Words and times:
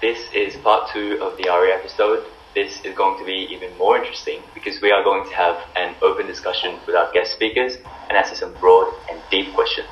this 0.00 0.30
is 0.32 0.54
part 0.56 0.90
two 0.92 1.18
of 1.20 1.36
the 1.38 1.48
ARI 1.48 1.72
episode. 1.72 2.24
This 2.54 2.80
is 2.84 2.94
going 2.94 3.18
to 3.18 3.24
be 3.24 3.48
even 3.50 3.76
more 3.78 3.98
interesting 3.98 4.42
because 4.54 4.80
we 4.80 4.90
are 4.90 5.02
going 5.02 5.28
to 5.28 5.34
have 5.34 5.56
an 5.76 5.94
open 6.02 6.26
discussion 6.26 6.78
with 6.86 6.94
our 6.94 7.10
guest 7.12 7.32
speakers 7.32 7.76
and 8.08 8.16
answer 8.16 8.34
some 8.34 8.54
broad 8.54 8.94
and 9.10 9.20
deep 9.30 9.52
questions. 9.54 9.88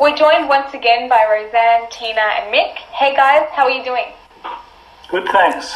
We're 0.00 0.16
joined 0.16 0.48
once 0.48 0.74
again 0.74 1.08
by 1.08 1.24
Roseanne, 1.30 1.90
Tina, 1.90 2.20
and 2.20 2.54
Mick. 2.54 2.76
Hey 2.92 3.14
guys, 3.14 3.48
how 3.52 3.64
are 3.64 3.70
you 3.70 3.84
doing? 3.84 4.12
Good, 5.10 5.28
thanks. 5.28 5.74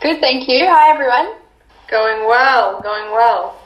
Good, 0.00 0.20
thank 0.20 0.48
you. 0.48 0.66
Hi, 0.66 0.90
everyone. 0.90 1.34
Going 1.88 2.26
well, 2.26 2.80
going 2.80 3.10
well. 3.12 3.58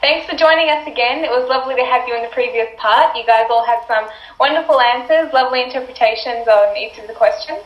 Thanks 0.00 0.28
for 0.28 0.36
joining 0.36 0.68
us 0.68 0.84
again. 0.88 1.22
It 1.22 1.30
was 1.30 1.48
lovely 1.48 1.76
to 1.76 1.84
have 1.84 2.08
you 2.08 2.16
in 2.16 2.22
the 2.22 2.34
previous 2.34 2.66
part. 2.76 3.14
You 3.16 3.24
guys 3.24 3.46
all 3.48 3.64
had 3.64 3.86
some 3.86 4.10
wonderful 4.40 4.80
answers, 4.80 5.32
lovely 5.32 5.62
interpretations 5.62 6.48
on 6.48 6.76
each 6.76 6.98
of 6.98 7.06
the 7.06 7.14
questions. 7.14 7.62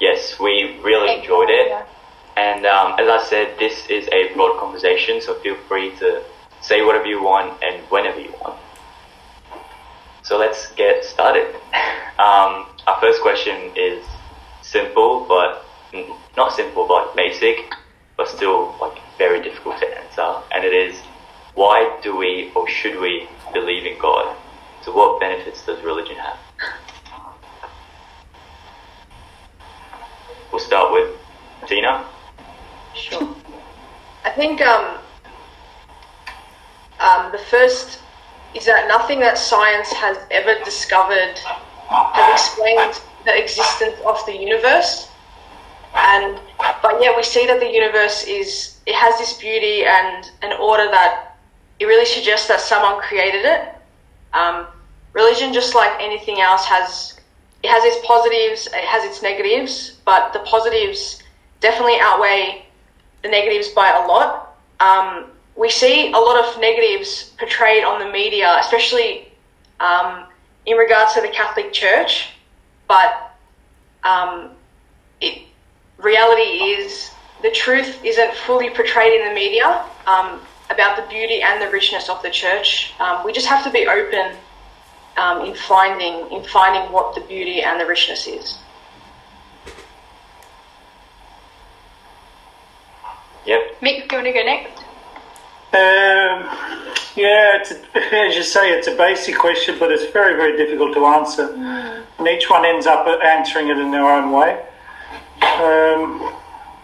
Yes, 0.00 0.38
we 0.38 0.78
really 0.82 1.18
enjoyed 1.18 1.48
it. 1.48 1.86
And 2.36 2.66
um, 2.66 2.98
as 3.00 3.08
I 3.08 3.24
said, 3.28 3.58
this 3.58 3.86
is 3.88 4.06
a 4.12 4.32
broad 4.34 4.60
conversation, 4.60 5.22
so 5.22 5.34
feel 5.40 5.56
free 5.68 5.96
to 5.96 6.22
say 6.60 6.82
whatever 6.82 7.06
you 7.06 7.22
want 7.22 7.62
and 7.62 7.82
whenever 7.90 8.20
you 8.20 8.32
want. 8.42 8.60
So 10.22 10.38
let's 10.38 10.72
get 10.72 11.04
started. 11.04 11.54
Um, 12.16 12.64
our 12.86 12.98
first 12.98 13.20
question 13.20 13.72
is 13.76 14.02
simple, 14.62 15.26
but 15.28 15.66
not 16.34 16.54
simple, 16.54 16.88
but 16.88 17.14
basic, 17.14 17.74
but 18.16 18.26
still 18.26 18.74
like 18.80 18.98
very 19.18 19.42
difficult 19.42 19.78
to 19.80 19.86
answer. 19.86 20.42
And 20.50 20.64
it 20.64 20.72
is, 20.72 20.98
why 21.54 22.00
do 22.02 22.16
we 22.16 22.52
or 22.56 22.66
should 22.70 22.98
we 22.98 23.28
believe 23.52 23.84
in 23.84 23.98
God? 23.98 24.34
So 24.82 24.92
what 24.96 25.20
benefits 25.20 25.66
does 25.66 25.82
religion 25.82 26.16
have? 26.16 26.38
We'll 30.52 30.60
start 30.60 30.92
with 30.92 31.16
Tina. 31.66 32.04
Sure. 32.94 33.34
I 34.24 34.30
think 34.30 34.60
um, 34.62 34.98
um, 37.00 37.32
the 37.32 37.38
first 37.38 38.00
is 38.54 38.64
that 38.64 38.88
nothing 38.88 39.20
that 39.20 39.36
science 39.38 39.92
has 39.92 40.16
ever 40.30 40.62
discovered 40.64 41.38
has 41.88 42.40
explained 42.40 43.00
the 43.24 43.36
existence 43.38 43.96
of 44.06 44.24
the 44.26 44.36
universe. 44.36 45.08
And 45.94 46.38
but 46.82 47.00
yet 47.02 47.16
we 47.16 47.22
see 47.22 47.46
that 47.46 47.60
the 47.60 47.70
universe 47.70 48.24
is 48.24 48.78
it 48.86 48.94
has 48.94 49.18
this 49.18 49.34
beauty 49.34 49.84
and 49.84 50.30
an 50.42 50.58
order 50.60 50.90
that 50.90 51.36
it 51.78 51.86
really 51.86 52.06
suggests 52.06 52.48
that 52.48 52.60
someone 52.60 53.00
created 53.02 53.44
it. 53.44 53.74
Um, 54.32 54.66
religion, 55.12 55.52
just 55.52 55.74
like 55.74 55.92
anything 56.00 56.40
else, 56.40 56.64
has 56.64 57.15
it 57.62 57.68
has 57.68 57.84
its 57.84 58.06
positives, 58.06 58.66
it 58.66 58.84
has 58.84 59.04
its 59.04 59.22
negatives, 59.22 59.98
but 60.04 60.32
the 60.32 60.40
positives 60.40 61.22
definitely 61.60 61.98
outweigh 62.00 62.66
the 63.22 63.28
negatives 63.28 63.68
by 63.70 63.90
a 63.90 64.06
lot. 64.06 64.56
Um, 64.80 65.30
we 65.56 65.70
see 65.70 66.12
a 66.12 66.18
lot 66.18 66.44
of 66.44 66.60
negatives 66.60 67.32
portrayed 67.38 67.82
on 67.82 67.98
the 67.98 68.12
media, 68.12 68.56
especially 68.60 69.32
um, 69.80 70.26
in 70.66 70.76
regards 70.76 71.14
to 71.14 71.20
the 71.20 71.28
Catholic 71.28 71.72
Church, 71.72 72.30
but 72.88 73.32
um, 74.04 74.50
it, 75.20 75.42
reality 75.98 76.64
is 76.76 77.10
the 77.42 77.50
truth 77.50 78.04
isn't 78.04 78.34
fully 78.34 78.70
portrayed 78.70 79.20
in 79.20 79.28
the 79.28 79.34
media 79.34 79.84
um, 80.06 80.40
about 80.70 80.96
the 80.96 81.02
beauty 81.08 81.42
and 81.42 81.60
the 81.60 81.70
richness 81.70 82.08
of 82.08 82.22
the 82.22 82.30
church. 82.30 82.92
Um, 83.00 83.24
we 83.24 83.32
just 83.32 83.46
have 83.46 83.64
to 83.64 83.70
be 83.70 83.86
open 83.86 84.36
um, 85.16 85.44
in 85.46 85.54
finding 85.54 86.30
in 86.30 86.44
finding 86.44 86.92
what 86.92 87.14
the 87.14 87.20
beauty 87.22 87.62
and 87.62 87.80
the 87.80 87.86
richness 87.86 88.26
is. 88.26 88.58
Yep. 93.46 93.80
Mick, 93.80 94.08
do 94.08 94.16
you 94.16 94.22
want 94.22 94.26
to 94.26 94.32
go 94.32 94.42
next? 94.42 94.78
Um, 95.72 96.50
yeah, 97.16 97.58
it's 97.58 97.70
a, 97.70 98.14
as 98.14 98.34
you 98.34 98.42
say, 98.42 98.72
it's 98.72 98.88
a 98.88 98.96
basic 98.96 99.38
question, 99.38 99.76
but 99.78 99.92
it's 99.92 100.10
very, 100.12 100.34
very 100.34 100.56
difficult 100.56 100.94
to 100.94 101.04
answer. 101.06 101.54
And 102.18 102.28
each 102.28 102.50
one 102.50 102.64
ends 102.64 102.86
up 102.86 103.06
answering 103.22 103.68
it 103.68 103.78
in 103.78 103.90
their 103.90 104.04
own 104.04 104.32
way. 104.32 104.64
Um, 105.42 106.32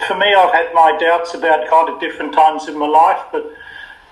for 0.06 0.16
me, 0.16 0.34
I've 0.34 0.52
had 0.52 0.72
my 0.74 0.96
doubts 1.00 1.34
about 1.34 1.68
God 1.68 1.90
at 1.90 2.00
different 2.00 2.32
times 2.32 2.68
in 2.68 2.78
my 2.78 2.86
life, 2.86 3.20
but 3.32 3.52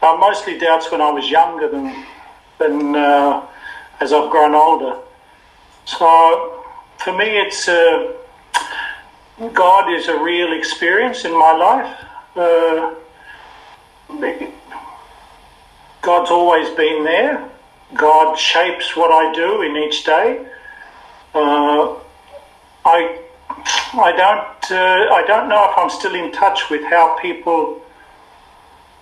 uh, 0.03 0.17
mostly 0.19 0.59
doubts 0.59 0.91
when 0.91 1.01
I 1.01 1.11
was 1.11 1.31
younger 1.31 1.69
than, 1.69 2.05
than 2.59 2.97
uh, 2.97 3.47
as 4.01 4.13
I've 4.13 4.31
grown 4.31 4.55
older. 4.55 4.99
So 5.85 6.65
for 6.99 7.17
me, 7.17 7.39
it's 7.39 7.69
uh, 7.69 8.13
God 9.53 9.93
is 9.93 10.09
a 10.09 10.19
real 10.19 10.53
experience 10.53 11.25
in 11.25 11.33
my 11.33 11.53
life. 11.53 12.05
Uh, 12.37 12.95
God's 16.03 16.31
always 16.31 16.69
been 16.71 17.05
there. 17.05 17.49
God 17.95 18.37
shapes 18.37 18.97
what 18.97 19.11
I 19.11 19.33
do 19.35 19.63
in 19.63 19.77
each 19.77 20.05
day. 20.05 20.47
Uh, 21.35 21.97
I 22.85 23.19
I 23.95 24.13
don't 24.13 24.73
uh, 24.73 25.15
I 25.15 25.25
don't 25.27 25.49
know 25.49 25.71
if 25.71 25.79
I'm 25.79 25.91
still 25.91 26.15
in 26.15 26.33
touch 26.33 26.71
with 26.71 26.85
how 26.85 27.19
people 27.21 27.83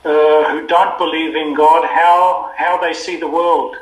uh, 0.04 0.50
who 0.50 0.66
don't 0.66 0.96
believe 0.98 1.36
in 1.36 1.54
God 1.54 1.84
how 1.84 2.52
how 2.56 2.80
they 2.80 2.92
see 2.92 3.16
the 3.16 3.28
world. 3.28 3.76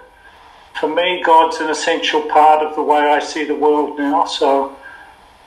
For 0.81 0.88
me, 0.88 1.22
God's 1.25 1.56
an 1.59 1.70
essential 1.70 2.22
part 2.22 2.64
of 2.64 2.75
the 2.76 2.82
way 2.82 2.98
I 2.98 3.19
see 3.19 3.44
the 3.44 3.54
world 3.54 3.98
now. 3.98 4.26
So, 4.26 4.76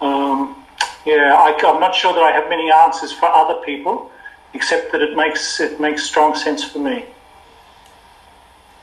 um, 0.01 0.66
yeah, 1.06 1.35
I, 1.38 1.56
I'm 1.66 1.79
not 1.79 1.94
sure 1.94 2.13
that 2.13 2.23
I 2.23 2.31
have 2.31 2.50
many 2.50 2.72
answers 2.72 3.12
for 3.12 3.28
other 3.28 3.62
people, 3.63 4.12
except 4.53 4.91
that 4.91 5.01
it 5.01 5.16
makes 5.16 5.59
it 5.59 5.79
makes 5.79 6.03
strong 6.03 6.35
sense 6.35 6.63
for 6.63 6.79
me. 6.79 7.06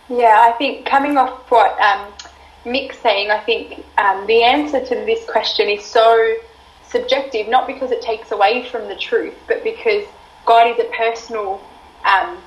Yeah, 0.09 0.47
I 0.49 0.53
think 0.53 0.87
coming 0.87 1.17
off 1.17 1.51
what 1.51 1.79
um, 1.81 2.13
Mick's 2.65 2.99
saying, 2.99 3.31
I 3.31 3.41
think 3.41 3.85
um, 3.99 4.27
the 4.27 4.43
answer 4.43 4.81
to 4.85 4.95
this 4.95 5.25
question 5.29 5.69
is 5.69 5.85
so 5.85 6.37
subjective, 6.89 7.49
not 7.49 7.67
because 7.67 7.91
it 7.91 8.03
takes 8.03 8.31
away 8.31 8.69
from 8.71 8.89
the 8.89 8.97
truth, 8.97 9.35
but 9.49 9.65
because 9.65 10.07
God 10.45 10.69
is 10.71 10.79
a 10.79 10.89
personal, 10.97 11.61
um, 12.05 12.39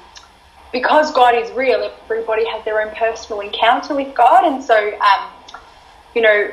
because 0.72 1.12
God 1.12 1.36
is 1.36 1.52
real, 1.52 1.92
everybody 2.04 2.46
has 2.48 2.64
their 2.66 2.82
own 2.82 2.94
personal 2.96 3.42
encounter 3.42 3.96
with 3.96 4.14
God. 4.16 4.46
And 4.46 4.64
so, 4.64 4.76
um, 5.00 5.30
you 6.14 6.22
know, 6.22 6.52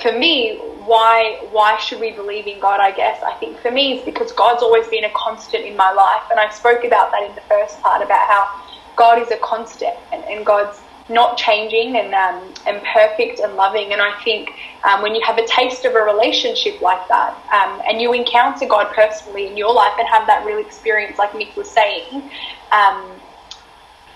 for 0.00 0.12
me, 0.12 0.58
why 0.84 1.44
why 1.50 1.76
should 1.78 2.00
we 2.00 2.12
believe 2.12 2.46
in 2.46 2.60
God? 2.60 2.80
I 2.80 2.92
guess 2.92 3.22
I 3.22 3.34
think 3.34 3.58
for 3.58 3.70
me 3.70 3.98
is 3.98 4.04
because 4.04 4.30
God's 4.32 4.62
always 4.62 4.86
been 4.88 5.04
a 5.04 5.10
constant 5.10 5.64
in 5.64 5.76
my 5.76 5.90
life, 5.92 6.22
and 6.30 6.38
I 6.38 6.50
spoke 6.50 6.84
about 6.84 7.10
that 7.10 7.22
in 7.28 7.34
the 7.34 7.40
first 7.42 7.80
part 7.80 8.02
about 8.02 8.28
how 8.28 8.62
God 8.96 9.20
is 9.20 9.30
a 9.30 9.38
constant 9.38 9.96
and, 10.12 10.22
and 10.24 10.46
God's 10.46 10.80
not 11.08 11.36
changing 11.36 11.96
and 11.96 12.14
um, 12.14 12.54
and 12.66 12.80
perfect 12.94 13.40
and 13.40 13.54
loving. 13.54 13.92
And 13.92 14.00
I 14.00 14.12
think 14.22 14.50
um, 14.84 15.02
when 15.02 15.14
you 15.14 15.20
have 15.24 15.38
a 15.38 15.46
taste 15.46 15.84
of 15.84 15.94
a 15.94 16.00
relationship 16.00 16.80
like 16.80 17.06
that, 17.08 17.34
um, 17.52 17.82
and 17.88 18.00
you 18.00 18.12
encounter 18.12 18.66
God 18.66 18.92
personally 18.94 19.48
in 19.48 19.56
your 19.56 19.74
life 19.74 19.94
and 19.98 20.06
have 20.08 20.26
that 20.28 20.46
real 20.46 20.58
experience, 20.58 21.18
like 21.18 21.32
Mick 21.32 21.56
was 21.56 21.70
saying, 21.70 22.30
um, 22.70 23.20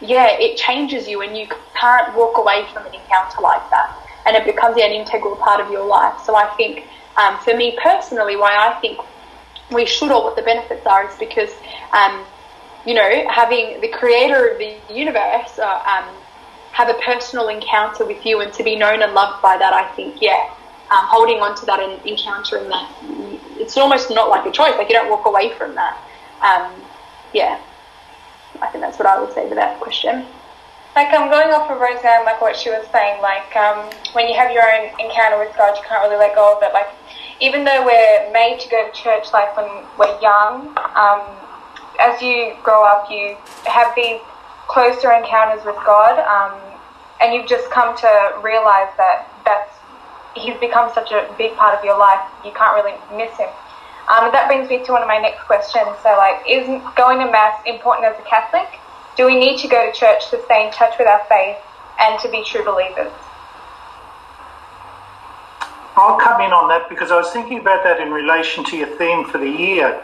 yeah, 0.01 0.29
it 0.39 0.57
changes 0.57 1.09
you, 1.09 1.23
and 1.23 1.37
you 1.37 1.47
can't 1.75 2.15
walk 2.17 2.39
away 2.39 2.67
from 2.73 2.87
an 2.87 2.95
encounter 2.95 3.41
like 3.41 3.69
that, 3.71 3.97
and 4.27 4.37
it 4.37 4.45
becomes 4.45 4.77
an 4.77 4.93
integral 4.93 5.37
part 5.37 5.61
of 5.61 5.71
your 5.71 5.87
life. 5.87 6.21
So 6.25 6.37
I 6.37 6.47
think, 6.57 6.85
um, 7.17 7.39
for 7.39 7.57
me 7.57 7.79
personally, 7.83 8.37
why 8.37 8.57
I 8.57 8.79
think 8.81 9.01
we 9.73 9.87
should, 9.87 10.11
or 10.11 10.23
what 10.23 10.37
the 10.37 10.43
benefits 10.43 10.87
are, 10.87 11.09
is 11.09 11.17
because. 11.19 11.51
Um, 11.93 12.25
you 12.87 12.95
know, 12.95 13.29
having 13.29 13.81
the 13.81 13.89
creator 13.89 14.47
of 14.47 14.59
the 14.59 14.77
universe 14.89 15.59
uh, 15.59 15.83
um, 15.85 16.15
have 16.71 16.89
a 16.89 16.95
personal 17.03 17.49
encounter 17.49 18.05
with 18.07 18.25
you 18.25 18.41
and 18.41 18.53
to 18.53 18.63
be 18.63 18.77
known 18.77 19.03
and 19.03 19.13
loved 19.13 19.43
by 19.43 19.57
that, 19.59 19.73
I 19.73 19.93
think, 19.97 20.23
yeah, 20.23 20.55
um, 20.91 21.05
holding 21.07 21.41
on 21.41 21.57
to 21.57 21.67
that 21.67 21.81
and 21.81 22.01
encountering 22.07 22.69
that, 22.69 22.89
it's 23.59 23.77
almost 23.77 24.11
not 24.11 24.29
like 24.29 24.47
a 24.47 24.53
choice. 24.53 24.77
Like 24.79 24.89
you 24.89 24.95
don't 24.95 25.11
walk 25.11 25.27
away 25.27 25.53
from 25.55 25.75
that. 25.75 26.01
Um, 26.43 26.81
yeah, 27.33 27.61
I 28.63 28.69
think 28.69 28.83
that's 28.83 28.99
what 28.99 29.07
I 29.07 29.21
would 29.21 29.33
say 29.33 29.49
to 29.49 29.55
that 29.55 29.81
question. 29.81 30.25
Like 30.95 31.13
I'm 31.13 31.29
going 31.29 31.53
off 31.53 31.71
of 31.71 31.79
Roseanne, 31.79 32.25
like 32.25 32.41
what 32.41 32.57
she 32.57 32.71
was 32.71 32.87
saying, 32.91 33.21
like 33.21 33.55
um, 33.55 33.91
when 34.15 34.29
you 34.29 34.35
have 34.35 34.51
your 34.51 34.65
own 34.65 34.89
encounter 34.99 35.39
with 35.39 35.55
God, 35.57 35.77
you 35.77 35.85
can't 35.85 36.03
really 36.03 36.17
let 36.17 36.35
go 36.35 36.57
of 36.57 36.63
it. 36.63 36.73
Like 36.73 36.89
even 37.41 37.65
though 37.65 37.85
we're 37.85 38.33
made 38.33 38.61
to 38.61 38.69
go 38.71 38.89
to 38.89 38.93
church, 38.97 39.29
like 39.33 39.55
when 39.57 39.69
we're 39.99 40.19
young, 40.21 40.73
um, 40.97 41.21
as 42.01 42.21
you 42.23 42.57
grow 42.65 42.85
up, 42.85 43.11
you 43.11 43.37
have 43.67 43.95
these 43.95 44.21
closer 44.69 45.13
encounters 45.13 45.65
with 45.65 45.77
God, 45.85 46.17
um, 46.25 46.57
and 47.21 47.35
you've 47.35 47.49
just 47.49 47.71
come 47.71 47.97
to 47.99 48.41
realize 48.43 48.89
that 48.97 49.29
that's 49.45 49.73
He's 50.37 50.57
become 50.61 50.93
such 50.93 51.13
a 51.13 51.29
big 51.39 51.57
part 51.57 51.79
of 51.79 51.85
your 51.85 51.99
life. 51.99 52.21
You 52.45 52.53
can't 52.53 52.77
really 52.77 52.97
miss 53.17 53.37
Him. 53.39 53.49
Um, 54.09 54.31
that 54.31 54.47
brings 54.47 54.69
me 54.69 54.85
to 54.85 54.93
one 54.93 55.03
of 55.03 55.09
my 55.09 55.19
next 55.19 55.43
questions. 55.45 55.89
So, 56.03 56.15
like, 56.17 56.43
is 56.49 56.67
going 56.95 57.19
to 57.19 57.31
mass 57.31 57.61
important 57.67 58.07
as 58.07 58.19
a 58.19 58.23
Catholic? 58.23 58.79
Do 59.17 59.27
we 59.27 59.39
need 59.39 59.59
to 59.59 59.69
go 59.69 59.91
to 59.91 59.93
church 59.99 60.31
to 60.31 60.43
stay 60.45 60.67
in 60.67 60.73
touch 60.73 60.95
with 60.99 61.09
our 61.09 61.23
faith 61.29 61.59
and 61.99 62.21
to 62.21 62.31
be 62.31 62.45
true 62.45 62.65
believers? 62.65 63.13
I'll 65.97 66.19
come 66.19 66.43
in 66.43 66.53
on 66.53 66.69
that 66.69 66.89
because 66.89 67.11
I 67.11 67.17
was 67.17 67.31
thinking 67.33 67.59
about 67.59 67.83
that 67.83 68.01
in 68.01 68.13
relation 68.13 68.63
to 68.65 68.77
your 68.77 68.89
theme 68.99 69.25
for 69.25 69.39
the 69.39 69.49
year. 69.49 70.03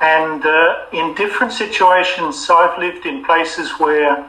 And 0.00 0.46
uh, 0.46 0.86
in 0.92 1.14
different 1.16 1.52
situations, 1.52 2.48
I've 2.48 2.78
lived 2.78 3.04
in 3.04 3.24
places 3.24 3.70
where 3.80 4.24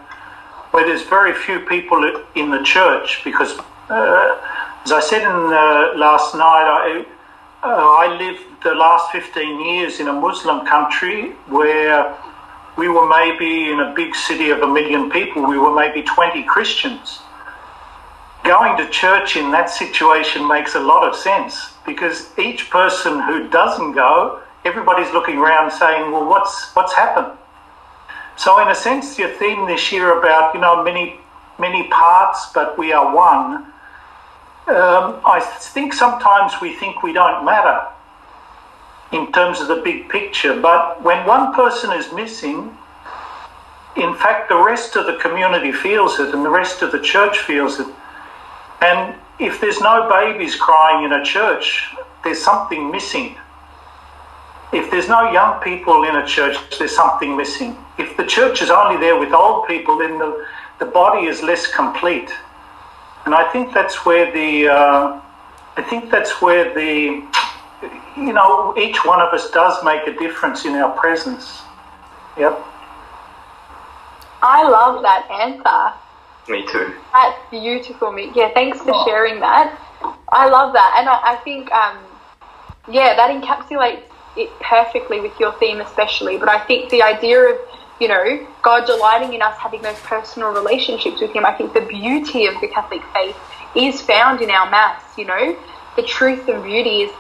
where 0.72 0.86
there's 0.86 1.04
very 1.04 1.34
few 1.34 1.60
people 1.62 2.22
in 2.36 2.52
the 2.52 2.62
church 2.64 3.22
because, 3.24 3.58
uh, 3.90 4.38
as 4.86 4.92
I 4.92 5.00
said 5.00 5.22
in 5.24 5.54
uh, 5.54 5.94
last 5.96 6.36
night, 6.36 6.44
I, 6.44 7.06
uh, 7.64 7.68
I 7.68 8.18
lived 8.18 8.49
the 8.64 8.74
last 8.74 9.12
15 9.12 9.66
years 9.66 10.00
in 10.00 10.08
a 10.08 10.14
Muslim 10.14 10.66
country 10.66 11.32
where 11.48 12.18
we 12.78 12.90
were 12.90 13.08
maybe 13.08 13.72
in 13.72 13.80
a 13.80 13.94
big 13.96 14.16
city 14.16 14.50
of 14.50 14.60
a 14.62 14.68
million 14.68 15.10
people, 15.10 15.46
we 15.46 15.58
were 15.58 15.74
maybe 15.74 16.02
20 16.02 16.44
Christians. 16.44 17.20
Going 18.44 18.78
to 18.78 18.90
church 18.90 19.38
in 19.38 19.52
that 19.52 19.70
situation 19.70 20.48
makes 20.48 20.76
a 20.76 20.80
lot 20.80 21.08
of 21.08 21.16
sense 21.16 21.74
because 21.86 22.30
each 22.38 22.70
person 22.70 23.22
who 23.22 23.50
doesn't 23.50 23.94
go, 23.94 24.42
everybody's 24.66 25.12
looking 25.14 25.38
around 25.38 25.72
saying, 25.72 26.12
Well, 26.12 26.26
what's, 26.26 26.74
what's 26.74 26.94
happened? 26.94 27.38
So, 28.38 28.62
in 28.62 28.70
a 28.70 28.76
sense, 28.76 29.20
your 29.20 29.30
theme 29.30 29.68
this 29.68 29.92
year 29.92 30.18
about, 30.18 30.54
you 30.54 30.62
know, 30.62 30.82
many, 30.84 31.20
many 31.60 31.88
parts, 31.90 32.50
but 32.54 32.78
we 32.78 32.94
are 32.94 33.14
one. 33.14 33.66
Um, 34.68 35.20
I 35.26 35.42
think 35.60 35.94
sometimes 35.94 36.54
we 36.62 36.76
think 36.76 37.04
we 37.04 37.12
don't 37.12 37.44
matter 37.44 37.88
in 39.12 39.32
terms 39.32 39.60
of 39.60 39.68
the 39.68 39.82
big 39.84 40.10
picture. 40.10 40.60
But 40.60 41.02
when 41.04 41.26
one 41.26 41.54
person 41.54 41.92
is 41.92 42.12
missing, 42.14 42.78
in 43.96 44.14
fact, 44.16 44.50
the 44.50 44.58
rest 44.58 44.96
of 44.96 45.08
the 45.08 45.18
community 45.18 45.72
feels 45.72 46.20
it 46.20 46.34
and 46.34 46.46
the 46.46 46.50
rest 46.50 46.82
of 46.82 46.92
the 46.92 47.00
church 47.00 47.40
feels 47.40 47.80
it. 47.80 47.88
And 48.82 49.16
if 49.40 49.60
there's 49.60 49.82
no 49.82 50.10
babies 50.10 50.56
crying 50.56 51.06
in 51.06 51.14
a 51.14 51.24
church, 51.24 51.90
there's 52.24 52.42
something 52.42 52.92
missing. 52.92 53.36
If 54.72 54.92
there's 54.92 55.10
no 55.10 55.32
young 55.32 55.60
people 55.62 56.04
in 56.04 56.16
a 56.16 56.26
church, 56.28 56.58
there's 56.78 56.96
something 56.96 57.36
missing. 57.36 57.76
If 57.98 58.16
the 58.16 58.26
church 58.26 58.62
is 58.62 58.70
only 58.70 58.98
there 58.98 59.18
with 59.18 59.34
old 59.34 59.68
people, 59.68 59.98
then 59.98 60.20
the, 60.20 60.46
the 60.78 60.86
body 60.86 61.26
is 61.26 61.42
less 61.42 61.66
complete. 61.68 62.30
And 63.26 63.34
I 63.34 63.52
think 63.52 63.74
that's 63.74 64.06
where 64.06 64.32
the, 64.32 64.68
uh, 64.68 65.22
I 65.76 65.82
think 65.90 66.12
that's 66.12 66.42
where 66.42 66.74
the, 66.74 67.24
you 68.18 68.34
know, 68.34 68.76
each 68.78 69.06
one 69.06 69.22
of 69.22 69.34
us 69.34 69.50
does 69.52 69.84
make 69.84 70.08
a 70.08 70.18
difference 70.18 70.66
in 70.66 70.76
our 70.76 70.96
presence. 70.98 71.62
Yep. 72.38 72.58
I 74.42 74.68
love 74.68 75.02
that 75.04 75.30
answer. 75.30 75.98
Me 76.52 76.66
too. 76.66 76.96
That's 77.14 77.38
beautiful, 77.52 78.12
me. 78.12 78.32
Yeah, 78.36 78.52
thanks 78.54 78.80
for 78.80 78.94
sharing 79.06 79.40
that. 79.42 79.78
I 80.32 80.48
love 80.48 80.74
that, 80.74 80.96
and 80.98 81.10
I, 81.10 81.34
I 81.34 81.36
think, 81.44 81.72
um, 81.72 81.98
yeah, 82.90 83.16
that 83.16 83.30
encapsulates 83.30 84.04
it 84.38 84.50
perfectly 84.62 85.20
with 85.20 85.38
your 85.40 85.52
theme, 85.54 85.82
especially. 85.82 86.38
But 86.38 86.50
I 86.50 86.60
think 86.60 86.90
the 86.90 87.04
idea 87.04 87.40
of 87.40 87.60
you 88.00 88.08
know, 88.08 88.48
God 88.62 88.86
delighting 88.86 89.34
in 89.34 89.42
us 89.42 89.58
having 89.58 89.82
those 89.82 90.00
personal 90.00 90.52
relationships 90.54 91.22
with 91.22 91.32
Him. 91.32 91.46
I 91.46 91.54
think 91.54 91.74
the 91.74 91.82
beauty 91.82 92.46
of 92.46 92.60
the 92.62 92.68
Catholic 92.68 93.02
faith 93.14 93.36
is 93.76 94.02
found 94.02 94.42
in 94.42 94.50
our 94.50 94.70
Mass, 94.70 95.04
you 95.18 95.26
know, 95.26 95.58
the 95.96 96.04
truth 96.04 96.48
and 96.48 96.64
beauty 96.64 97.02
is 97.02 97.12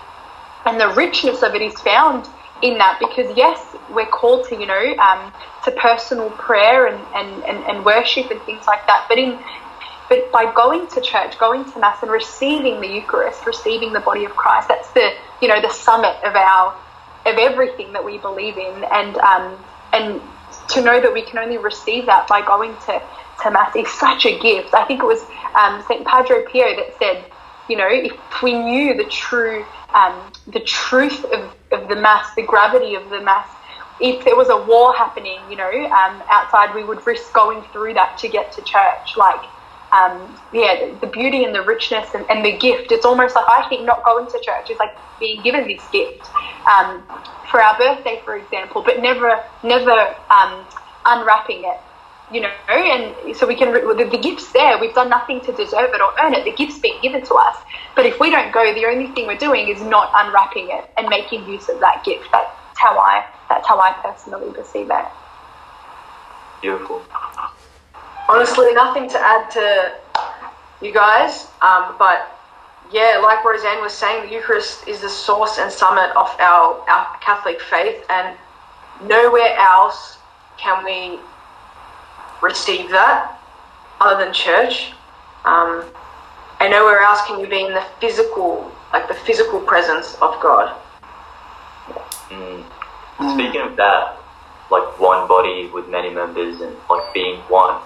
and 0.70 0.80
the 0.80 0.90
richness 0.96 1.42
of 1.44 1.56
it 1.56 1.62
is 1.62 1.74
found 1.82 2.28
in 2.62 2.78
that 2.78 2.98
because 3.00 3.36
yes 3.38 3.76
we're 3.90 4.06
called 4.06 4.48
to 4.50 4.56
you 4.56 4.66
know 4.66 4.96
um, 4.98 5.32
to 5.64 5.72
personal 5.72 6.30
prayer 6.32 6.88
and, 6.88 7.00
and, 7.16 7.44
and, 7.44 7.64
and 7.66 7.86
worship 7.86 8.30
and 8.32 8.42
things 8.44 8.66
like 8.68 8.86
that. 8.88 9.06
But 9.10 9.18
in 9.18 9.40
but 10.08 10.32
by 10.32 10.52
going 10.54 10.88
to 10.88 11.02
church 11.02 11.38
going 11.38 11.72
to 11.72 11.80
mass 11.80 12.02
and 12.02 12.12
receiving 12.12 12.82
the 12.82 12.88
eucharist 12.88 13.46
receiving 13.46 13.94
the 13.94 14.00
body 14.00 14.26
of 14.26 14.36
christ 14.36 14.68
that's 14.68 14.90
the 14.94 15.14
you 15.40 15.48
know 15.48 15.62
the 15.62 15.70
summit 15.70 16.16
of 16.24 16.36
our 16.36 16.76
of 17.26 17.38
everything 17.38 17.94
that 17.94 18.04
we 18.04 18.18
believe 18.18 18.58
in. 18.58 18.84
And 18.92 19.18
um, 19.18 19.58
and 19.94 20.22
to 20.70 20.82
know 20.82 21.00
that 21.00 21.14
we 21.14 21.22
can 21.24 21.40
only 21.40 21.58
receive 21.58 22.06
that 22.06 22.28
by 22.28 22.42
going 22.46 22.76
to, 22.86 23.02
to 23.44 23.52
mass 23.52 23.76
is 23.76 23.90
such 23.90 24.26
a 24.26 24.38
gift. 24.40 24.74
I 24.74 24.86
think 24.86 25.02
it 25.02 25.06
was 25.06 25.22
um, 25.56 25.84
st 25.88 26.06
padre 26.06 26.46
pio 26.46 26.76
that 26.76 26.98
said 27.00 27.26
you 27.70 27.78
know 27.78 27.88
if 27.90 28.42
we 28.42 28.54
knew 28.54 28.96
the 28.96 29.06
true 29.06 29.64
um, 29.94 30.32
the 30.48 30.60
truth 30.60 31.26
of, 31.26 31.54
of 31.72 31.88
the 31.90 31.96
mass, 31.96 32.34
the 32.36 32.44
gravity 32.44 32.96
of 32.96 33.10
the 33.10 33.22
mass. 33.22 33.48
If 34.00 34.24
there 34.24 34.36
was 34.36 34.50
a 34.50 34.58
war 34.58 34.94
happening, 34.96 35.40
you 35.50 35.58
know, 35.58 35.70
um, 35.70 36.24
outside, 36.30 36.74
we 36.74 36.84
would 36.84 37.06
risk 37.06 37.34
going 37.34 37.64
through 37.74 37.96
that 37.96 38.18
to 38.20 38.30
get 38.30 38.52
to 38.54 38.62
church. 38.62 39.18
Like, 39.18 39.44
um, 39.92 40.40
yeah, 40.54 40.94
the 41.02 41.08
beauty 41.08 41.44
and 41.44 41.54
the 41.54 41.64
richness 41.64 42.14
and, 42.14 42.26
and, 42.30 42.46
the 42.46 42.58
gift. 42.58 42.92
It's 42.92 43.06
almost 43.06 43.36
like 43.36 43.46
I 43.50 43.68
think 43.68 43.86
not 43.86 44.06
going 44.06 44.28
to 44.28 44.40
church 44.42 44.70
is 44.70 44.78
like 44.78 44.96
being 45.20 45.42
given 45.42 45.68
this 45.68 45.84
gift 45.92 46.30
um, 46.68 47.04
for 47.50 47.62
our 47.62 47.78
birthday, 47.78 48.22
for 48.24 48.38
example, 48.38 48.84
but 48.84 49.02
never, 49.02 49.44
never 49.64 50.16
um, 50.30 50.66
unwrapping 51.06 51.64
it 51.66 51.80
you 52.32 52.42
know, 52.42 52.52
and 52.70 53.36
so 53.36 53.48
we 53.48 53.56
can, 53.56 53.74
the, 53.74 54.08
the 54.10 54.18
gift's 54.18 54.52
there. 54.52 54.78
We've 54.78 54.94
done 54.94 55.10
nothing 55.10 55.42
to 55.42 55.52
deserve 55.52 55.90
it 55.94 56.02
or 56.02 56.14
earn 56.22 56.34
it. 56.34 56.46
The 56.46 56.52
gift's 56.52 56.80
being 56.80 57.02
given 57.02 57.26
to 57.26 57.34
us. 57.34 57.58
But 57.96 58.06
if 58.06 58.20
we 58.20 58.30
don't 58.30 58.54
go, 58.54 58.74
the 58.74 58.86
only 58.86 59.08
thing 59.14 59.28
we're 59.28 59.38
doing 59.38 59.68
is 59.68 59.82
not 59.82 60.12
unwrapping 60.14 60.70
it 60.70 60.90
and 60.98 61.08
making 61.10 61.48
use 61.48 61.70
of 61.70 61.80
that 61.80 62.04
gift. 62.04 62.28
That's 62.32 62.80
how 62.80 62.98
I, 62.98 63.26
that's 63.50 63.68
how 63.68 63.80
I 63.80 63.94
personally 64.04 64.54
perceive 64.54 64.90
it. 64.92 65.06
Beautiful. 66.62 67.02
Honestly, 68.28 68.74
nothing 68.74 69.10
to 69.10 69.20
add 69.20 69.50
to 69.52 69.96
you 70.82 70.94
guys, 70.94 71.48
um, 71.62 71.96
but 71.98 72.40
yeah, 72.92 73.20
like 73.24 73.44
Roseanne 73.44 73.82
was 73.82 73.94
saying, 73.94 74.30
the 74.30 74.36
Eucharist 74.36 74.88
is 74.88 75.02
the 75.02 75.10
source 75.10 75.58
and 75.58 75.72
summit 75.72 76.12
of 76.16 76.28
our, 76.40 76.80
our 76.90 77.18
Catholic 77.22 77.62
faith, 77.62 78.04
and 78.10 78.38
nowhere 79.02 79.56
else 79.58 80.18
can 80.58 80.84
we 80.84 81.20
receive 82.42 82.90
that 82.90 83.40
other 84.00 84.24
than 84.24 84.34
church. 84.34 84.92
Um, 85.46 85.86
and 86.60 86.72
nowhere 86.72 87.00
else 87.00 87.22
can 87.26 87.40
you 87.40 87.48
be 87.48 87.66
in 87.66 87.74
the 87.74 87.86
physical, 88.02 88.72
like 88.92 89.08
the 89.08 89.14
physical 89.14 89.60
presence 89.62 90.16
of 90.16 90.40
God. 90.42 90.76
Mm. 92.30 92.64
Speaking 93.34 93.62
of 93.62 93.76
that, 93.78 94.18
like 94.72 95.00
one 95.00 95.28
body 95.28 95.68
with 95.74 95.88
many 95.90 96.10
members 96.10 96.62
and 96.62 96.76
like 96.90 97.14
being 97.14 97.40
one, 97.48 97.82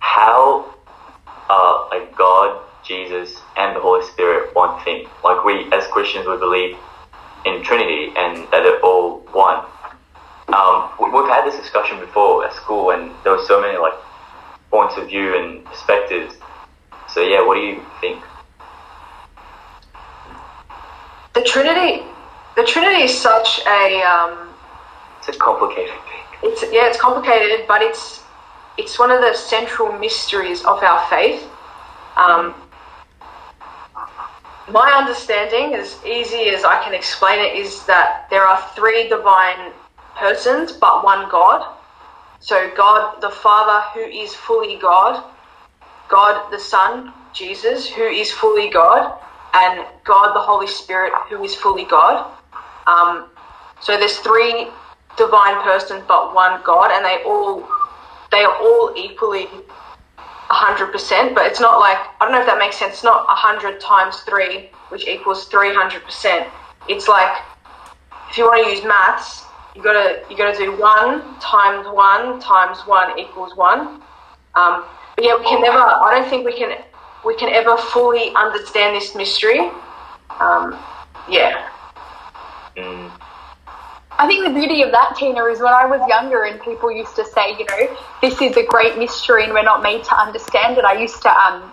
how 0.00 0.74
are 1.48 1.88
like 1.90 2.16
God, 2.16 2.60
Jesus, 2.82 3.40
and 3.56 3.76
the 3.76 3.80
Holy 3.80 4.04
Spirit 4.06 4.54
one 4.54 4.82
thing? 4.84 5.06
Like 5.22 5.44
we 5.44 5.70
as 5.72 5.86
Christians, 5.88 6.26
we 6.26 6.36
believe 6.38 6.76
in 7.44 7.62
Trinity 7.62 8.12
and 8.16 8.44
that 8.50 8.62
they're 8.62 8.80
all 8.80 9.18
one. 9.32 9.64
Um, 10.52 10.90
we've 11.00 11.28
had 11.28 11.46
this 11.46 11.56
discussion 11.56 11.98
before 11.98 12.44
at 12.44 12.52
school, 12.52 12.90
and 12.90 13.10
there 13.24 13.32
were 13.32 13.44
so 13.46 13.60
many 13.60 13.78
like 13.78 13.94
points 14.70 14.96
of 14.96 15.08
view 15.08 15.36
and 15.36 15.64
perspectives. 15.64 16.34
So 17.08 17.22
yeah, 17.22 17.46
what 17.46 17.54
do 17.54 17.60
you 17.60 17.82
think? 18.00 18.22
The 21.34 21.42
Trinity, 21.42 22.04
the 22.56 22.64
Trinity 22.64 23.04
is 23.04 23.18
such 23.18 23.60
a. 23.66 24.02
Um, 24.02 24.48
it's 25.18 25.28
a 25.28 25.38
complicated 25.38 25.94
thing. 25.94 26.50
It's 26.50 26.62
yeah, 26.72 26.88
it's 26.88 27.00
complicated, 27.00 27.66
but 27.66 27.80
it's 27.80 28.22
it's 28.76 28.98
one 28.98 29.10
of 29.10 29.20
the 29.20 29.34
central 29.34 29.92
mysteries 29.98 30.64
of 30.64 30.82
our 30.82 31.08
faith. 31.08 31.48
Um, 32.16 32.54
my 34.70 34.92
understanding, 34.96 35.74
as 35.74 35.98
easy 36.04 36.50
as 36.50 36.64
I 36.64 36.82
can 36.84 36.94
explain 36.94 37.40
it, 37.40 37.56
is 37.56 37.84
that 37.86 38.26
there 38.30 38.44
are 38.44 38.60
three 38.74 39.08
divine 39.08 39.72
persons 40.16 40.72
but 40.72 41.04
one 41.04 41.28
God. 41.30 41.76
So, 42.40 42.70
God 42.76 43.20
the 43.20 43.30
Father, 43.30 43.86
who 43.94 44.00
is 44.00 44.34
fully 44.34 44.76
God, 44.76 45.22
God 46.08 46.50
the 46.50 46.58
Son, 46.58 47.12
Jesus, 47.32 47.88
who 47.88 48.02
is 48.02 48.30
fully 48.30 48.68
God, 48.68 49.18
and 49.54 49.86
God 50.04 50.34
the 50.34 50.40
Holy 50.40 50.66
Spirit, 50.66 51.12
who 51.28 51.42
is 51.44 51.54
fully 51.54 51.84
God. 51.84 52.34
Um, 52.86 53.28
so 53.80 53.96
there's 53.96 54.18
three 54.18 54.68
divine 55.16 55.62
persons 55.62 56.02
but 56.08 56.34
one 56.34 56.60
God, 56.64 56.90
and 56.90 57.04
they 57.04 57.22
all 57.24 57.68
they 58.30 58.44
are 58.44 58.56
all 58.56 58.94
equally 58.96 59.46
100%, 60.52 61.34
but 61.34 61.46
it's 61.46 61.60
not 61.60 61.78
like, 61.80 61.98
I 62.20 62.24
don't 62.24 62.32
know 62.32 62.40
if 62.40 62.46
that 62.46 62.58
makes 62.58 62.76
sense, 62.76 62.94
it's 62.94 63.04
not 63.04 63.26
100 63.26 63.80
times 63.80 64.20
3, 64.20 64.70
which 64.90 65.06
equals 65.06 65.48
300%. 65.48 66.48
It's 66.88 67.08
like, 67.08 67.36
if 68.30 68.38
you 68.38 68.44
want 68.44 68.64
to 68.64 68.70
use 68.70 68.84
maths, 68.84 69.44
you 69.74 69.82
gotta 69.82 70.22
you 70.28 70.36
gotta 70.36 70.56
do 70.56 70.78
one 70.78 71.22
times 71.40 71.86
one 71.88 72.40
times 72.40 72.78
one 72.86 73.18
equals 73.18 73.56
one. 73.56 74.02
Um, 74.54 74.84
but 75.16 75.24
yeah, 75.24 75.36
we 75.38 75.44
can 75.44 75.62
never. 75.62 75.78
I 75.78 76.18
don't 76.18 76.28
think 76.28 76.44
we 76.44 76.52
can 76.56 76.76
we 77.24 77.36
can 77.36 77.48
ever 77.50 77.76
fully 77.76 78.34
understand 78.34 78.96
this 78.96 79.14
mystery. 79.14 79.70
Um, 80.40 80.78
yeah. 81.28 81.68
Mm. 82.76 83.10
I 84.18 84.26
think 84.26 84.44
the 84.44 84.52
beauty 84.52 84.82
of 84.82 84.92
that, 84.92 85.16
Tina, 85.16 85.44
is 85.46 85.60
when 85.60 85.72
I 85.72 85.86
was 85.86 86.00
younger 86.06 86.44
and 86.44 86.60
people 86.60 86.92
used 86.92 87.16
to 87.16 87.24
say, 87.24 87.56
you 87.58 87.64
know, 87.64 87.96
this 88.20 88.40
is 88.42 88.56
a 88.56 88.64
great 88.64 88.98
mystery 88.98 89.44
and 89.44 89.52
we're 89.52 89.62
not 89.62 89.82
made 89.82 90.04
to 90.04 90.14
understand 90.14 90.76
it. 90.76 90.84
I 90.84 91.00
used 91.00 91.22
to 91.22 91.30
um, 91.30 91.72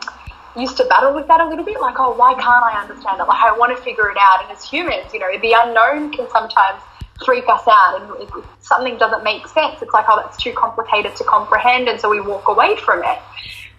used 0.56 0.78
to 0.78 0.86
battle 0.86 1.14
with 1.14 1.28
that 1.28 1.42
a 1.42 1.48
little 1.48 1.66
bit, 1.66 1.80
like, 1.82 2.00
oh, 2.00 2.16
why 2.16 2.34
can't 2.34 2.64
I 2.64 2.82
understand 2.82 3.20
it? 3.20 3.28
Like, 3.28 3.44
I 3.44 3.58
want 3.58 3.76
to 3.76 3.84
figure 3.84 4.10
it 4.10 4.18
out. 4.20 4.44
And 4.44 4.52
as 4.56 4.64
humans, 4.64 5.14
you 5.14 5.20
know, 5.20 5.30
the 5.42 5.54
unknown 5.54 6.12
can 6.12 6.30
sometimes 6.30 6.82
freak 7.26 7.46
us 7.48 7.64
out, 7.68 8.02
and 8.02 8.24
if 8.24 8.46
something 8.62 8.98
doesn't 8.98 9.24
make 9.24 9.48
sense, 9.48 9.82
it's 9.82 9.94
like, 9.94 10.06
oh, 10.08 10.22
that's 10.22 10.38
too 10.38 10.54
complicated 10.54 11.16
to 11.18 11.24
comprehend, 11.24 11.88
and 11.88 12.00
so 12.00 12.10
we 12.10 12.22
walk 12.22 12.48
away 12.48 12.76
from 12.78 13.04
it. 13.04 13.20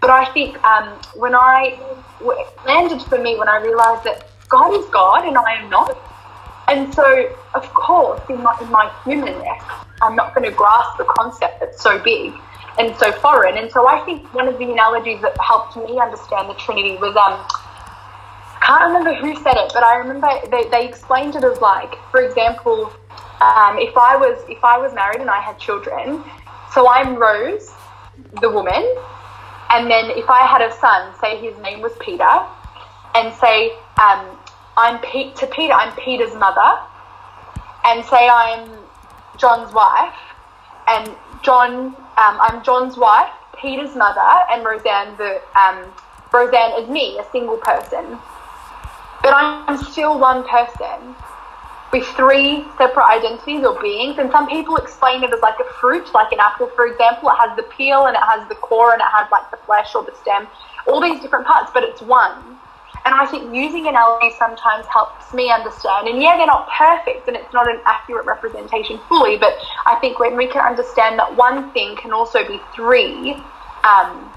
But 0.01 0.11
I 0.11 0.33
think 0.33 0.63
um, 0.65 0.99
when 1.15 1.35
I 1.35 1.79
landed 2.67 3.03
for 3.03 3.19
me 3.19 3.39
when 3.39 3.49
I 3.49 3.59
realized 3.59 4.05
that 4.05 4.27
God 4.49 4.75
is 4.75 4.85
God 4.91 5.27
and 5.27 5.37
I 5.37 5.63
am 5.63 5.71
not. 5.71 5.97
And 6.69 6.93
so, 6.95 7.35
of 7.55 7.73
course, 7.75 8.21
in 8.29 8.43
my, 8.43 8.57
in 8.61 8.71
my 8.71 8.91
humanness, 9.05 9.63
I'm 10.03 10.15
not 10.15 10.35
going 10.35 10.49
to 10.49 10.55
grasp 10.55 10.99
the 10.99 11.05
concept 11.05 11.61
that's 11.61 11.83
so 11.83 11.99
big 11.99 12.33
and 12.79 12.97
so 12.97 13.13
foreign. 13.13 13.59
And 13.59 13.71
so 13.71 13.89
I 13.89 14.05
think 14.05 14.33
one 14.35 14.49
of 14.49 14.59
the 14.59 14.71
analogies 14.71 15.21
that 15.23 15.37
helped 15.41 15.77
me 15.77 15.99
understand 15.99 16.49
the 16.49 16.55
Trinity 16.55 16.97
was 16.97 17.17
um, 17.17 17.45
I 18.63 18.67
can't 18.67 18.85
remember 18.85 19.15
who 19.15 19.35
said 19.43 19.57
it, 19.57 19.73
but 19.75 19.83
I 19.83 19.97
remember 19.97 20.29
they, 20.51 20.69
they 20.69 20.87
explained 20.87 21.35
it 21.35 21.45
as 21.45 21.61
like, 21.61 21.97
for 22.11 22.23
example, 22.23 22.93
um, 23.41 23.79
if 23.79 23.97
I 23.97 24.17
was 24.17 24.39
if 24.49 24.63
I 24.63 24.79
was 24.79 24.93
married 24.95 25.21
and 25.21 25.31
I 25.31 25.41
had 25.41 25.59
children, 25.59 26.23
so 26.75 26.89
I'm 26.89 27.17
Rose, 27.17 27.73
the 28.41 28.51
woman, 28.51 28.85
and 29.71 29.91
then 29.91 30.11
if 30.11 30.29
I 30.29 30.47
had 30.47 30.61
a 30.61 30.73
son, 30.77 31.15
say 31.21 31.39
his 31.41 31.57
name 31.63 31.81
was 31.81 31.93
Peter, 32.01 32.31
and 33.15 33.35
say 33.35 33.73
um, 34.01 34.39
I'm 34.77 34.99
Pete 35.01 35.37
to 35.37 35.47
Peter, 35.47 35.73
I'm 35.73 35.95
Peter's 35.97 36.35
mother, 36.35 36.79
and 37.87 38.05
say 38.05 38.29
I'm 38.29 38.69
John's 39.39 39.73
wife, 39.73 40.15
and 40.87 41.11
John, 41.43 41.97
um, 42.19 42.39
I'm 42.41 42.63
John's 42.63 42.99
wife, 42.99 43.33
Peter's 43.59 43.97
mother, 43.97 44.31
and 44.51 44.65
Roseanne, 44.65 45.17
the 45.17 45.41
um, 45.59 45.91
Roseanne 46.31 46.83
is 46.83 46.91
me, 46.91 47.19
a 47.19 47.25
single 47.33 47.57
person. 47.57 48.19
But 49.23 49.33
I'm 49.35 49.83
still 49.85 50.19
one 50.19 50.47
person 50.47 51.15
with 51.93 52.07
three 52.15 52.65
separate 52.79 53.07
identities 53.07 53.65
or 53.65 53.81
beings. 53.81 54.19
And 54.19 54.31
some 54.31 54.49
people 54.49 54.77
explain 54.77 55.25
it 55.25 55.33
as 55.33 55.41
like 55.41 55.59
a 55.59 55.73
fruit, 55.81 56.13
like 56.15 56.33
an 56.33 56.39
apple, 56.41 56.69
for 56.69 56.87
example. 56.87 57.31
It 57.31 57.37
has 57.37 57.57
the 57.57 57.65
peel 57.65 58.07
and 58.07 58.17
it 58.17 58.23
has 58.23 58.49
the 58.49 58.55
core 58.55 58.93
and 58.93 59.01
it 59.01 59.11
has 59.11 59.31
like 59.31 59.51
the 59.51 59.57
flesh 59.59 59.95
or 59.95 60.05
the 60.05 60.15
stem, 60.23 60.47
all 60.87 61.01
these 61.01 61.21
different 61.21 61.47
parts, 61.47 61.71
but 61.75 61.83
it's 61.83 62.01
one. 62.01 62.59
And 63.05 63.15
I 63.15 63.25
think 63.27 63.55
using 63.55 63.87
analogies 63.87 64.37
sometimes 64.39 64.87
helps 64.87 65.33
me 65.33 65.51
understand. 65.51 66.07
And 66.07 66.21
yeah, 66.23 66.37
they're 66.37 66.47
not 66.47 66.69
perfect 66.69 67.27
and 67.29 67.37
it's 67.37 67.53
not 67.53 67.69
an 67.69 67.81
accurate 67.87 68.27
representation 68.27 69.01
fully, 69.09 69.39
but 69.39 69.57
I 69.87 69.97
think 70.01 70.19
when 70.19 70.37
we 70.37 70.47
can 70.47 70.65
understand 70.65 71.19
that 71.19 71.35
one 71.35 71.73
thing 71.73 71.97
can 71.97 72.13
also 72.13 72.47
be 72.47 72.61
three, 72.75 73.33
um, 73.85 74.31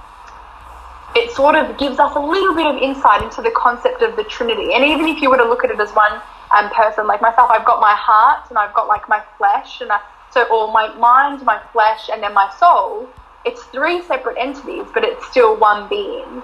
it 1.16 1.30
sort 1.32 1.56
of 1.56 1.78
gives 1.78 2.00
us 2.00 2.16
a 2.16 2.20
little 2.20 2.56
bit 2.56 2.66
of 2.66 2.82
insight 2.82 3.22
into 3.22 3.42
the 3.42 3.52
concept 3.52 4.02
of 4.02 4.16
the 4.16 4.24
Trinity. 4.24 4.74
And 4.74 4.84
even 4.84 5.08
if 5.08 5.22
you 5.22 5.30
were 5.30 5.38
to 5.38 5.46
look 5.46 5.64
at 5.64 5.70
it 5.70 5.80
as 5.80 5.92
one 5.92 6.22
um, 6.56 6.70
person, 6.72 7.08
like 7.08 7.22
myself, 7.22 7.50
I've 7.52 7.66
got 7.66 7.82
my 7.82 7.96
heart 7.96 8.50
and 8.50 8.58
I've 8.58 8.74
got 8.74 8.88
like 8.88 9.08
my 9.10 9.22
flesh, 9.38 9.82
and 9.82 9.92
I, 9.92 10.00
so 10.32 10.44
all 10.52 10.72
my 10.72 10.94
mind, 10.96 11.44
my 11.44 11.60
flesh, 11.72 12.10
and 12.12 12.22
then 12.22 12.34
my 12.34 12.52
soul. 12.60 13.10
It's 13.46 13.62
three 13.76 14.02
separate 14.04 14.38
entities, 14.40 14.86
but 14.94 15.04
it's 15.04 15.26
still 15.28 15.58
one 15.58 15.90
being. 15.90 16.42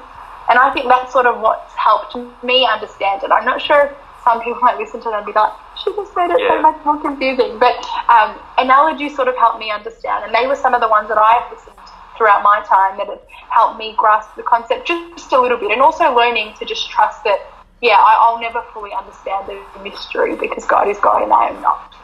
And 0.50 0.58
I 0.58 0.72
think 0.74 0.90
that's 0.90 1.14
sort 1.14 1.28
of 1.28 1.40
what's 1.40 1.74
helped 1.76 2.16
me 2.44 2.66
understand 2.66 3.24
it. 3.24 3.32
I'm 3.32 3.46
not 3.46 3.62
sure 3.62 3.86
if 3.86 3.92
some 4.24 4.42
people 4.42 4.60
might 4.62 4.78
listen 4.78 5.00
to 5.02 5.10
that 5.10 5.18
and 5.18 5.26
be 5.26 5.32
like, 5.32 5.54
she 5.78 5.96
just 5.96 6.12
made 6.18 6.30
it 6.32 6.40
Yeah. 6.40 6.50
so 6.58 6.62
much 6.62 6.84
more 6.84 7.00
confusing. 7.00 7.58
But 7.60 7.78
um, 8.10 8.36
analogies 8.58 9.16
sort 9.16 9.28
of 9.28 9.38
helped 9.38 9.60
me 9.60 9.72
understand. 9.72 10.26
And 10.26 10.34
they 10.34 10.48
were 10.48 10.56
some 10.56 10.74
of 10.74 10.82
the 10.82 10.90
ones 10.90 11.08
that 11.08 11.18
I've 11.18 11.50
listened 11.52 11.76
to 11.86 11.94
throughout 12.18 12.44
my 12.44 12.62
time 12.68 12.98
that 12.98 13.08
have 13.08 13.22
helped 13.50 13.78
me 13.78 13.94
grasp 13.96 14.36
the 14.36 14.44
concept 14.44 14.88
just 14.88 15.32
a 15.32 15.40
little 15.40 15.58
bit. 15.58 15.72
And 15.72 15.82
also 15.82 16.14
learning 16.14 16.56
to 16.60 16.66
just 16.66 16.90
trust 16.90 17.24
that, 17.24 17.40
yeah, 17.82 17.96
I, 17.96 18.18
I'll 18.20 18.40
never 18.40 18.62
fully 18.74 18.92
understand 18.94 19.48
the 19.48 19.80
mystery 19.82 20.36
because 20.36 20.66
God 20.66 20.88
is 20.90 21.00
God 21.00 21.24
and 21.24 21.32
I 21.32 21.50
am 21.50 21.62
not. 21.62 21.96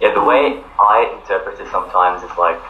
Yeah, 0.00 0.14
the 0.14 0.24
way 0.24 0.62
I 0.80 1.16
interpret 1.20 1.60
it 1.60 1.70
sometimes 1.70 2.22
is 2.22 2.36
like 2.38 2.60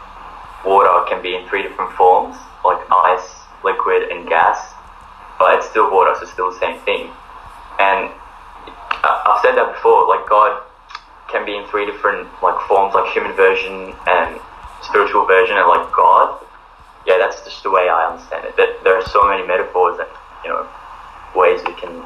water 0.65 0.91
can 1.07 1.21
be 1.21 1.35
in 1.35 1.47
three 1.47 1.63
different 1.63 1.91
forms, 1.93 2.35
like 2.63 2.79
ice, 2.91 3.47
liquid, 3.63 4.11
and 4.11 4.27
gas, 4.27 4.73
but 5.39 5.55
it's 5.55 5.69
still 5.69 5.91
water, 5.91 6.13
so 6.15 6.23
it's 6.23 6.31
still 6.31 6.51
the 6.51 6.59
same 6.59 6.79
thing. 6.83 7.09
And 7.79 8.11
I've 9.03 9.41
said 9.41 9.55
that 9.55 9.73
before, 9.73 10.07
like 10.07 10.27
God 10.27 10.63
can 11.31 11.45
be 11.45 11.55
in 11.55 11.65
three 11.67 11.85
different 11.85 12.27
like 12.43 12.59
forms, 12.67 12.93
like 12.93 13.11
human 13.13 13.33
version 13.33 13.95
and 14.07 14.39
spiritual 14.81 15.25
version, 15.25 15.57
and 15.57 15.67
like 15.67 15.91
God. 15.95 16.43
Yeah, 17.07 17.19
that's 17.19 17.39
just 17.43 17.63
the 17.63 17.69
way 17.69 17.87
I 17.87 18.11
understand 18.11 18.45
it. 18.45 18.57
That 18.57 18.83
there 18.83 18.97
are 18.97 19.05
so 19.07 19.23
many 19.29 19.45
metaphors 19.45 19.99
and 19.99 20.09
you 20.43 20.49
know 20.49 20.67
ways 21.35 21.61
we 21.65 21.73
can 21.73 22.03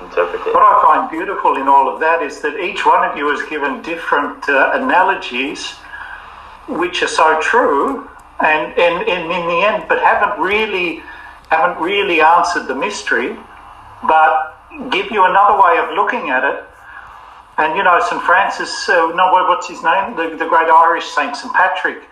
interpret 0.00 0.40
it. 0.46 0.54
What 0.54 0.62
I 0.62 0.82
find 0.84 1.10
beautiful 1.10 1.56
in 1.56 1.68
all 1.68 1.92
of 1.92 2.00
that 2.00 2.22
is 2.22 2.40
that 2.40 2.58
each 2.58 2.86
one 2.86 3.08
of 3.08 3.16
you 3.16 3.28
has 3.28 3.48
given 3.48 3.82
different 3.82 4.48
uh, 4.48 4.70
analogies, 4.74 5.72
which 6.68 7.02
are 7.02 7.08
so 7.08 7.40
true, 7.40 8.08
and, 8.40 8.72
and, 8.78 9.08
and 9.08 9.24
in 9.30 9.46
the 9.48 9.60
end, 9.66 9.84
but 9.88 9.98
haven't 10.00 10.40
really 10.40 11.02
haven't 11.50 11.82
really 11.82 12.20
answered 12.20 12.68
the 12.68 12.74
mystery, 12.74 13.36
but 14.06 14.56
give 14.90 15.10
you 15.10 15.24
another 15.24 15.60
way 15.60 15.78
of 15.78 15.94
looking 15.96 16.30
at 16.30 16.44
it. 16.44 16.64
And 17.58 17.76
you 17.76 17.82
know, 17.82 17.98
St 18.08 18.22
Francis, 18.22 18.88
uh, 18.88 19.12
no, 19.14 19.32
what's 19.32 19.68
his 19.68 19.82
name? 19.82 20.16
The, 20.16 20.36
the 20.38 20.46
great 20.46 20.70
Irish 20.70 21.04
saint, 21.06 21.36
St 21.36 21.52
Patrick. 21.52 22.04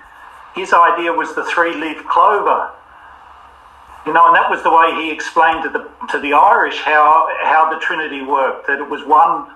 His 0.55 0.73
idea 0.73 1.13
was 1.13 1.35
the 1.35 1.45
three-leaf 1.45 2.05
clover. 2.07 2.71
You 4.09 4.15
know, 4.15 4.27
and 4.29 4.37
that 4.37 4.49
was 4.49 4.63
the 4.63 4.71
way 4.71 5.05
he 5.05 5.11
explained 5.13 5.65
to 5.65 5.69
the 5.69 5.85
to 6.13 6.19
the 6.19 6.33
Irish 6.33 6.79
how 6.79 7.29
how 7.43 7.69
the 7.69 7.79
Trinity 7.79 8.23
worked. 8.23 8.67
That 8.67 8.81
it 8.81 8.89
was 8.89 9.05
one 9.05 9.53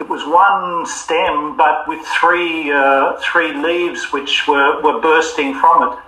it 0.00 0.08
was 0.08 0.24
one 0.24 0.86
stem, 0.86 1.58
but 1.58 1.86
with 1.86 2.00
three 2.18 2.72
uh, 2.72 3.20
three 3.20 3.52
leaves 3.52 4.10
which 4.10 4.48
were, 4.48 4.80
were 4.80 4.98
bursting 5.02 5.52
from 5.60 5.92
it. 5.92 5.98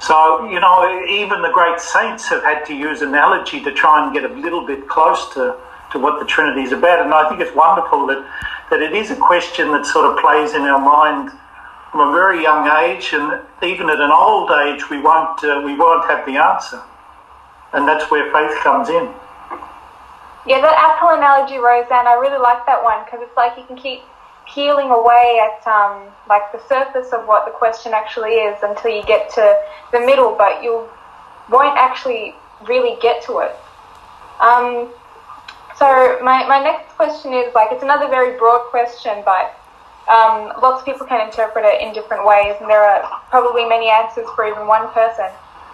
So 0.00 0.48
you 0.48 0.58
know, 0.58 1.04
even 1.06 1.42
the 1.42 1.50
great 1.52 1.80
saints 1.80 2.28
have 2.28 2.42
had 2.44 2.64
to 2.68 2.74
use 2.74 3.02
analogy 3.02 3.60
to 3.60 3.72
try 3.72 4.02
and 4.02 4.14
get 4.14 4.24
a 4.24 4.32
little 4.32 4.66
bit 4.66 4.88
close 4.88 5.34
to, 5.34 5.54
to 5.92 5.98
what 5.98 6.18
the 6.18 6.24
Trinity 6.24 6.62
is 6.62 6.72
about. 6.72 7.04
And 7.04 7.12
I 7.12 7.28
think 7.28 7.42
it's 7.42 7.54
wonderful 7.54 8.06
that 8.06 8.24
that 8.70 8.80
it 8.80 8.94
is 8.94 9.10
a 9.10 9.16
question 9.16 9.70
that 9.72 9.84
sort 9.84 10.06
of 10.10 10.16
plays 10.18 10.54
in 10.54 10.62
our 10.62 10.80
mind 10.80 11.30
from 11.90 12.08
a 12.08 12.12
very 12.14 12.40
young 12.40 12.66
age, 12.88 13.12
and 13.12 13.38
even 13.62 13.90
at 13.90 14.00
an 14.00 14.10
old 14.10 14.50
age, 14.64 14.88
we 14.88 14.98
won't 14.98 15.44
uh, 15.44 15.60
we 15.62 15.76
won't 15.76 16.08
have 16.08 16.24
the 16.24 16.38
answer 16.38 16.82
and 17.72 17.88
that's 17.88 18.10
where 18.10 18.30
faith 18.32 18.56
comes 18.62 18.88
in. 18.88 19.12
Yeah, 20.46 20.60
that 20.60 20.74
apple 20.76 21.10
analogy, 21.10 21.58
Roseanne, 21.58 22.06
I 22.06 22.14
really 22.14 22.38
like 22.38 22.66
that 22.66 22.82
one 22.82 23.04
because 23.04 23.20
it's 23.22 23.36
like 23.36 23.56
you 23.56 23.64
can 23.64 23.76
keep 23.76 24.02
peeling 24.46 24.90
away 24.90 25.40
at 25.40 25.66
um, 25.66 26.08
like 26.28 26.50
the 26.52 26.60
surface 26.68 27.12
of 27.12 27.26
what 27.26 27.44
the 27.46 27.52
question 27.52 27.92
actually 27.94 28.42
is 28.42 28.58
until 28.62 28.90
you 28.90 29.04
get 29.04 29.30
to 29.34 29.56
the 29.92 30.00
middle, 30.00 30.34
but 30.36 30.62
you 30.62 30.88
won't 31.48 31.78
actually 31.78 32.34
really 32.66 32.98
get 33.00 33.22
to 33.22 33.38
it. 33.38 33.54
Um, 34.40 34.90
so 35.78 36.18
my, 36.22 36.46
my 36.46 36.62
next 36.62 36.92
question 36.96 37.32
is 37.32 37.54
like 37.54 37.72
it's 37.72 37.82
another 37.82 38.08
very 38.08 38.36
broad 38.38 38.68
question, 38.70 39.22
but 39.24 39.54
um, 40.10 40.52
lots 40.60 40.80
of 40.80 40.84
people 40.84 41.06
can 41.06 41.24
interpret 41.24 41.64
it 41.64 41.80
in 41.80 41.94
different 41.94 42.26
ways, 42.26 42.56
and 42.60 42.68
there 42.68 42.82
are 42.82 43.20
probably 43.30 43.64
many 43.64 43.88
answers 43.88 44.26
for 44.34 44.46
even 44.46 44.66
one 44.66 44.90
person. 44.90 45.26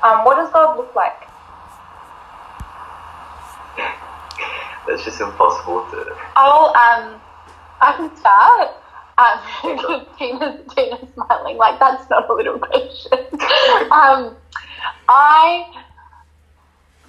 Um, 0.03 0.25
what 0.25 0.37
does 0.37 0.53
God 0.53 0.77
look 0.77 0.95
like? 0.95 1.28
That's 4.87 5.05
just 5.05 5.21
impossible 5.21 5.87
to. 5.91 6.17
I'll 6.37 6.69
um, 6.69 7.21
I 7.81 7.93
can 7.97 8.17
start. 8.17 8.71
Um, 9.19 10.07
Tina's, 10.19 10.61
Tina's 10.75 11.09
smiling 11.13 11.57
like 11.57 11.79
that's 11.81 12.09
not 12.09 12.31
a 12.31 12.33
little 12.33 12.59
question. 12.59 13.19
um, 13.91 14.37
I 15.09 15.85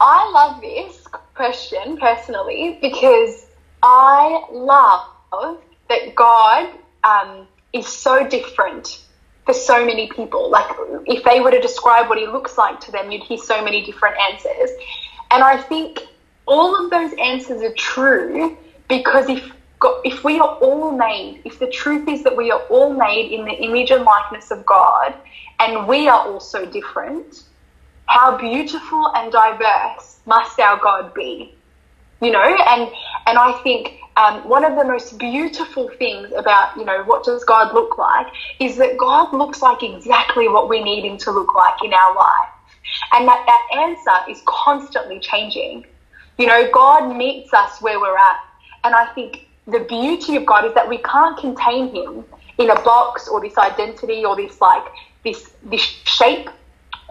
I 0.02 0.32
love 0.32 0.62
this 0.62 1.06
question 1.36 1.98
personally 1.98 2.80
because 2.82 3.46
I 3.84 4.44
love 4.52 5.62
that 5.90 6.16
God 6.16 6.70
um, 7.04 7.48
is 7.74 7.88
so 7.88 8.28
different 8.28 9.04
for 9.46 9.54
so 9.54 9.86
many 9.86 10.10
people. 10.10 10.50
Like 10.50 10.70
if 11.06 11.24
they 11.24 11.40
were 11.40 11.52
to 11.52 11.62
describe 11.62 12.10
what 12.10 12.18
He 12.18 12.28
looks 12.28 12.58
like 12.58 12.80
to 12.82 12.92
them, 12.92 13.12
you'd 13.12 13.24
hear 13.24 13.38
so 13.38 13.64
many 13.64 13.86
different 13.86 14.16
answers. 14.32 14.70
And 15.32 15.44
I 15.44 15.62
think 15.62 16.00
all 16.50 16.84
of 16.84 16.92
those 16.92 17.14
answers 17.22 17.62
are 17.62 17.74
true 17.76 18.58
because 18.90 19.30
if 19.30 19.52
God, 19.80 20.02
if 20.04 20.24
we 20.26 20.40
are 20.40 20.58
all 20.58 20.92
made, 20.92 21.42
if 21.46 21.60
the 21.60 21.68
truth 21.68 22.08
is 22.10 22.24
that 22.24 22.36
we 22.36 22.52
are 22.52 22.62
all 22.70 22.94
made 22.94 23.32
in 23.32 23.46
the 23.46 23.54
image 23.54 23.92
and 23.92 24.04
likeness 24.04 24.52
of 24.52 24.66
God, 24.66 25.16
and 25.60 25.88
we 25.88 26.10
are 26.10 26.28
also 26.28 26.66
different, 26.66 27.44
how 28.08 28.38
beautiful 28.38 29.12
and 29.16 29.32
diverse 29.32 30.20
must 30.26 30.60
our 30.60 30.78
God 30.78 31.14
be? 31.14 31.56
You 32.22 32.32
know, 32.32 32.44
and 32.44 32.90
and 33.28 33.38
I 33.38 33.54
think 33.64 33.94
um, 34.18 34.48
one 34.50 34.66
of 34.66 34.76
the 34.76 34.84
most 34.86 35.18
beautiful 35.20 35.90
things 36.00 36.32
about 36.38 36.76
you 36.78 36.86
know 36.86 37.04
what 37.06 37.24
does 37.24 37.46
God 37.46 37.74
look 37.74 37.98
like 37.98 38.28
is 38.60 38.78
that 38.78 38.98
God 38.98 39.34
looks 39.34 39.62
like 39.62 39.84
exactly 39.84 40.50
what 40.50 40.70
we 40.70 40.84
need 40.84 41.06
Him 41.06 41.18
to 41.20 41.32
look 41.32 41.56
like 41.56 41.82
in 41.84 41.94
our 41.94 42.16
life. 42.16 42.50
and 43.14 43.28
that 43.28 43.44
that 43.48 43.80
answer 43.80 44.32
is 44.32 44.42
constantly 44.46 45.20
changing. 45.22 45.86
You 46.40 46.48
know, 46.48 46.72
God 46.72 47.18
meets 47.18 47.54
us 47.54 47.82
where 47.82 48.00
we're 48.00 48.18
at, 48.18 48.40
and 48.86 48.96
I 48.96 49.08
think 49.14 49.50
the 49.68 49.82
beauty 49.82 50.38
of 50.38 50.46
God 50.46 50.64
is 50.64 50.74
that 50.74 50.88
we 50.88 50.98
can't 51.00 51.38
contain 51.38 51.94
Him 51.94 52.24
in 52.58 52.70
a 52.70 52.82
box 52.82 53.28
or 53.28 53.42
this 53.42 53.58
identity 53.58 54.24
or 54.24 54.38
this 54.38 54.62
like 54.62 54.86
this 55.26 55.52
this 55.64 55.82
shape 55.82 56.50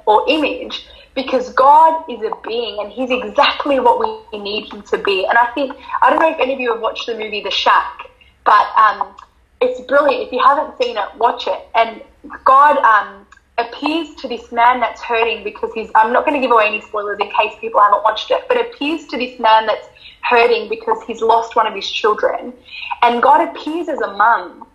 or 0.07 0.25
image 0.31 0.87
because 1.15 1.53
God 1.53 2.05
is 2.09 2.23
a 2.23 2.33
being 2.43 2.79
and 2.81 2.91
He's 2.91 3.11
exactly 3.11 3.79
what 3.79 4.01
we 4.33 4.39
need 4.39 4.73
Him 4.73 4.81
to 4.85 4.97
be. 4.97 5.27
And 5.27 5.37
I 5.37 5.49
think 5.53 5.77
I 6.01 6.09
don't 6.09 6.21
know 6.21 6.31
if 6.31 6.41
any 6.41 6.55
of 6.55 6.61
you 6.61 6.73
have 6.73 6.81
watched 6.81 7.05
the 7.05 7.13
movie 7.13 7.43
The 7.43 7.51
Shack, 7.51 8.09
but 8.47 8.67
um, 8.79 9.15
it's 9.61 9.79
brilliant. 9.83 10.29
If 10.29 10.33
you 10.33 10.43
haven't 10.43 10.83
seen 10.83 10.97
it, 10.97 11.09
watch 11.19 11.47
it. 11.47 11.69
And 11.75 12.01
God 12.47 12.79
um, 12.79 13.27
appears 13.59 14.15
to 14.17 14.29
this 14.29 14.51
man 14.53 14.81
that's 14.81 15.01
hurting 15.03 15.45
because 15.45 15.73
he's. 15.75 15.91
I'm 15.95 16.13
not 16.13 16.25
going 16.25 16.41
to 16.41 16.41
give 16.41 16.53
away 16.53 16.67
any 16.67 16.81
spoilers 16.81 17.19
in 17.21 17.29
case 17.31 17.55
people 17.61 17.81
haven't 17.81 18.03
watched 18.03 18.31
it, 18.31 18.45
but 18.49 18.59
appears 18.59 19.07
to 19.07 19.19
this 19.19 19.39
man 19.39 19.67
that's 19.67 19.89
hurting 20.23 20.69
because 20.69 21.03
he's 21.07 21.21
lost 21.21 21.57
one 21.57 21.67
of 21.67 21.75
his 21.75 21.89
children, 21.91 22.55
and 23.03 23.23
God 23.23 23.49
appears 23.49 23.89
as 23.89 24.01
a 24.01 24.13
mum. 24.13 24.67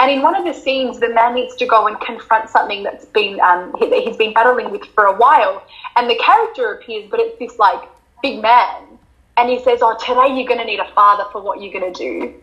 And 0.00 0.12
in 0.12 0.22
one 0.22 0.36
of 0.36 0.44
the 0.44 0.54
scenes, 0.54 1.00
the 1.00 1.08
man 1.08 1.34
needs 1.34 1.56
to 1.56 1.66
go 1.66 1.88
and 1.88 1.98
confront 2.00 2.48
something 2.48 2.84
that's 2.84 3.04
been 3.06 3.40
um, 3.40 3.74
he, 3.78 4.02
he's 4.02 4.16
been 4.16 4.32
battling 4.32 4.70
with 4.70 4.84
for 4.94 5.04
a 5.04 5.16
while, 5.16 5.62
and 5.96 6.08
the 6.08 6.16
character 6.16 6.72
appears, 6.74 7.08
but 7.10 7.18
it's 7.20 7.38
this 7.38 7.58
like 7.58 7.82
big 8.22 8.40
man, 8.40 8.98
and 9.36 9.50
he 9.50 9.62
says, 9.62 9.80
"Oh, 9.82 9.96
today 9.98 10.34
you're 10.36 10.46
going 10.46 10.60
to 10.60 10.64
need 10.64 10.80
a 10.80 10.90
father 10.94 11.24
for 11.32 11.42
what 11.42 11.60
you're 11.60 11.72
going 11.72 11.92
to 11.92 11.98
do." 11.98 12.34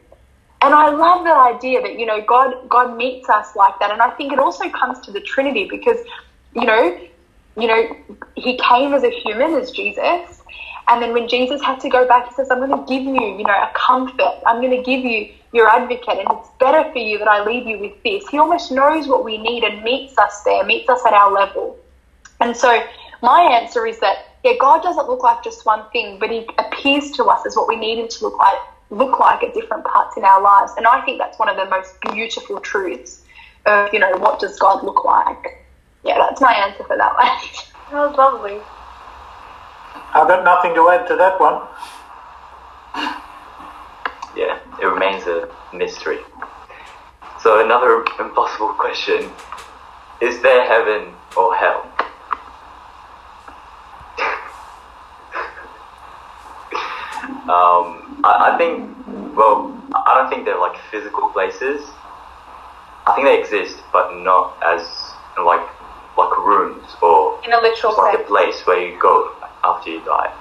And 0.65 0.74
I 0.74 0.89
love 0.89 1.24
that 1.25 1.38
idea 1.38 1.79
that 1.79 2.00
you 2.00 2.07
know 2.07 2.22
God 2.22 2.55
God 2.67 2.98
meets 2.98 3.29
us 3.29 3.55
like 3.55 3.77
that, 3.77 3.91
and 3.91 4.01
I 4.01 4.10
think 4.10 4.34
it 4.34 4.39
also 4.39 4.67
comes 4.72 5.00
to 5.01 5.12
the 5.12 5.22
Trinity 5.22 5.67
because 5.69 6.00
you 6.55 6.65
know 6.65 6.98
you 7.55 7.67
know 7.67 7.95
He 8.36 8.57
came 8.57 8.95
as 8.95 9.03
a 9.03 9.12
human 9.12 9.53
as 9.53 9.69
Jesus, 9.69 10.41
and 10.88 11.03
then 11.03 11.13
when 11.13 11.27
Jesus 11.27 11.62
had 11.62 11.79
to 11.81 11.89
go 11.89 12.07
back, 12.07 12.27
He 12.29 12.34
says, 12.34 12.50
"I'm 12.50 12.57
going 12.57 12.72
to 12.72 12.84
give 12.91 13.03
you 13.03 13.38
you 13.38 13.43
know 13.43 13.53
a 13.53 13.69
comfort. 13.75 14.39
I'm 14.48 14.60
going 14.60 14.75
to 14.75 14.81
give 14.81 15.05
you 15.05 15.27
your 15.53 15.67
advocate, 15.69 16.17
and 16.17 16.27
it's 16.31 16.50
better 16.60 16.84
for 16.91 16.98
you 16.98 17.19
that 17.19 17.27
I 17.27 17.43
leave 17.43 17.67
you 17.67 17.77
with 17.77 17.93
this." 18.03 18.27
He 18.27 18.39
almost 18.39 18.72
knows 18.72 19.07
what 19.07 19.24
we 19.24 19.38
need 19.38 19.63
and 19.63 19.84
meets 19.84 20.17
us 20.17 20.41
there, 20.45 20.63
meets 20.63 20.89
us 20.89 21.05
at 21.05 21.13
our 21.13 21.31
level. 21.31 21.77
And 22.39 22.57
so 22.57 22.81
my 23.22 23.41
answer 23.62 23.86
is 23.86 24.00
that 24.00 24.17
yeah, 24.43 24.53
God 24.60 24.81
doesn't 24.81 25.07
look 25.07 25.22
like 25.22 25.43
just 25.43 25.63
one 25.63 25.86
thing, 25.91 26.17
but 26.17 26.31
He 26.31 26.48
appears 26.57 27.12
to 27.12 27.25
us 27.25 27.45
as 27.45 27.55
what 27.55 27.67
we 27.67 27.75
need 27.75 28.00
Him 28.00 28.07
to 28.07 28.24
look 28.24 28.39
like 28.39 28.57
look 28.89 29.20
like 29.20 29.44
at 29.44 29.54
different 29.54 29.84
parts 29.84 30.18
in 30.18 30.24
our 30.24 30.42
lives. 30.42 30.74
And 30.77 30.86
I 30.88 31.01
think 31.01 31.20
that's 31.20 31.39
one 31.39 31.50
of 31.50 31.58
the 31.58 31.65
most 31.65 32.00
beautiful 32.01 32.60
truths 32.60 33.24
of, 33.65 33.92
you 33.94 34.00
know, 34.00 34.15
what 34.18 34.39
does 34.39 34.58
God 34.60 34.84
look 34.84 35.04
like? 35.06 35.65
Yeah, 36.04 36.18
that's 36.20 36.39
my 36.39 36.54
answer 36.54 36.84
for 36.84 36.98
that 36.98 37.13
one. 37.15 37.32
That 37.92 38.10
was 38.10 38.18
lovely. 38.18 38.60
I've 40.15 40.27
got 40.27 40.44
nothing 40.44 40.74
to 40.74 40.89
add 40.89 41.08
to 41.08 41.15
that 41.18 41.39
one. 41.39 41.62
Yeah, 44.36 44.60
it 44.82 44.86
remains 44.86 45.24
a 45.27 45.48
mystery. 45.72 46.18
So 47.42 47.63
another 47.63 48.04
impossible 48.20 48.74
question: 48.74 49.30
Is 50.20 50.42
there 50.42 50.65
heaven 50.65 51.13
or 51.38 51.54
hell? 51.56 51.95
Um, 57.50 58.22
I, 58.24 58.54
I 58.54 58.58
think. 58.58 58.92
Well, 59.36 59.75
I 59.94 60.16
don't 60.16 60.30
think 60.30 60.46
they're 60.46 60.60
like 60.60 60.80
physical 60.92 61.30
places. 61.30 61.82
I 63.06 63.14
think 63.16 63.28
they 63.28 63.40
exist, 63.40 63.84
but 63.92 64.16
not 64.24 64.58
as 64.64 64.82
like 65.38 65.68
like 66.18 66.38
rooms 66.40 66.86
or 67.02 67.40
In 67.44 67.52
a 67.52 67.58
literal 67.58 67.92
just 67.92 67.98
like 67.98 68.20
a 68.20 68.24
place 68.24 68.66
where 68.66 68.80
you 68.80 68.98
go 69.00 69.32
after 69.64 69.90
you 69.90 70.00
die. 70.06 70.34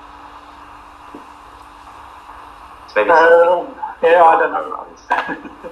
It's 2.85 2.95
maybe 2.95 3.11
something. 3.11 3.75
Uh, 3.75 3.85
yeah, 4.03 4.23
I 4.23 4.39
don't 4.39 4.53
know. 4.53 5.51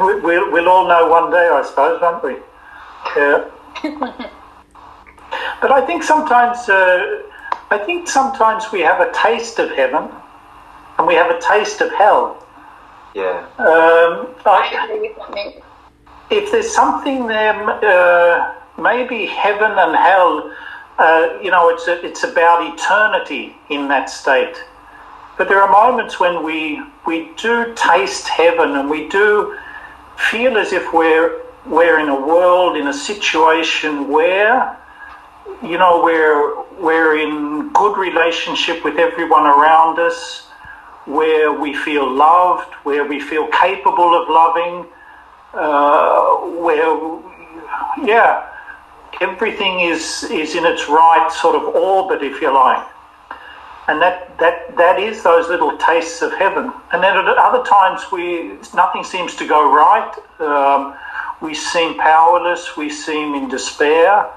We, 0.00 0.20
we'll, 0.20 0.52
we'll 0.52 0.68
all 0.68 0.86
know 0.86 1.08
one 1.08 1.32
day, 1.32 1.48
I 1.52 1.62
suppose, 1.64 2.00
won't 2.00 2.22
we? 2.22 2.36
Yeah. 3.16 3.50
but 5.60 5.72
I 5.72 5.84
think 5.84 6.04
sometimes, 6.04 6.68
uh, 6.68 7.22
I 7.70 7.78
think 7.78 8.08
sometimes 8.08 8.70
we 8.70 8.80
have 8.80 9.00
a 9.00 9.12
taste 9.12 9.58
of 9.58 9.70
heaven, 9.72 10.08
and 10.98 11.06
we 11.06 11.14
have 11.14 11.30
a 11.30 11.40
taste 11.40 11.80
of 11.80 11.92
hell. 11.92 12.46
Yeah. 13.14 13.46
Um, 13.58 14.34
I 14.44 14.76
I, 14.76 14.84
agree 14.84 15.08
with 15.08 15.16
that, 15.16 15.30
Mick. 15.30 15.62
if 16.30 16.52
there's 16.52 16.72
something 16.74 17.26
there, 17.26 17.54
uh, 17.54 18.54
maybe 18.78 19.26
heaven 19.26 19.72
and 19.72 19.96
hell. 19.96 20.54
Uh, 20.98 21.38
you 21.40 21.50
know, 21.50 21.68
it's 21.68 21.86
a, 21.86 22.04
it's 22.04 22.24
about 22.24 22.74
eternity 22.74 23.56
in 23.70 23.88
that 23.88 24.10
state. 24.10 24.56
But 25.36 25.48
there 25.48 25.62
are 25.62 25.70
moments 25.70 26.18
when 26.18 26.42
we 26.42 26.82
we 27.06 27.30
do 27.36 27.72
taste 27.76 28.26
heaven 28.26 28.76
and 28.76 28.90
we 28.90 29.08
do 29.08 29.56
feel 30.16 30.58
as 30.58 30.72
if 30.72 30.92
we're 30.92 31.40
we're 31.64 32.00
in 32.00 32.08
a 32.08 32.20
world 32.20 32.76
in 32.76 32.88
a 32.88 32.92
situation 32.92 34.08
where 34.08 34.76
you 35.62 35.78
know 35.78 36.02
we're 36.02 36.60
we're 36.82 37.18
in 37.18 37.72
good 37.72 37.96
relationship 37.96 38.84
with 38.84 38.98
everyone 38.98 39.44
around 39.46 40.00
us 40.00 40.47
where 41.08 41.52
we 41.52 41.74
feel 41.74 42.10
loved 42.10 42.72
where 42.84 43.04
we 43.04 43.18
feel 43.20 43.46
capable 43.48 44.14
of 44.14 44.28
loving 44.28 44.86
uh, 45.54 46.36
where 46.64 46.92
yeah 48.04 48.46
everything 49.20 49.80
is 49.80 50.24
is 50.30 50.54
in 50.54 50.64
its 50.64 50.88
right 50.88 51.30
sort 51.32 51.54
of 51.54 51.62
orbit 51.74 52.22
if 52.22 52.40
you 52.40 52.52
like 52.52 52.86
and 53.88 54.02
that, 54.02 54.36
that, 54.38 54.76
that 54.76 55.00
is 55.00 55.22
those 55.22 55.48
little 55.48 55.76
tastes 55.78 56.20
of 56.20 56.32
heaven. 56.34 56.70
And 56.92 57.02
then 57.02 57.16
at 57.16 57.38
other 57.38 57.64
times, 57.64 58.02
we 58.12 58.58
nothing 58.74 59.02
seems 59.02 59.34
to 59.36 59.46
go 59.46 59.74
right. 59.74 60.14
Um, 60.40 60.94
we 61.40 61.54
seem 61.54 61.96
powerless. 61.96 62.76
We 62.76 62.90
seem 62.90 63.34
in 63.34 63.48
despair, 63.48 64.30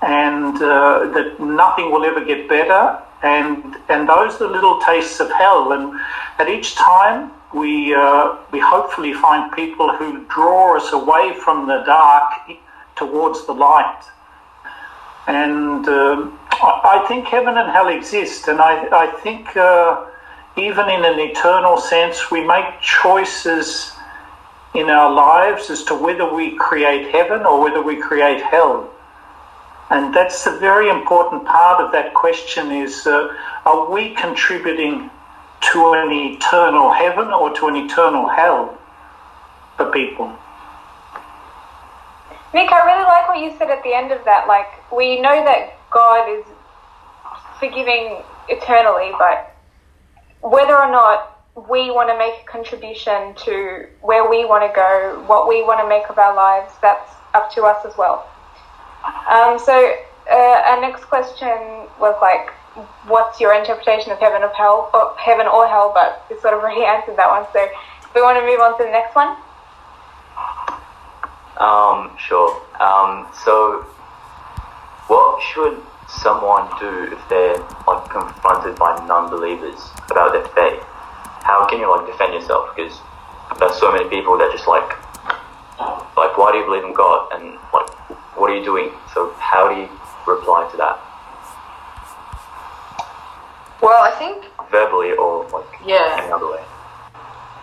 and 0.00 0.54
uh, 0.62 1.10
that 1.12 1.40
nothing 1.40 1.90
will 1.90 2.04
ever 2.04 2.24
get 2.24 2.48
better. 2.48 3.02
And 3.24 3.76
and 3.88 4.06
those 4.06 4.34
are 4.34 4.46
the 4.46 4.48
little 4.48 4.80
tastes 4.80 5.18
of 5.18 5.30
hell. 5.32 5.72
And 5.72 5.98
at 6.38 6.48
each 6.48 6.74
time, 6.74 7.32
we 7.54 7.94
uh, 7.94 8.36
we 8.52 8.60
hopefully 8.60 9.14
find 9.14 9.50
people 9.52 9.88
who 9.96 10.24
draw 10.26 10.76
us 10.76 10.92
away 10.92 11.34
from 11.42 11.66
the 11.66 11.82
dark 11.86 12.32
towards 12.96 13.46
the 13.46 13.52
light. 13.52 14.02
And 15.26 15.88
um, 15.88 16.38
I, 16.52 17.00
I 17.00 17.08
think 17.08 17.26
heaven 17.26 17.56
and 17.56 17.70
hell 17.70 17.88
exist, 17.88 18.48
and 18.48 18.60
I, 18.60 18.88
I 18.92 19.06
think 19.22 19.56
uh, 19.56 20.04
even 20.56 20.88
in 20.90 21.04
an 21.04 21.18
eternal 21.18 21.78
sense, 21.78 22.30
we 22.30 22.44
make 22.44 22.80
choices 22.80 23.92
in 24.74 24.90
our 24.90 25.10
lives 25.10 25.70
as 25.70 25.84
to 25.84 25.94
whether 25.94 26.32
we 26.32 26.56
create 26.56 27.10
heaven 27.10 27.46
or 27.46 27.60
whether 27.60 27.80
we 27.80 27.96
create 27.96 28.42
hell. 28.42 28.90
And 29.94 30.12
that's 30.12 30.44
a 30.48 30.58
very 30.58 30.90
important 30.90 31.44
part 31.44 31.80
of 31.80 31.92
that 31.92 32.14
question 32.14 32.72
is 32.72 33.06
uh, 33.06 33.32
are 33.64 33.88
we 33.88 34.12
contributing 34.14 35.08
to 35.70 35.92
an 35.92 36.10
eternal 36.10 36.92
heaven 36.92 37.28
or 37.28 37.54
to 37.54 37.68
an 37.68 37.76
eternal 37.76 38.26
hell 38.26 38.76
for 39.76 39.92
people? 39.92 40.26
Mick, 42.52 42.72
I 42.72 42.84
really 42.86 43.04
like 43.04 43.28
what 43.28 43.38
you 43.38 43.56
said 43.56 43.70
at 43.70 43.84
the 43.84 43.94
end 43.94 44.10
of 44.10 44.24
that. 44.24 44.48
Like, 44.48 44.66
we 44.92 45.20
know 45.20 45.44
that 45.44 45.78
God 45.92 46.28
is 46.28 46.44
forgiving 47.60 48.20
eternally, 48.48 49.12
but 49.16 49.54
whether 50.40 50.76
or 50.76 50.90
not 50.90 51.38
we 51.70 51.92
want 51.92 52.08
to 52.08 52.18
make 52.18 52.42
a 52.42 52.50
contribution 52.50 53.32
to 53.44 53.86
where 54.00 54.28
we 54.28 54.44
want 54.44 54.68
to 54.68 54.74
go, 54.74 55.22
what 55.28 55.48
we 55.48 55.62
want 55.62 55.78
to 55.78 55.88
make 55.88 56.10
of 56.10 56.18
our 56.18 56.34
lives, 56.34 56.72
that's 56.82 57.12
up 57.32 57.52
to 57.52 57.62
us 57.62 57.86
as 57.86 57.96
well. 57.96 58.28
Um, 59.28 59.58
so, 59.58 59.74
uh, 60.30 60.62
our 60.66 60.80
next 60.80 61.04
question 61.04 61.48
was 62.00 62.16
like, 62.20 62.50
what's 63.06 63.40
your 63.40 63.54
interpretation 63.54 64.12
of 64.12 64.18
heaven 64.18 64.42
of 64.42 64.52
hell, 64.54 64.90
or 64.94 65.14
heaven 65.18 65.46
or 65.46 65.66
hell? 65.66 65.92
But 65.94 66.24
we 66.30 66.40
sort 66.40 66.54
of 66.54 66.60
already 66.60 66.84
answered 66.84 67.16
that 67.16 67.28
one. 67.28 67.46
So, 67.52 67.68
we 68.14 68.22
want 68.22 68.38
to 68.38 68.46
move 68.46 68.60
on 68.60 68.78
to 68.78 68.84
the 68.84 68.90
next 68.90 69.14
one. 69.14 69.36
Um, 71.58 72.16
sure. 72.18 72.50
Um, 72.80 73.28
so, 73.44 73.86
what 75.06 75.42
should 75.42 75.80
someone 76.08 76.68
do 76.80 77.12
if 77.12 77.28
they're 77.28 77.58
like 77.86 78.08
confronted 78.10 78.76
by 78.76 78.96
non-believers 79.06 79.78
about 80.10 80.32
their 80.32 80.46
faith? 80.54 80.82
How 81.44 81.66
can 81.68 81.78
you 81.78 81.90
like 81.90 82.06
defend 82.06 82.34
yourself? 82.34 82.74
Because 82.74 82.98
there's 83.58 83.76
so 83.76 83.92
many 83.92 84.08
people 84.08 84.38
that 84.38 84.50
just 84.52 84.66
like, 84.66 84.88
like, 86.16 86.38
why 86.38 86.52
do 86.52 86.58
you 86.58 86.64
believe 86.64 86.84
in 86.84 86.94
God? 86.94 87.30
And 87.32 87.58
like, 87.72 87.88
what 88.36 88.50
are 88.50 88.56
you 88.56 88.64
doing? 88.64 88.90
So, 89.14 89.32
how 89.38 89.68
do 89.68 89.80
you 89.80 89.88
reply 90.26 90.68
to 90.70 90.76
that 90.78 90.98
Well, 93.82 94.02
I 94.02 94.10
think 94.12 94.46
verbally 94.70 95.12
or 95.12 95.46
like 95.52 95.66
Yeah. 95.84 96.16
any 96.22 96.32
other 96.32 96.50
way? 96.50 96.62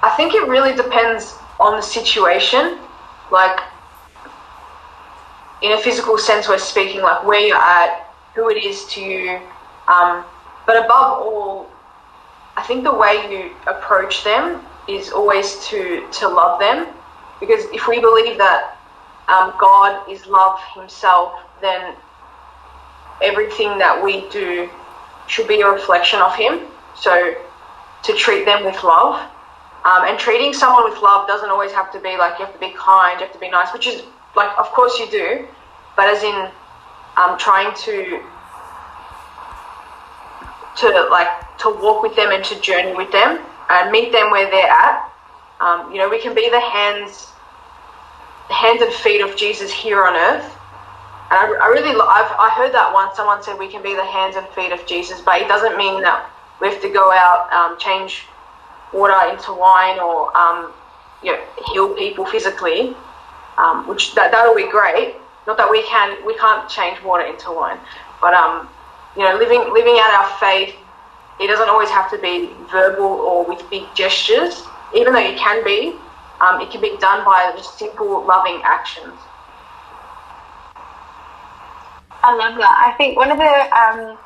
I 0.03 0.09
think 0.11 0.33
it 0.35 0.47
really 0.47 0.73
depends 0.75 1.35
on 1.59 1.75
the 1.75 1.81
situation. 1.81 2.77
Like, 3.31 3.59
in 5.61 5.71
a 5.71 5.77
physical 5.79 6.17
sense, 6.17 6.47
we're 6.47 6.57
speaking 6.57 7.01
like 7.01 7.23
where 7.25 7.39
you're 7.39 7.57
at, 7.57 8.07
who 8.35 8.49
it 8.49 8.57
is 8.63 8.85
to 8.93 9.01
you. 9.01 9.39
Um, 9.87 10.23
but 10.65 10.77
above 10.77 11.21
all, 11.23 11.67
I 12.57 12.63
think 12.63 12.83
the 12.83 12.93
way 12.93 13.13
you 13.31 13.51
approach 13.67 14.23
them 14.23 14.61
is 14.87 15.11
always 15.11 15.65
to, 15.67 16.05
to 16.11 16.27
love 16.27 16.59
them. 16.59 16.87
Because 17.39 17.65
if 17.73 17.87
we 17.87 17.99
believe 17.99 18.37
that 18.37 18.77
um, 19.31 19.53
God 19.59 20.09
is 20.09 20.27
love 20.27 20.59
himself, 20.75 21.39
then 21.61 21.95
everything 23.21 23.77
that 23.77 24.03
we 24.03 24.29
do 24.29 24.69
should 25.27 25.47
be 25.47 25.61
a 25.61 25.67
reflection 25.67 26.19
of 26.19 26.35
him. 26.35 26.67
So 26.95 27.35
to 28.03 28.13
treat 28.13 28.45
them 28.45 28.65
with 28.65 28.83
love. 28.83 29.29
Um, 29.83 30.03
and 30.05 30.19
treating 30.19 30.53
someone 30.53 30.89
with 30.89 31.01
love 31.01 31.27
doesn't 31.27 31.49
always 31.49 31.71
have 31.71 31.91
to 31.93 31.99
be 31.99 32.15
like 32.17 32.37
you 32.37 32.45
have 32.45 32.53
to 32.53 32.59
be 32.59 32.71
kind, 32.77 33.19
you 33.19 33.25
have 33.25 33.33
to 33.33 33.39
be 33.39 33.49
nice, 33.49 33.73
which 33.73 33.87
is 33.87 34.03
like, 34.35 34.55
of 34.59 34.67
course 34.71 34.99
you 34.99 35.09
do, 35.09 35.47
but 35.95 36.07
as 36.07 36.23
in 36.23 36.51
um, 37.17 37.37
trying 37.37 37.73
to 37.75 38.21
to 40.77 41.07
like 41.09 41.27
to 41.57 41.69
walk 41.81 42.01
with 42.01 42.15
them 42.15 42.31
and 42.31 42.43
to 42.45 42.59
journey 42.61 42.93
with 42.95 43.11
them 43.11 43.39
and 43.69 43.91
meet 43.91 44.11
them 44.11 44.31
where 44.31 44.49
they're 44.49 44.69
at. 44.69 45.11
Um, 45.59 45.91
you 45.91 45.97
know, 45.97 46.09
we 46.09 46.19
can 46.19 46.33
be 46.33 46.49
the 46.49 46.59
hands, 46.59 47.27
hands 48.51 48.81
and 48.81 48.93
feet 48.93 49.21
of 49.21 49.35
Jesus 49.35 49.71
here 49.71 50.03
on 50.05 50.15
earth. 50.15 50.45
And 51.31 51.39
I, 51.39 51.45
I 51.45 51.67
really, 51.67 51.91
I've 51.91 52.31
I 52.37 52.51
heard 52.55 52.73
that 52.73 52.93
once. 52.93 53.15
Someone 53.15 53.41
said 53.41 53.57
we 53.57 53.69
can 53.69 53.81
be 53.81 53.95
the 53.95 54.05
hands 54.05 54.35
and 54.35 54.47
feet 54.49 54.71
of 54.71 54.85
Jesus, 54.85 55.21
but 55.21 55.41
it 55.41 55.47
doesn't 55.47 55.77
mean 55.77 56.01
that 56.01 56.29
we 56.59 56.67
have 56.67 56.81
to 56.81 56.89
go 56.89 57.11
out, 57.11 57.51
um, 57.53 57.79
change 57.79 58.25
water 58.93 59.15
into 59.31 59.53
wine, 59.53 59.99
or 59.99 60.35
um, 60.35 60.73
you 61.23 61.31
know, 61.31 61.41
heal 61.71 61.93
people 61.95 62.25
physically. 62.25 62.95
Um, 63.57 63.87
which 63.87 64.15
that 64.15 64.31
that'll 64.31 64.55
be 64.55 64.69
great. 64.69 65.15
Not 65.45 65.57
that 65.57 65.69
we 65.69 65.83
can 65.83 66.25
we 66.25 66.35
can't 66.37 66.67
change 66.69 67.01
water 67.03 67.25
into 67.25 67.51
wine, 67.51 67.77
but 68.21 68.33
um, 68.33 68.67
you 69.15 69.23
know, 69.23 69.35
living 69.35 69.59
living 69.73 69.97
out 69.99 70.11
our 70.13 70.39
faith, 70.39 70.75
it 71.39 71.47
doesn't 71.47 71.69
always 71.69 71.89
have 71.89 72.09
to 72.11 72.17
be 72.17 72.49
verbal 72.71 73.05
or 73.05 73.45
with 73.45 73.61
big 73.69 73.83
gestures. 73.93 74.63
Even 74.95 75.13
though 75.13 75.19
it 75.19 75.37
can 75.37 75.63
be, 75.63 75.95
um, 76.41 76.59
it 76.59 76.71
can 76.71 76.81
be 76.81 76.97
done 76.97 77.23
by 77.23 77.53
just 77.55 77.77
simple, 77.77 78.25
loving 78.25 78.61
actions. 78.63 79.13
I 82.23 82.35
love 82.35 82.57
that. 82.57 82.83
I 82.87 82.95
think 82.97 83.17
one 83.17 83.31
of 83.31 83.37
the 83.37 83.53
um, 83.75 84.17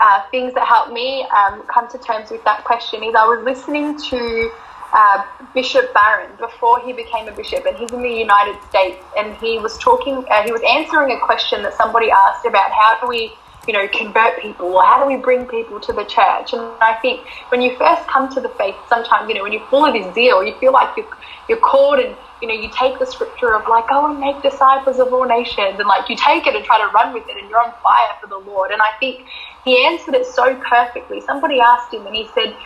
uh, 0.00 0.22
things 0.30 0.54
that 0.54 0.66
helped 0.66 0.92
me 0.92 1.26
um, 1.36 1.62
come 1.66 1.88
to 1.90 1.98
terms 1.98 2.30
with 2.30 2.44
that 2.44 2.64
question 2.64 3.02
is 3.02 3.14
I 3.14 3.26
was 3.26 3.44
listening 3.44 3.98
to 4.10 4.50
uh, 4.92 5.24
Bishop 5.52 5.92
Barron 5.92 6.30
before 6.38 6.80
he 6.80 6.92
became 6.92 7.28
a 7.28 7.32
bishop, 7.32 7.66
and 7.66 7.76
he's 7.76 7.90
in 7.90 8.02
the 8.02 8.08
United 8.08 8.56
States, 8.68 9.02
and 9.18 9.36
he 9.36 9.58
was 9.58 9.76
talking, 9.78 10.24
uh, 10.30 10.42
he 10.44 10.52
was 10.52 10.62
answering 10.68 11.12
a 11.12 11.20
question 11.20 11.62
that 11.62 11.74
somebody 11.74 12.10
asked 12.10 12.46
about 12.46 12.70
how 12.70 13.00
do 13.00 13.08
we 13.08 13.32
you 13.66 13.72
know, 13.72 13.88
convert 13.88 14.40
people 14.40 14.66
or 14.66 14.84
how 14.84 15.02
do 15.02 15.06
we 15.06 15.20
bring 15.20 15.46
people 15.46 15.80
to 15.80 15.92
the 15.92 16.04
church? 16.04 16.52
And 16.52 16.60
I 16.80 16.98
think 17.00 17.26
when 17.48 17.62
you 17.62 17.76
first 17.76 18.06
come 18.08 18.32
to 18.34 18.40
the 18.40 18.50
faith, 18.50 18.74
sometimes, 18.88 19.28
you 19.28 19.34
know, 19.34 19.42
when 19.42 19.52
you're 19.52 19.66
full 19.68 19.84
of 19.84 19.94
this 19.94 20.14
zeal, 20.14 20.44
you 20.44 20.54
feel 20.58 20.72
like 20.72 20.96
you're, 20.96 21.06
you're 21.48 21.58
called 21.58 21.98
and, 21.98 22.16
you 22.42 22.48
know, 22.48 22.54
you 22.54 22.70
take 22.78 22.98
the 22.98 23.06
scripture 23.06 23.54
of 23.54 23.66
like, 23.68 23.88
go 23.88 24.10
and 24.10 24.20
make 24.20 24.42
disciples 24.42 24.98
of 24.98 25.12
all 25.12 25.24
nations 25.24 25.78
and 25.78 25.88
like 25.88 26.08
you 26.08 26.16
take 26.16 26.46
it 26.46 26.54
and 26.54 26.64
try 26.64 26.78
to 26.78 26.90
run 26.92 27.14
with 27.14 27.24
it 27.28 27.36
and 27.38 27.48
you're 27.48 27.62
on 27.62 27.72
fire 27.82 28.14
for 28.20 28.26
the 28.26 28.38
Lord. 28.38 28.70
And 28.70 28.82
I 28.82 28.90
think 29.00 29.26
he 29.64 29.84
answered 29.86 30.14
it 30.14 30.26
so 30.26 30.60
perfectly. 30.68 31.20
Somebody 31.22 31.60
asked 31.60 31.92
him 31.92 32.06
and 32.06 32.14
he 32.14 32.28
said, 32.34 32.56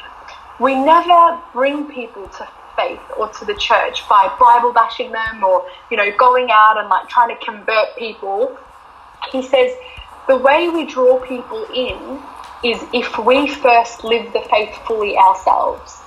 we 0.58 0.74
never 0.74 1.40
bring 1.52 1.86
people 1.86 2.28
to 2.28 2.48
faith 2.76 3.00
or 3.16 3.28
to 3.28 3.44
the 3.44 3.54
church 3.54 4.08
by 4.08 4.32
Bible 4.38 4.72
bashing 4.72 5.12
them 5.12 5.44
or, 5.44 5.64
you 5.90 5.96
know, 5.96 6.10
going 6.16 6.48
out 6.50 6.78
and 6.78 6.88
like 6.88 7.08
trying 7.08 7.28
to 7.28 7.44
convert 7.44 7.96
people. 7.96 8.56
He 9.30 9.42
says, 9.42 9.72
the 10.28 10.36
way 10.36 10.68
we 10.68 10.86
draw 10.86 11.18
people 11.26 11.64
in 11.74 12.22
is 12.62 12.80
if 12.92 13.18
we 13.18 13.48
first 13.48 14.04
live 14.04 14.32
the 14.32 14.40
faith 14.50 14.74
fully 14.86 15.16
ourselves. 15.16 16.00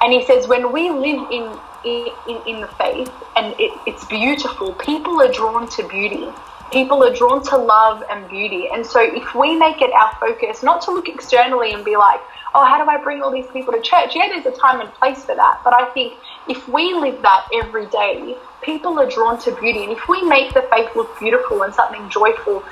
And 0.00 0.12
he 0.12 0.24
says, 0.24 0.46
when 0.46 0.72
we 0.72 0.90
live 0.90 1.30
in 1.30 1.58
in, 1.84 2.08
in 2.46 2.60
the 2.60 2.66
faith 2.78 3.12
and 3.36 3.54
it, 3.58 3.72
it's 3.86 4.04
beautiful, 4.06 4.72
people 4.74 5.22
are 5.22 5.32
drawn 5.32 5.68
to 5.70 5.86
beauty. 5.88 6.28
People 6.72 7.02
are 7.02 7.14
drawn 7.14 7.42
to 7.44 7.56
love 7.56 8.02
and 8.10 8.28
beauty. 8.28 8.68
And 8.72 8.84
so 8.84 9.00
if 9.00 9.34
we 9.34 9.56
make 9.56 9.80
it 9.80 9.90
our 9.92 10.14
focus, 10.20 10.62
not 10.62 10.82
to 10.82 10.90
look 10.90 11.08
externally 11.08 11.72
and 11.72 11.84
be 11.84 11.96
like, 11.96 12.20
oh, 12.54 12.64
how 12.64 12.82
do 12.82 12.90
I 12.90 13.02
bring 13.02 13.22
all 13.22 13.30
these 13.30 13.46
people 13.52 13.72
to 13.72 13.80
church? 13.80 14.14
Yeah, 14.14 14.28
there's 14.28 14.44
a 14.44 14.58
time 14.58 14.80
and 14.80 14.92
place 14.94 15.24
for 15.24 15.34
that. 15.34 15.60
But 15.64 15.72
I 15.72 15.86
think 15.92 16.14
if 16.48 16.68
we 16.68 16.92
live 16.94 17.22
that 17.22 17.46
every 17.54 17.86
day, 17.86 18.36
people 18.60 18.98
are 18.98 19.08
drawn 19.08 19.38
to 19.40 19.52
beauty. 19.60 19.84
And 19.84 19.92
if 19.92 20.08
we 20.08 20.22
make 20.22 20.52
the 20.52 20.62
faith 20.62 20.94
look 20.94 21.18
beautiful 21.18 21.62
and 21.62 21.72
something 21.72 22.10
joyful, 22.10 22.62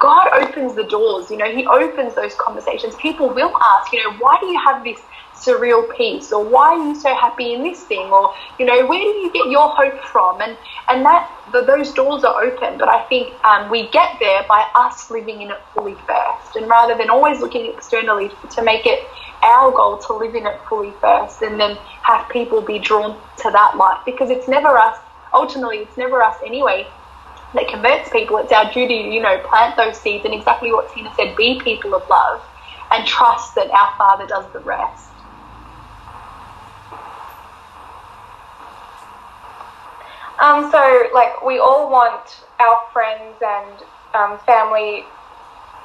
God 0.00 0.28
opens 0.32 0.74
the 0.74 0.84
doors. 0.84 1.30
You 1.30 1.36
know, 1.36 1.50
He 1.50 1.66
opens 1.66 2.14
those 2.14 2.34
conversations. 2.36 2.94
People 2.96 3.34
will 3.34 3.52
ask, 3.62 3.92
you 3.92 4.02
know, 4.02 4.16
why 4.18 4.38
do 4.40 4.46
you 4.46 4.60
have 4.64 4.84
this 4.84 5.00
surreal 5.34 5.84
peace, 5.96 6.32
or 6.32 6.48
why 6.48 6.74
are 6.74 6.84
you 6.88 6.94
so 6.94 7.14
happy 7.14 7.52
in 7.52 7.62
this 7.62 7.84
thing, 7.84 8.10
or 8.10 8.32
you 8.58 8.66
know, 8.66 8.86
where 8.86 8.98
do 9.00 9.06
you 9.06 9.32
get 9.32 9.48
your 9.50 9.68
hope 9.70 10.02
from? 10.04 10.40
And 10.40 10.56
and 10.88 11.04
that 11.04 11.28
the, 11.52 11.62
those 11.64 11.92
doors 11.92 12.24
are 12.24 12.42
open. 12.42 12.78
But 12.78 12.88
I 12.88 13.04
think 13.08 13.44
um, 13.44 13.70
we 13.70 13.90
get 13.90 14.10
there 14.20 14.44
by 14.48 14.64
us 14.74 15.10
living 15.10 15.42
in 15.42 15.50
it 15.50 15.58
fully 15.74 15.96
first, 16.06 16.56
and 16.56 16.68
rather 16.68 16.96
than 16.96 17.10
always 17.10 17.40
looking 17.40 17.72
externally 17.72 18.30
to 18.50 18.62
make 18.62 18.86
it 18.86 19.00
our 19.42 19.70
goal 19.72 19.98
to 20.06 20.14
live 20.14 20.34
in 20.34 20.46
it 20.46 20.60
fully 20.68 20.94
first, 21.00 21.42
and 21.42 21.60
then 21.60 21.78
have 22.02 22.28
people 22.30 22.62
be 22.62 22.78
drawn 22.78 23.20
to 23.38 23.50
that 23.50 23.76
light 23.76 24.00
because 24.06 24.30
it's 24.30 24.48
never 24.48 24.76
us. 24.78 24.96
Ultimately, 25.34 25.78
it's 25.78 25.96
never 25.98 26.22
us 26.22 26.36
anyway 26.44 26.88
that 27.54 27.68
converts 27.68 28.10
people. 28.10 28.38
It's 28.38 28.52
our 28.52 28.72
duty 28.72 28.94
you 28.94 29.20
know, 29.20 29.38
plant 29.48 29.76
those 29.76 29.98
seeds 29.98 30.24
and 30.24 30.34
exactly 30.34 30.72
what 30.72 30.92
Tina 30.92 31.12
said, 31.16 31.36
be 31.36 31.60
people 31.60 31.94
of 31.94 32.08
love 32.08 32.42
and 32.90 33.06
trust 33.06 33.54
that 33.54 33.70
our 33.70 33.94
Father 33.96 34.26
does 34.26 34.50
the 34.52 34.60
rest. 34.60 35.04
Um, 40.40 40.70
so, 40.70 41.08
like, 41.12 41.44
we 41.44 41.58
all 41.58 41.90
want 41.90 42.44
our 42.60 42.78
friends 42.92 43.36
and 43.44 43.82
um, 44.14 44.38
family 44.46 45.04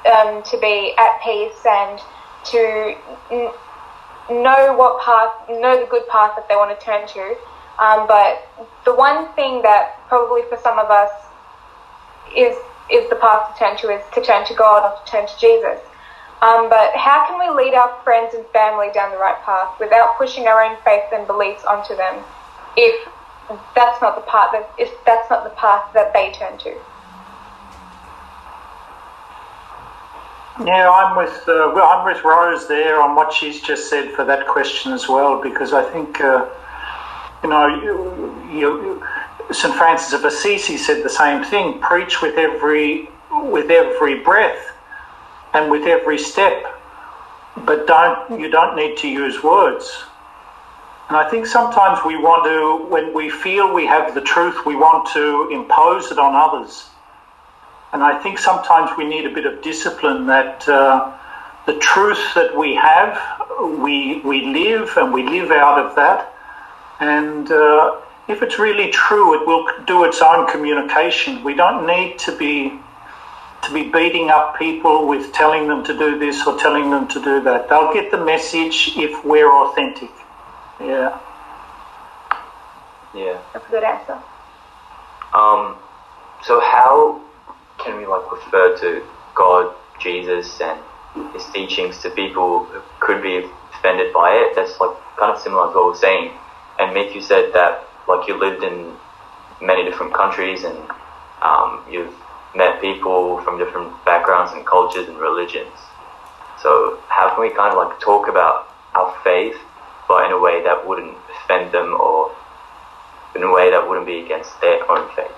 um, 0.06 0.42
to 0.44 0.58
be 0.60 0.94
at 0.96 1.20
peace 1.24 1.66
and 1.66 2.00
to 2.44 2.94
n- 3.32 3.50
know 4.30 4.74
what 4.76 5.02
path, 5.02 5.32
know 5.48 5.80
the 5.80 5.86
good 5.90 6.06
path 6.08 6.36
that 6.36 6.48
they 6.48 6.54
want 6.54 6.78
to 6.78 6.84
turn 6.84 7.08
to. 7.08 7.36
Um, 7.82 8.06
but 8.06 8.46
the 8.84 8.94
one 8.94 9.32
thing 9.34 9.62
that 9.62 9.96
probably 10.08 10.42
for 10.48 10.56
some 10.62 10.78
of 10.78 10.88
us 10.88 11.10
is 12.36 12.56
is 12.90 13.08
the 13.08 13.16
path 13.16 13.52
to 13.52 13.58
turn 13.58 13.76
to 13.78 13.88
is 13.88 14.02
to 14.14 14.22
turn 14.22 14.44
to 14.46 14.54
God 14.54 14.84
or 14.84 14.94
to 15.04 15.10
turn 15.10 15.26
to 15.26 15.38
Jesus. 15.38 15.80
Um, 16.42 16.68
but 16.68 16.94
how 16.94 17.26
can 17.26 17.38
we 17.38 17.48
lead 17.56 17.74
our 17.74 17.96
friends 18.04 18.34
and 18.34 18.44
family 18.48 18.88
down 18.92 19.10
the 19.10 19.16
right 19.16 19.40
path 19.44 19.80
without 19.80 20.18
pushing 20.18 20.46
our 20.46 20.62
own 20.62 20.76
faith 20.84 21.04
and 21.12 21.26
beliefs 21.26 21.64
onto 21.64 21.96
them 21.96 22.22
if 22.76 23.08
that's 23.74 24.00
not 24.02 24.16
the 24.16 24.30
path 24.30 24.50
that 24.52 24.68
if 24.78 24.92
that's 25.06 25.30
not 25.30 25.44
the 25.44 25.50
path 25.50 25.84
that 25.94 26.12
they 26.12 26.32
turn 26.32 26.58
to? 26.58 26.74
Yeah, 30.64 30.88
I'm 30.88 31.16
with 31.16 31.34
uh, 31.48 31.72
well, 31.74 31.86
I'm 31.88 32.04
with 32.04 32.22
Rose 32.22 32.68
there 32.68 33.00
on 33.00 33.16
what 33.16 33.32
she's 33.32 33.60
just 33.60 33.90
said 33.90 34.12
for 34.12 34.24
that 34.24 34.46
question 34.46 34.92
as 34.92 35.08
well, 35.08 35.42
because 35.42 35.72
I 35.72 35.82
think 35.90 36.20
uh, 36.20 36.46
you 37.42 37.48
know 37.48 37.66
you, 37.66 38.60
you 38.60 39.02
St. 39.50 39.74
Francis 39.74 40.12
of 40.12 40.24
Assisi 40.24 40.76
said 40.76 41.02
the 41.02 41.10
same 41.10 41.44
thing 41.44 41.80
preach 41.80 42.22
with 42.22 42.36
every, 42.36 43.08
with 43.30 43.70
every 43.70 44.22
breath 44.22 44.72
and 45.52 45.70
with 45.70 45.86
every 45.86 46.18
step, 46.18 46.64
but 47.56 47.86
don't, 47.86 48.40
you 48.40 48.50
don't 48.50 48.76
need 48.76 48.96
to 48.98 49.08
use 49.08 49.42
words. 49.42 50.04
And 51.08 51.16
I 51.16 51.28
think 51.28 51.46
sometimes 51.46 52.00
we 52.04 52.16
want 52.16 52.44
to, 52.44 52.90
when 52.90 53.12
we 53.12 53.28
feel 53.28 53.72
we 53.74 53.86
have 53.86 54.14
the 54.14 54.22
truth, 54.22 54.64
we 54.64 54.74
want 54.74 55.08
to 55.12 55.50
impose 55.52 56.10
it 56.10 56.18
on 56.18 56.34
others. 56.34 56.88
And 57.92 58.02
I 58.02 58.20
think 58.22 58.38
sometimes 58.38 58.90
we 58.96 59.06
need 59.06 59.26
a 59.26 59.32
bit 59.32 59.46
of 59.46 59.62
discipline 59.62 60.26
that 60.26 60.66
uh, 60.68 61.16
the 61.66 61.78
truth 61.78 62.34
that 62.34 62.56
we 62.56 62.74
have, 62.74 63.20
we, 63.78 64.20
we 64.20 64.46
live 64.46 64.96
and 64.96 65.12
we 65.12 65.22
live 65.22 65.50
out 65.50 65.78
of 65.78 65.94
that. 65.94 66.34
And 67.00 67.50
uh, 67.52 68.00
if 68.28 68.42
it's 68.42 68.58
really 68.58 68.90
true, 68.90 69.40
it 69.40 69.46
will 69.46 69.66
do 69.86 70.04
its 70.04 70.22
own 70.22 70.46
communication. 70.46 71.44
We 71.44 71.54
don't 71.54 71.86
need 71.86 72.18
to 72.20 72.36
be 72.36 72.78
to 73.62 73.72
be 73.72 73.90
beating 73.90 74.28
up 74.28 74.58
people 74.58 75.08
with 75.08 75.32
telling 75.32 75.68
them 75.68 75.82
to 75.84 75.96
do 75.96 76.18
this 76.18 76.46
or 76.46 76.58
telling 76.58 76.90
them 76.90 77.08
to 77.08 77.22
do 77.22 77.42
that. 77.42 77.68
They'll 77.68 77.92
get 77.94 78.10
the 78.10 78.22
message 78.22 78.92
if 78.96 79.24
we're 79.24 79.50
authentic. 79.50 80.10
Yeah. 80.78 81.18
Yeah. 83.14 83.40
That's 83.54 83.66
a 83.66 83.70
good 83.70 83.84
answer. 83.84 84.20
Um, 85.32 85.76
so 86.42 86.60
how 86.60 87.22
can 87.78 87.96
we 87.96 88.06
like 88.06 88.30
refer 88.30 88.76
to 88.78 89.02
God, 89.34 89.74
Jesus, 89.98 90.60
and 90.60 90.78
His 91.32 91.46
teachings 91.46 91.98
to 92.02 92.10
people 92.10 92.64
who 92.64 92.82
could 93.00 93.22
be 93.22 93.48
offended 93.72 94.12
by 94.12 94.30
it? 94.32 94.54
That's 94.54 94.78
like 94.78 94.94
kind 95.18 95.34
of 95.34 95.40
similar 95.40 95.72
to 95.72 95.74
what 95.74 95.86
we're 95.86 95.96
saying. 95.96 96.32
And 96.78 96.92
Matthew 96.92 97.22
said 97.22 97.52
that 97.54 97.88
like 98.08 98.28
you 98.28 98.38
lived 98.38 98.62
in 98.62 98.92
many 99.60 99.84
different 99.84 100.12
countries 100.14 100.64
and 100.64 100.78
um, 101.42 101.84
you've 101.90 102.14
met 102.54 102.80
people 102.80 103.40
from 103.42 103.58
different 103.58 103.92
backgrounds 104.04 104.52
and 104.52 104.66
cultures 104.66 105.08
and 105.08 105.18
religions. 105.18 105.72
So 106.62 106.98
how 107.08 107.34
can 107.34 107.42
we 107.42 107.50
kind 107.50 107.76
of 107.76 107.76
like 107.76 108.00
talk 108.00 108.28
about 108.28 108.68
our 108.94 109.14
faith, 109.22 109.56
but 110.08 110.26
in 110.26 110.32
a 110.32 110.40
way 110.40 110.62
that 110.62 110.86
wouldn't 110.86 111.16
offend 111.36 111.72
them 111.72 111.94
or 111.94 112.34
in 113.34 113.42
a 113.42 113.52
way 113.52 113.70
that 113.70 113.86
wouldn't 113.88 114.06
be 114.06 114.20
against 114.20 114.60
their 114.60 114.90
own 114.90 115.08
faith? 115.14 115.32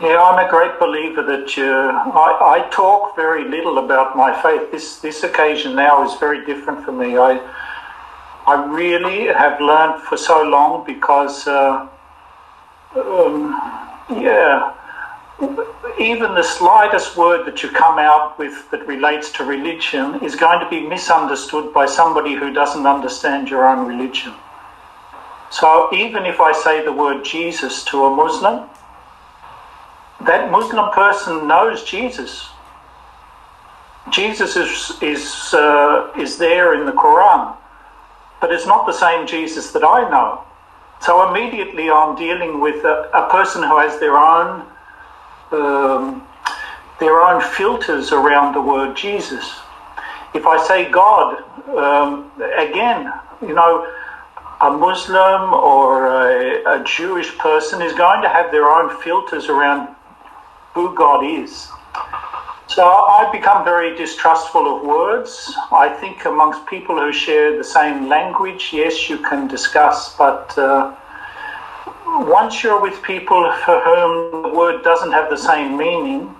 Yeah, 0.00 0.20
I'm 0.22 0.44
a 0.44 0.50
great 0.50 0.78
believer 0.78 1.22
that 1.22 1.56
uh, 1.56 2.10
I, 2.18 2.58
I 2.58 2.68
talk 2.70 3.16
very 3.16 3.48
little 3.48 3.78
about 3.78 4.14
my 4.14 4.30
faith. 4.42 4.70
This 4.70 4.98
this 4.98 5.22
occasion 5.22 5.74
now 5.74 6.04
is 6.04 6.18
very 6.20 6.44
different 6.44 6.84
for 6.84 6.92
me. 6.92 7.16
I 7.16 7.40
I 8.46 8.64
really 8.64 9.26
have 9.26 9.60
learned 9.60 10.02
for 10.02 10.16
so 10.16 10.42
long 10.42 10.86
because, 10.86 11.46
uh, 11.48 11.88
um, 12.94 13.50
yeah, 14.10 14.72
even 15.98 16.34
the 16.34 16.42
slightest 16.42 17.16
word 17.16 17.44
that 17.46 17.62
you 17.62 17.70
come 17.70 17.98
out 17.98 18.38
with 18.38 18.70
that 18.70 18.86
relates 18.86 19.32
to 19.32 19.44
religion 19.44 20.22
is 20.22 20.36
going 20.36 20.60
to 20.60 20.68
be 20.70 20.80
misunderstood 20.80 21.74
by 21.74 21.86
somebody 21.86 22.34
who 22.34 22.52
doesn't 22.52 22.86
understand 22.86 23.48
your 23.48 23.66
own 23.68 23.86
religion. 23.86 24.32
So 25.50 25.92
even 25.92 26.24
if 26.24 26.40
I 26.40 26.52
say 26.52 26.84
the 26.84 26.92
word 26.92 27.24
Jesus 27.24 27.84
to 27.84 28.04
a 28.04 28.14
Muslim, 28.14 28.68
that 30.24 30.50
Muslim 30.50 30.90
person 30.92 31.46
knows 31.46 31.84
Jesus. 31.84 32.48
Jesus 34.10 34.56
is 34.56 35.02
is 35.02 35.52
uh, 35.52 36.12
is 36.16 36.38
there 36.38 36.74
in 36.74 36.86
the 36.86 36.92
Quran, 36.92 37.56
but 38.40 38.52
it's 38.52 38.66
not 38.66 38.86
the 38.86 38.92
same 38.92 39.26
Jesus 39.26 39.72
that 39.72 39.84
I 39.84 40.08
know. 40.10 40.42
So 41.00 41.28
immediately 41.28 41.90
I'm 41.90 42.16
dealing 42.16 42.60
with 42.60 42.84
a, 42.84 43.10
a 43.12 43.30
person 43.30 43.62
who 43.62 43.78
has 43.78 43.98
their 44.00 44.16
own 44.16 44.66
um, 45.52 46.26
their 46.98 47.20
own 47.20 47.42
filters 47.42 48.12
around 48.12 48.54
the 48.54 48.60
word 48.60 48.96
Jesus. 48.96 49.60
If 50.34 50.46
I 50.46 50.62
say 50.66 50.90
God, 50.90 51.42
um, 51.76 52.30
again, 52.56 53.12
you 53.42 53.54
know, 53.54 53.86
a 54.60 54.70
Muslim 54.70 55.52
or 55.52 56.06
a, 56.06 56.80
a 56.80 56.84
Jewish 56.84 57.36
person 57.38 57.82
is 57.82 57.92
going 57.92 58.22
to 58.22 58.28
have 58.28 58.50
their 58.50 58.68
own 58.70 59.00
filters 59.02 59.48
around 59.48 59.94
who 60.72 60.94
God 60.94 61.24
is. 61.24 61.68
So 62.68 62.84
I've 62.84 63.32
become 63.32 63.64
very 63.64 63.96
distrustful 63.96 64.76
of 64.76 64.84
words. 64.84 65.54
I 65.70 65.88
think 65.88 66.24
amongst 66.24 66.66
people 66.66 66.96
who 66.96 67.12
share 67.12 67.56
the 67.56 67.64
same 67.64 68.08
language, 68.08 68.70
yes, 68.72 69.08
you 69.08 69.18
can 69.18 69.46
discuss, 69.46 70.16
but 70.16 70.56
uh, 70.58 70.94
once 72.06 72.62
you're 72.62 72.80
with 72.80 73.02
people 73.02 73.52
for 73.64 73.80
whom 73.80 74.42
the 74.42 74.48
word 74.48 74.82
doesn't 74.82 75.12
have 75.12 75.30
the 75.30 75.38
same 75.38 75.76
meaning, 75.76 76.34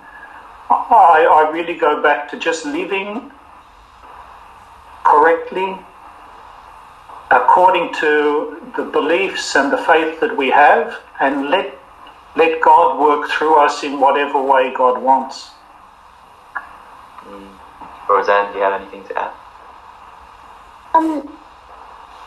I, 0.69 1.27
I 1.31 1.49
really 1.51 1.75
go 1.75 2.03
back 2.03 2.29
to 2.31 2.37
just 2.37 2.65
living 2.65 3.31
correctly 5.05 5.79
according 7.31 7.93
to 7.95 8.71
the 8.75 8.83
beliefs 8.83 9.55
and 9.55 9.71
the 9.71 9.77
faith 9.77 10.19
that 10.19 10.35
we 10.35 10.49
have 10.49 10.99
and 11.19 11.49
let 11.49 11.73
let 12.35 12.61
God 12.61 12.99
work 12.99 13.29
through 13.29 13.55
us 13.59 13.83
in 13.83 13.99
whatever 13.99 14.41
way 14.41 14.71
God 14.71 15.01
wants. 15.01 15.51
Roseanne, 18.09 18.51
do 18.51 18.59
you 18.59 18.63
have 18.63 18.81
anything 18.81 19.03
to 19.05 19.21
add? 19.21 19.33
Um, 20.93 21.37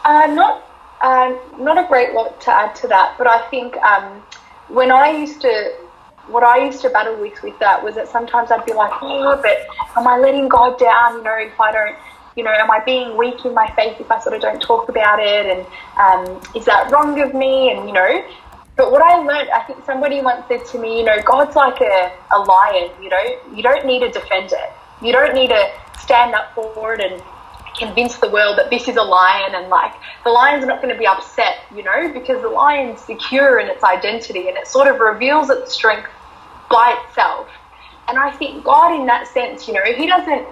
uh, 0.05 0.27
not 0.27 0.64
uh, 1.01 1.35
not 1.59 1.79
a 1.79 1.87
great 1.88 2.12
lot 2.12 2.40
to 2.43 2.51
add 2.51 2.75
to 2.77 2.88
that, 2.88 3.14
but 3.16 3.27
I 3.27 3.49
think 3.49 3.77
um, 3.79 4.23
when 4.69 4.90
I 4.90 5.11
used 5.11 5.40
to, 5.40 5.73
what 6.29 6.43
I 6.43 6.64
used 6.64 6.83
to 6.83 6.90
battle 6.90 7.16
with 7.16 7.43
with 7.43 7.59
that 7.59 7.83
was 7.83 7.95
that 7.95 8.09
sometimes 8.09 8.51
I'd 8.51 8.64
be 8.66 8.73
like, 8.73 8.93
oh, 9.01 9.40
but 9.43 9.66
am 9.97 10.07
I 10.07 10.19
letting 10.19 10.49
God 10.49 10.79
down? 10.79 11.16
You 11.16 11.23
know, 11.23 11.37
if 11.38 11.59
I 11.59 11.73
don't, 11.73 11.97
you 12.37 12.45
know, 12.45 12.51
am 12.51 12.71
I 12.71 12.81
being 12.85 13.16
weak 13.16 13.45
in 13.45 13.55
my 13.55 13.73
faith 13.75 13.99
if 13.99 14.11
I 14.11 14.21
sort 14.21 14.37
of 14.37 14.43
don't 14.43 14.61
talk 14.61 14.88
about 14.88 15.21
it? 15.21 15.47
And 15.47 15.66
um, 15.99 16.40
is 16.55 16.66
that 16.66 16.90
wrong 16.90 17.19
of 17.21 17.35
me? 17.35 17.73
And 17.73 17.88
you 17.88 17.95
know, 17.95 18.25
but 18.77 18.93
what 18.93 19.03
I 19.03 19.16
learned, 19.16 19.51
I 19.51 19.61
think 19.64 19.85
somebody 19.85 20.21
once 20.21 20.47
said 20.49 20.64
to 20.66 20.79
me, 20.79 20.99
you 20.99 21.05
know, 21.05 21.21
God's 21.23 21.57
like 21.57 21.81
a, 21.81 22.12
a 22.31 22.38
lion, 22.38 22.90
you 23.03 23.09
know, 23.09 23.38
you 23.55 23.62
don't 23.62 23.87
need 23.87 24.01
to 24.01 24.11
defend 24.11 24.53
it. 24.53 24.73
You 25.03 25.13
don't 25.13 25.35
need 25.35 25.49
to 25.49 25.71
stand 25.99 26.35
up 26.35 26.55
for 26.55 26.95
it 26.95 27.01
and 27.01 27.23
convince 27.79 28.17
the 28.19 28.29
world 28.29 28.59
that 28.59 28.69
this 28.71 28.89
is 28.89 28.97
a 28.97 29.03
lion 29.03 29.55
and 29.55 29.69
like 29.69 29.93
the 30.25 30.31
lion's 30.31 30.67
not 30.67 30.83
going 30.83 30.93
to 30.93 30.99
be 30.99 31.07
upset, 31.07 31.57
you 31.75 31.83
know, 31.83 32.13
because 32.13 32.43
the 32.43 32.49
lion's 32.49 33.01
secure 33.01 33.59
in 33.59 33.69
its 33.69 33.83
identity 33.83 34.49
and 34.49 34.57
it 34.57 34.67
sort 34.67 34.89
of 34.89 35.01
reveals 35.01 35.51
its 35.51 35.73
strength 35.73 36.11
by 36.71 37.01
itself. 37.05 37.49
And 38.09 38.19
I 38.19 38.31
think 38.33 38.65
God 38.65 38.99
in 38.99 39.07
that 39.07 39.29
sense, 39.29 39.67
you 39.67 39.75
know, 39.75 39.85
he 39.85 40.07
doesn't 40.07 40.47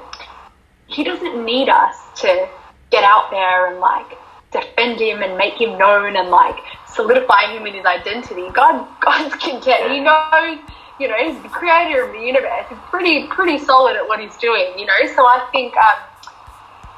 he 0.86 1.04
doesn't 1.04 1.44
need 1.44 1.68
us 1.68 1.96
to 2.22 2.48
get 2.90 3.04
out 3.04 3.30
there 3.30 3.70
and 3.70 3.80
like 3.80 4.16
defend 4.50 5.00
him 5.00 5.22
and 5.22 5.36
make 5.36 5.60
him 5.60 5.76
known 5.76 6.16
and 6.16 6.30
like 6.30 6.56
solidify 6.86 7.52
him 7.52 7.66
in 7.66 7.74
his 7.74 7.84
identity. 7.84 8.48
God, 8.52 8.86
God's 9.00 9.34
content. 9.36 9.92
He 9.92 10.00
knows, 10.00 10.58
you 10.98 11.08
know, 11.08 11.14
he's 11.16 11.40
the 11.42 11.48
creator 11.48 12.04
of 12.04 12.12
the 12.12 12.20
universe. 12.20 12.66
He's 12.68 12.78
pretty, 12.90 13.26
pretty 13.28 13.58
solid 13.58 13.96
at 13.96 14.06
what 14.08 14.20
he's 14.20 14.36
doing, 14.36 14.78
you 14.78 14.86
know. 14.86 15.14
So 15.14 15.24
I 15.26 15.48
think, 15.52 15.76
um, 15.76 15.98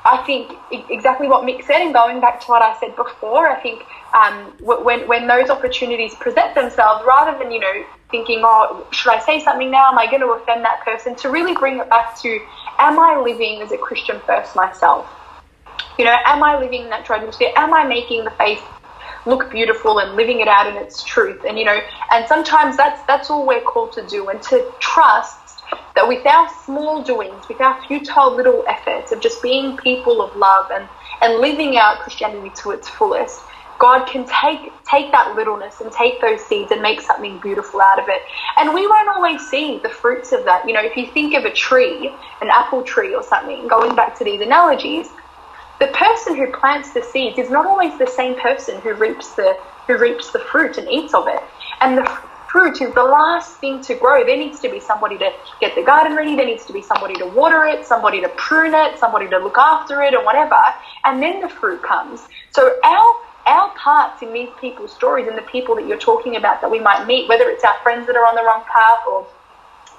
I 0.05 0.23
think 0.25 0.57
exactly 0.91 1.29
what 1.29 1.45
Mick 1.45 1.65
said, 1.65 1.83
and 1.83 1.93
going 1.93 2.21
back 2.21 2.41
to 2.41 2.47
what 2.47 2.63
I 2.63 2.79
said 2.81 2.97
before, 2.97 3.49
I 3.49 3.61
think 3.61 3.85
um, 4.15 4.53
when 4.61 5.07
when 5.07 5.27
those 5.27 5.51
opportunities 5.51 6.15
present 6.15 6.55
themselves, 6.55 7.05
rather 7.07 7.39
than 7.39 7.53
you 7.53 7.61
know 7.61 7.85
thinking, 8.11 8.41
oh, 8.43 8.87
should 8.91 9.13
I 9.13 9.21
say 9.21 9.43
something 9.45 9.71
now? 9.71 9.93
Am 9.93 9.99
I 9.99 10.07
going 10.07 10.23
to 10.23 10.31
offend 10.31 10.65
that 10.65 10.81
person? 10.85 11.15
To 11.17 11.31
really 11.31 11.55
bring 11.55 11.79
it 11.79 11.89
back 11.89 12.19
to, 12.23 12.41
am 12.79 12.99
I 12.99 13.21
living 13.21 13.63
as 13.63 13.71
a 13.71 13.79
Christian 13.79 14.19
first 14.27 14.57
myself? 14.57 15.09
You 15.97 16.07
know, 16.07 16.17
am 16.25 16.43
I 16.43 16.59
living 16.59 16.83
in 16.83 16.91
that 16.91 17.07
sphere? 17.07 17.53
Am 17.57 17.73
I 17.73 17.85
making 17.85 18.25
the 18.25 18.31
faith 18.33 18.63
look 19.27 19.51
beautiful 19.51 19.99
and 19.99 20.17
living 20.17 20.41
it 20.41 20.49
out 20.49 20.67
in 20.67 20.77
its 20.77 21.03
truth? 21.03 21.45
And 21.47 21.59
you 21.59 21.65
know, 21.65 21.79
and 22.13 22.27
sometimes 22.27 22.77
that's 22.77 23.03
that's 23.07 23.31
all 23.31 23.47
we're 23.47 23.61
called 23.63 23.93
to 23.93 24.07
do, 24.07 24.29
and 24.29 24.43
to 24.43 24.73
trust 24.81 25.63
that 25.95 26.07
with 26.09 26.27
our 26.27 26.49
small 26.65 27.03
doings, 27.03 27.49
with 27.49 27.61
our 27.61 27.81
futile 27.87 28.35
little 28.35 28.65
efforts 28.69 29.13
of 29.13 29.21
just 29.21 29.43
being 29.43 29.77
people 29.77 30.23
of 30.23 30.35
love 30.37 30.71
and 30.73 30.89
and 31.23 31.41
living 31.41 31.77
out 31.77 31.99
Christianity 32.01 32.51
to 32.63 32.71
its 32.71 32.89
fullest, 32.89 33.43
God 33.79 34.07
can 34.07 34.27
take 34.27 34.73
take 34.85 35.11
that 35.13 35.35
littleness 35.35 35.81
and 35.81 35.91
take 35.91 36.21
those 36.21 36.41
seeds 36.45 36.71
and 36.71 36.83
make 36.83 37.01
something 37.01 37.41
beautiful 37.41 37.81
out 37.81 37.99
of 37.99 38.09
it. 38.09 38.23
And 38.59 38.75
we 38.75 38.87
won't 38.87 39.09
always 39.09 39.41
see 39.49 39.81
the 39.83 39.89
fruits 39.89 40.33
of 40.33 40.45
that. 40.45 40.67
You 40.67 40.75
know, 40.75 40.83
if 40.83 40.97
you 40.97 41.07
think 41.13 41.35
of 41.35 41.45
a 41.45 41.53
tree, 41.53 42.15
an 42.41 42.49
apple 42.51 42.83
tree 42.83 43.15
or 43.15 43.23
something, 43.23 43.67
going 43.69 43.95
back 43.97 44.17
to 44.19 44.25
these 44.25 44.41
analogies, 44.41 45.09
the 45.81 45.89
person 45.89 46.37
who 46.37 46.53
plants 46.53 46.93
the 46.93 47.03
seeds 47.03 47.39
is 47.39 47.51
not 47.51 47.67
always 47.67 47.99
the 47.99 48.07
same 48.07 48.39
person 48.39 48.81
who 48.83 48.93
reaps 48.95 49.35
the 49.35 49.57
who 49.87 49.97
reaps 49.97 50.31
the 50.31 50.39
fruit 50.39 50.79
and 50.79 50.89
eats 50.89 51.15
of 51.15 51.27
it. 51.27 51.43
And 51.81 51.99
the 51.99 52.05
fruit 52.49 52.81
is 52.83 52.93
the 52.95 53.03
last 53.03 53.57
thing 53.57 53.83
to 53.83 53.95
grow. 53.95 54.25
There 54.25 54.37
needs 54.37 54.61
to 54.61 54.69
be 54.69 54.79
somebody 54.79 55.17
to 55.19 55.33
get 55.61 55.75
the 55.75 55.83
garden 55.83 56.17
ready. 56.17 56.37
There 56.37 56.47
needs 56.47 56.67
to 56.67 56.73
be 56.73 56.83
somebody 56.83 57.15
to 57.15 57.27
water 57.27 57.65
it, 57.65 57.87
somebody 57.87 58.21
to 58.21 58.29
prune 58.31 58.75
it, 58.75 58.99
somebody 58.99 59.29
to 59.29 59.39
look 59.39 59.57
after 59.57 60.03
it, 60.03 60.15
or 60.15 60.25
whatever. 60.25 60.61
And 61.05 61.23
then 61.23 61.41
the 61.41 61.49
fruit 61.49 61.83
comes. 61.83 62.21
So 62.51 62.79
our 62.85 63.15
our 63.47 63.71
parts 63.71 64.21
in 64.23 64.35
these 64.35 64.51
people's 64.61 64.93
stories 64.93 65.27
and 65.27 65.37
the 65.37 65.43
people 65.43 65.75
that 65.75 65.87
you're 65.87 65.99
talking 65.99 66.37
about 66.37 66.61
that 66.61 66.71
we 66.71 66.79
might 66.79 67.07
meet, 67.07 67.27
whether 67.29 67.49
it's 67.49 67.65
our 67.65 67.79
friends 67.83 68.07
that 68.07 68.17
are 68.17 68.27
on 68.27 68.35
the 68.35 68.43
wrong 68.43 68.63
path 68.71 69.01
or 69.09 69.27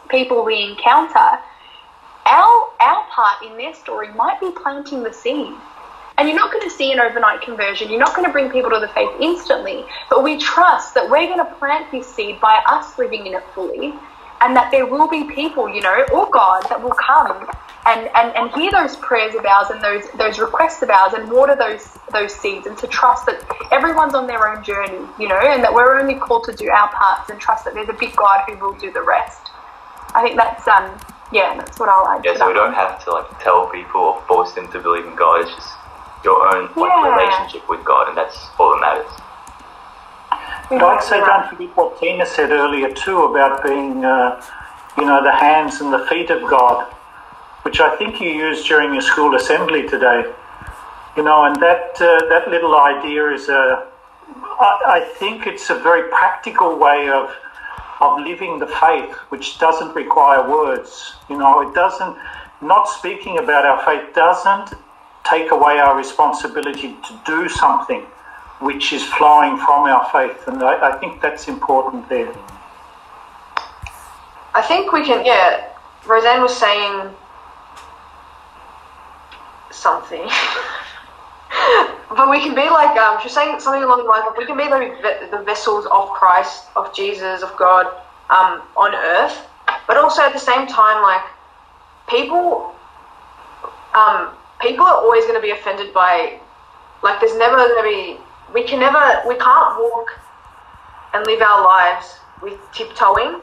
people 0.09 0.45
we 0.45 0.61
encounter, 0.61 1.39
our 2.27 2.69
our 2.79 3.03
part 3.09 3.43
in 3.43 3.57
their 3.57 3.73
story 3.73 4.13
might 4.13 4.39
be 4.39 4.51
planting 4.51 5.03
the 5.03 5.11
seed. 5.11 5.53
And 6.21 6.29
you're 6.29 6.37
not 6.37 6.51
going 6.51 6.69
to 6.69 6.69
see 6.69 6.91
an 6.91 6.99
overnight 6.99 7.41
conversion. 7.41 7.89
You're 7.89 7.97
not 7.97 8.15
going 8.15 8.27
to 8.27 8.31
bring 8.31 8.51
people 8.51 8.69
to 8.69 8.79
the 8.79 8.89
faith 8.89 9.09
instantly. 9.19 9.83
But 10.07 10.23
we 10.23 10.37
trust 10.37 10.93
that 10.93 11.09
we're 11.09 11.25
going 11.25 11.39
to 11.39 11.51
plant 11.55 11.89
this 11.91 12.13
seed 12.13 12.39
by 12.39 12.61
us 12.67 12.95
living 12.99 13.25
in 13.25 13.33
it 13.33 13.43
fully. 13.55 13.95
And 14.39 14.55
that 14.55 14.69
there 14.69 14.85
will 14.85 15.07
be 15.07 15.23
people, 15.23 15.67
you 15.67 15.81
know, 15.81 16.05
or 16.13 16.29
God 16.29 16.61
that 16.69 16.79
will 16.79 16.93
come 16.93 17.49
and, 17.87 18.07
and, 18.13 18.35
and 18.35 18.51
hear 18.51 18.69
those 18.69 18.97
prayers 18.97 19.33
of 19.33 19.43
ours 19.47 19.71
and 19.71 19.81
those 19.81 20.11
those 20.11 20.37
requests 20.37 20.83
of 20.83 20.91
ours 20.91 21.13
and 21.13 21.31
water 21.31 21.55
those 21.55 21.97
those 22.11 22.35
seeds 22.35 22.67
and 22.67 22.77
to 22.77 22.85
trust 22.85 23.25
that 23.25 23.41
everyone's 23.71 24.13
on 24.13 24.27
their 24.27 24.47
own 24.47 24.63
journey, 24.63 25.03
you 25.17 25.27
know, 25.27 25.39
and 25.39 25.63
that 25.63 25.73
we're 25.73 25.99
only 25.99 26.13
called 26.13 26.43
to 26.43 26.53
do 26.53 26.69
our 26.69 26.89
parts 26.89 27.31
and 27.31 27.39
trust 27.39 27.65
that 27.65 27.73
there's 27.73 27.89
a 27.89 27.93
big 27.93 28.15
God 28.15 28.43
who 28.47 28.55
will 28.57 28.77
do 28.77 28.91
the 28.91 29.01
rest. 29.01 29.49
I 30.13 30.21
think 30.21 30.37
that's 30.37 30.67
um 30.67 30.95
yeah, 31.31 31.55
that's 31.57 31.79
what 31.79 31.89
I'll 31.89 32.07
add. 32.07 32.23
Yeah, 32.23 32.37
so 32.37 32.45
we 32.47 32.53
don't 32.53 32.73
have 32.73 33.03
to 33.05 33.11
like 33.11 33.43
tell 33.43 33.67
people 33.67 34.01
or 34.01 34.21
force 34.27 34.51
them 34.51 34.71
to 34.71 34.79
believe 34.79 35.05
in 35.05 35.15
God. 35.15 35.41
It's 35.41 35.55
just 35.55 35.80
your 36.23 36.55
own 36.55 36.69
like 36.75 36.91
Yeah. 36.91 37.15
relationship 37.15 37.67
with 37.69 37.83
God, 37.83 38.09
and 38.09 38.17
that's 38.17 38.49
all 38.59 38.71
that 38.71 38.81
matters. 38.81 39.11
But 40.69 40.83
I'd 40.83 41.03
say 41.03 41.19
don't 41.19 41.49
forget 41.49 41.75
what 41.75 41.99
Tina 41.99 42.25
said 42.25 42.51
earlier 42.51 42.89
too 42.91 43.23
about 43.23 43.61
being, 43.63 44.05
uh, 44.05 44.41
you 44.97 45.05
know, 45.05 45.21
the 45.21 45.31
hands 45.31 45.81
and 45.81 45.91
the 45.91 46.05
feet 46.07 46.29
of 46.29 46.47
God, 46.49 46.85
which 47.63 47.79
I 47.81 47.95
think 47.97 48.21
you 48.21 48.29
used 48.29 48.65
during 48.67 48.93
your 48.93 49.01
school 49.01 49.35
assembly 49.35 49.87
today. 49.87 50.25
You 51.17 51.23
know, 51.23 51.43
and 51.43 51.55
that 51.57 51.99
uh, 51.99 52.25
that 52.29 52.49
little 52.49 52.75
idea 52.79 53.31
is 53.31 53.49
a, 53.49 53.85
I, 54.59 54.81
I 54.85 54.99
think 55.19 55.45
it's 55.45 55.69
a 55.69 55.75
very 55.75 56.09
practical 56.09 56.77
way 56.77 57.09
of 57.09 57.29
of 57.99 58.19
living 58.21 58.57
the 58.59 58.67
faith, 58.67 59.13
which 59.29 59.59
doesn't 59.59 59.93
require 59.93 60.49
words. 60.49 61.15
You 61.29 61.37
know, 61.37 61.61
it 61.61 61.75
doesn't, 61.75 62.15
not 62.61 62.87
speaking 62.87 63.37
about 63.37 63.63
our 63.65 63.83
faith 63.85 64.15
doesn't 64.15 64.73
take 65.23 65.51
away 65.51 65.79
our 65.79 65.95
responsibility 65.97 66.95
to 67.07 67.19
do 67.25 67.49
something 67.49 68.01
which 68.59 68.93
is 68.93 69.03
flowing 69.03 69.57
from 69.57 69.87
our 69.87 70.07
faith. 70.11 70.47
And 70.47 70.61
I, 70.63 70.91
I 70.91 70.97
think 70.99 71.21
that's 71.21 71.47
important 71.47 72.07
there. 72.09 72.33
I 74.53 74.61
think 74.61 74.91
we 74.91 75.05
can, 75.05 75.25
yeah. 75.25 75.67
Roseanne 76.05 76.41
was 76.41 76.55
saying 76.55 77.09
something. 79.71 80.23
but 82.09 82.29
we 82.29 82.39
can 82.39 82.53
be 82.53 82.69
like, 82.69 82.97
um, 82.97 83.19
she's 83.21 83.33
saying 83.33 83.59
something 83.59 83.83
along 83.83 83.99
the 83.99 84.09
lines 84.09 84.25
of 84.27 84.37
we 84.37 84.45
can 84.45 84.57
be 84.57 84.69
like 84.69 85.01
the 85.31 85.41
vessels 85.43 85.85
of 85.91 86.09
Christ, 86.09 86.65
of 86.75 86.93
Jesus, 86.93 87.41
of 87.41 87.55
God 87.57 87.87
um, 88.29 88.61
on 88.75 88.93
earth. 88.93 89.47
But 89.87 89.97
also 89.97 90.21
at 90.21 90.33
the 90.33 90.39
same 90.39 90.67
time, 90.67 91.01
like, 91.01 91.23
people, 92.07 92.75
um, 93.93 94.33
people 94.61 94.85
are 94.85 94.95
always 94.95 95.25
going 95.25 95.35
to 95.35 95.41
be 95.41 95.51
offended 95.51 95.93
by, 95.93 96.39
like, 97.03 97.19
there's 97.19 97.37
never 97.37 97.55
going 97.55 97.75
to 97.75 97.83
be, 97.83 98.17
we 98.53 98.63
can 98.63 98.79
never, 98.79 99.21
we 99.27 99.35
can't 99.35 99.79
walk 99.79 100.07
and 101.13 101.25
live 101.25 101.41
our 101.41 101.63
lives 101.63 102.19
with 102.41 102.59
tiptoeing. 102.73 103.41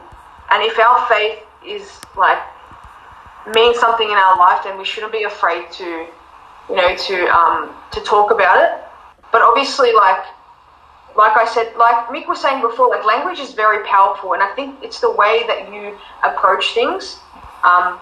And 0.50 0.62
if 0.62 0.78
our 0.78 1.06
faith 1.08 1.40
is, 1.66 2.00
like, 2.16 2.38
means 3.54 3.78
something 3.78 4.08
in 4.08 4.16
our 4.16 4.38
life, 4.38 4.64
then 4.64 4.78
we 4.78 4.84
shouldn't 4.84 5.12
be 5.12 5.24
afraid 5.24 5.70
to 5.72 6.06
you 6.68 6.76
know, 6.76 6.94
to 6.94 7.26
um, 7.34 7.74
to 7.92 8.00
talk 8.00 8.30
about 8.30 8.62
it. 8.62 8.84
But 9.32 9.42
obviously, 9.42 9.92
like 9.92 10.24
like 11.16 11.36
I 11.36 11.46
said, 11.46 11.74
like 11.76 12.06
Mick 12.08 12.28
was 12.28 12.40
saying 12.40 12.60
before, 12.60 12.90
like 12.90 13.04
language 13.04 13.38
is 13.38 13.52
very 13.54 13.84
powerful, 13.86 14.34
and 14.34 14.42
I 14.42 14.54
think 14.54 14.76
it's 14.82 15.00
the 15.00 15.10
way 15.10 15.44
that 15.46 15.72
you 15.72 15.98
approach 16.22 16.74
things. 16.74 17.18
Um, 17.64 17.98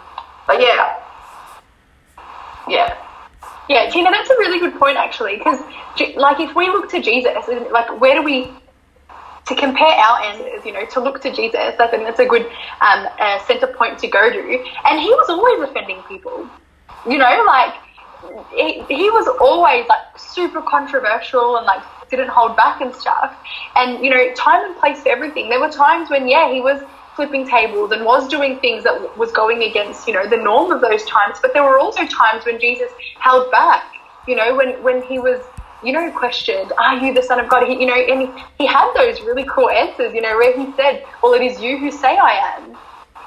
but 0.47 0.61
yeah, 0.61 1.03
yeah. 2.69 2.97
Yeah, 3.69 3.91
Tina, 3.91 4.11
that's 4.11 4.31
a 4.31 4.37
really 4.39 4.61
good 4.61 4.79
point 4.79 4.97
actually, 4.97 5.37
because 5.39 5.61
like 6.17 6.41
if 6.41 6.55
we 6.55 6.69
look 6.69 6.91
to 6.91 7.03
Jesus, 7.03 7.33
like 7.73 8.01
where 8.01 8.15
do 8.15 8.23
we 8.23 8.53
to 9.47 9.55
compare 9.55 9.87
our 9.87 10.21
answers, 10.23 10.65
you 10.65 10.73
know, 10.73 10.85
to 10.87 11.01
look 11.01 11.23
to 11.23 11.33
Jesus, 11.33 11.75
I 11.79 11.87
think 11.89 12.05
that's 12.05 12.19
a 12.21 12.27
good 12.27 12.43
um, 12.81 13.07
uh, 13.21 13.39
center 13.47 13.69
point 13.69 13.99
to 14.01 14.09
go 14.09 14.31
to. 14.31 14.65
And 14.85 15.01
he 15.01 15.09
was 15.09 15.29
always 15.29 15.69
offending 15.69 16.03
people, 16.09 16.51
you 17.09 17.19
know, 17.19 17.45
like 17.47 17.75
he, 18.53 18.85
he 18.89 19.11
was 19.11 19.29
always 19.41 19.87
like 19.89 20.19
super 20.19 20.63
controversial 20.63 21.57
and 21.57 21.67
like 21.67 21.83
didn't 22.11 22.29
hold 22.29 22.57
back 22.57 22.81
and 22.81 22.95
stuff. 22.95 23.37
And 23.77 24.05
you 24.05 24.11
know, 24.11 24.33
time 24.35 24.65
and 24.65 24.77
place 24.79 25.03
for 25.03 25.11
everything. 25.11 25.49
There 25.49 25.61
were 25.61 25.71
times 25.71 26.11
when 26.11 26.29
yeah, 26.29 26.53
he 26.53 26.61
was 26.61 26.83
flipping 27.17 27.49
tables 27.49 27.91
and 27.91 28.05
was 28.05 28.29
doing 28.29 28.61
things 28.61 28.85
that 28.85 29.17
was 29.17 29.33
going 29.33 29.63
against 29.63 30.07
you 30.07 30.13
know 30.13 30.29
the 30.29 30.37
norm 30.37 30.71
of 30.71 30.81
those 30.83 31.05
times. 31.07 31.39
But 31.41 31.55
there 31.55 31.65
were 31.65 31.79
also 31.79 32.07
times 32.07 32.45
when 32.45 32.61
Jesus 32.61 32.93
held 33.19 33.51
back. 33.51 33.95
You 34.29 34.37
know, 34.37 34.55
when 34.55 34.81
when 34.83 35.03
he 35.03 35.19
was 35.19 35.41
you 35.83 35.93
know 35.93 36.11
questioned, 36.13 36.73
"Are 36.79 36.97
you 36.97 37.15
the 37.15 37.23
Son 37.23 37.41
of 37.41 37.49
God?" 37.49 37.67
He, 37.67 37.81
you 37.81 37.87
know, 37.87 37.97
and 37.97 38.33
he, 38.59 38.67
had 38.67 38.93
those 38.95 39.21
really 39.23 39.45
cool 39.45 39.71
answers. 39.71 40.15
You 40.15 40.21
know, 40.21 40.37
where 40.37 40.57
he 40.57 40.71
said, 40.77 41.05
"Well, 41.23 41.33
it 41.33 41.43
is 41.43 41.61
you 41.61 41.79
who 41.79 41.91
say 41.91 42.17
I 42.17 42.57
am." 42.57 42.77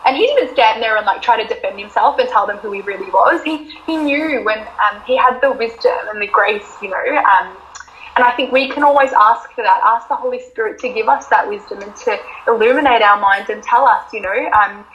And 0.06 0.16
he 0.16 0.26
didn't 0.28 0.54
stand 0.54 0.82
there 0.82 0.96
and 0.96 1.06
like 1.06 1.22
try 1.22 1.42
to 1.42 1.48
defend 1.48 1.78
himself 1.78 2.20
and 2.20 2.30
tell 2.30 2.48
them 2.48 2.58
who 2.58 2.72
he 2.72 2.82
really 2.82 3.10
was. 3.10 3.44
He 3.44 3.76
he 3.86 3.98
knew 3.98 4.44
when 4.44 4.60
um, 4.60 5.02
he 5.06 5.18
had 5.18 5.40
the 5.42 5.52
wisdom 5.52 6.00
and 6.12 6.22
the 6.22 6.28
grace, 6.28 6.78
you 6.82 6.90
know. 6.90 7.18
Um, 7.18 7.58
and 8.20 8.28
I 8.28 8.36
think 8.36 8.52
we 8.52 8.68
can 8.68 8.84
always 8.84 9.14
ask 9.14 9.50
for 9.54 9.64
that. 9.64 9.80
Ask 9.82 10.10
the 10.10 10.16
Holy 10.18 10.42
Spirit 10.42 10.78
to 10.80 10.92
give 10.92 11.08
us 11.08 11.28
that 11.28 11.48
wisdom 11.48 11.82
and 11.82 11.96
to 12.04 12.20
illuminate 12.50 13.02
our 13.02 13.18
minds 13.18 13.50
and 13.50 13.64
tell 13.64 13.86
us, 13.86 14.12
you 14.12 14.20
know, 14.20 14.52
um, 14.52 14.86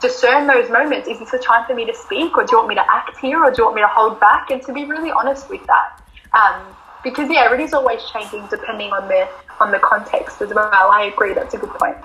discern 0.00 0.48
those 0.48 0.68
moments. 0.68 1.06
Is 1.06 1.20
this 1.20 1.32
a 1.34 1.38
time 1.38 1.64
for 1.68 1.74
me 1.76 1.86
to 1.86 1.94
speak, 1.94 2.36
or 2.36 2.42
do 2.42 2.50
you 2.50 2.58
want 2.58 2.70
me 2.70 2.74
to 2.74 2.84
act 2.92 3.16
here, 3.20 3.38
or 3.38 3.52
do 3.52 3.58
you 3.58 3.64
want 3.66 3.76
me 3.76 3.82
to 3.82 3.86
hold 3.86 4.18
back? 4.18 4.50
And 4.50 4.60
to 4.62 4.72
be 4.72 4.86
really 4.86 5.12
honest 5.12 5.48
with 5.48 5.64
that, 5.68 6.02
um, 6.32 6.66
because 7.04 7.30
yeah, 7.30 7.54
it 7.54 7.60
is 7.60 7.74
always 7.74 8.02
changing 8.12 8.44
depending 8.50 8.90
on 8.90 9.06
the 9.06 9.28
on 9.60 9.70
the 9.70 9.78
context 9.78 10.42
as 10.42 10.52
well. 10.52 10.90
I 10.90 11.12
agree. 11.14 11.32
That's 11.32 11.54
a 11.54 11.58
good 11.58 11.70
point. 11.70 11.96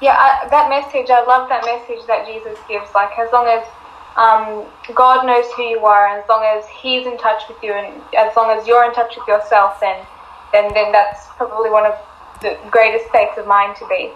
Yeah, 0.00 0.14
I, 0.14 0.46
that 0.48 0.68
message, 0.68 1.10
I 1.10 1.24
love 1.26 1.48
that 1.48 1.64
message 1.64 2.06
that 2.06 2.24
Jesus 2.24 2.56
gives. 2.68 2.86
Like, 2.94 3.18
as 3.18 3.32
long 3.32 3.48
as 3.48 3.66
um, 4.16 4.66
God 4.94 5.24
knows 5.26 5.46
who 5.56 5.62
you 5.62 5.84
are, 5.86 6.08
and 6.08 6.22
as 6.22 6.28
long 6.28 6.44
as 6.44 6.68
He's 6.68 7.06
in 7.06 7.16
touch 7.18 7.42
with 7.48 7.62
you, 7.62 7.72
and 7.72 8.02
as 8.16 8.36
long 8.36 8.56
as 8.56 8.66
you're 8.66 8.84
in 8.84 8.92
touch 8.92 9.16
with 9.16 9.26
yourself, 9.26 9.80
then 9.80 10.04
then 10.52 10.72
then 10.74 10.92
that's 10.92 11.26
probably 11.36 11.70
one 11.70 11.86
of 11.86 11.98
the 12.42 12.58
greatest 12.70 13.08
states 13.08 13.38
of 13.38 13.46
mind 13.46 13.76
to 13.76 13.86
be. 13.88 14.12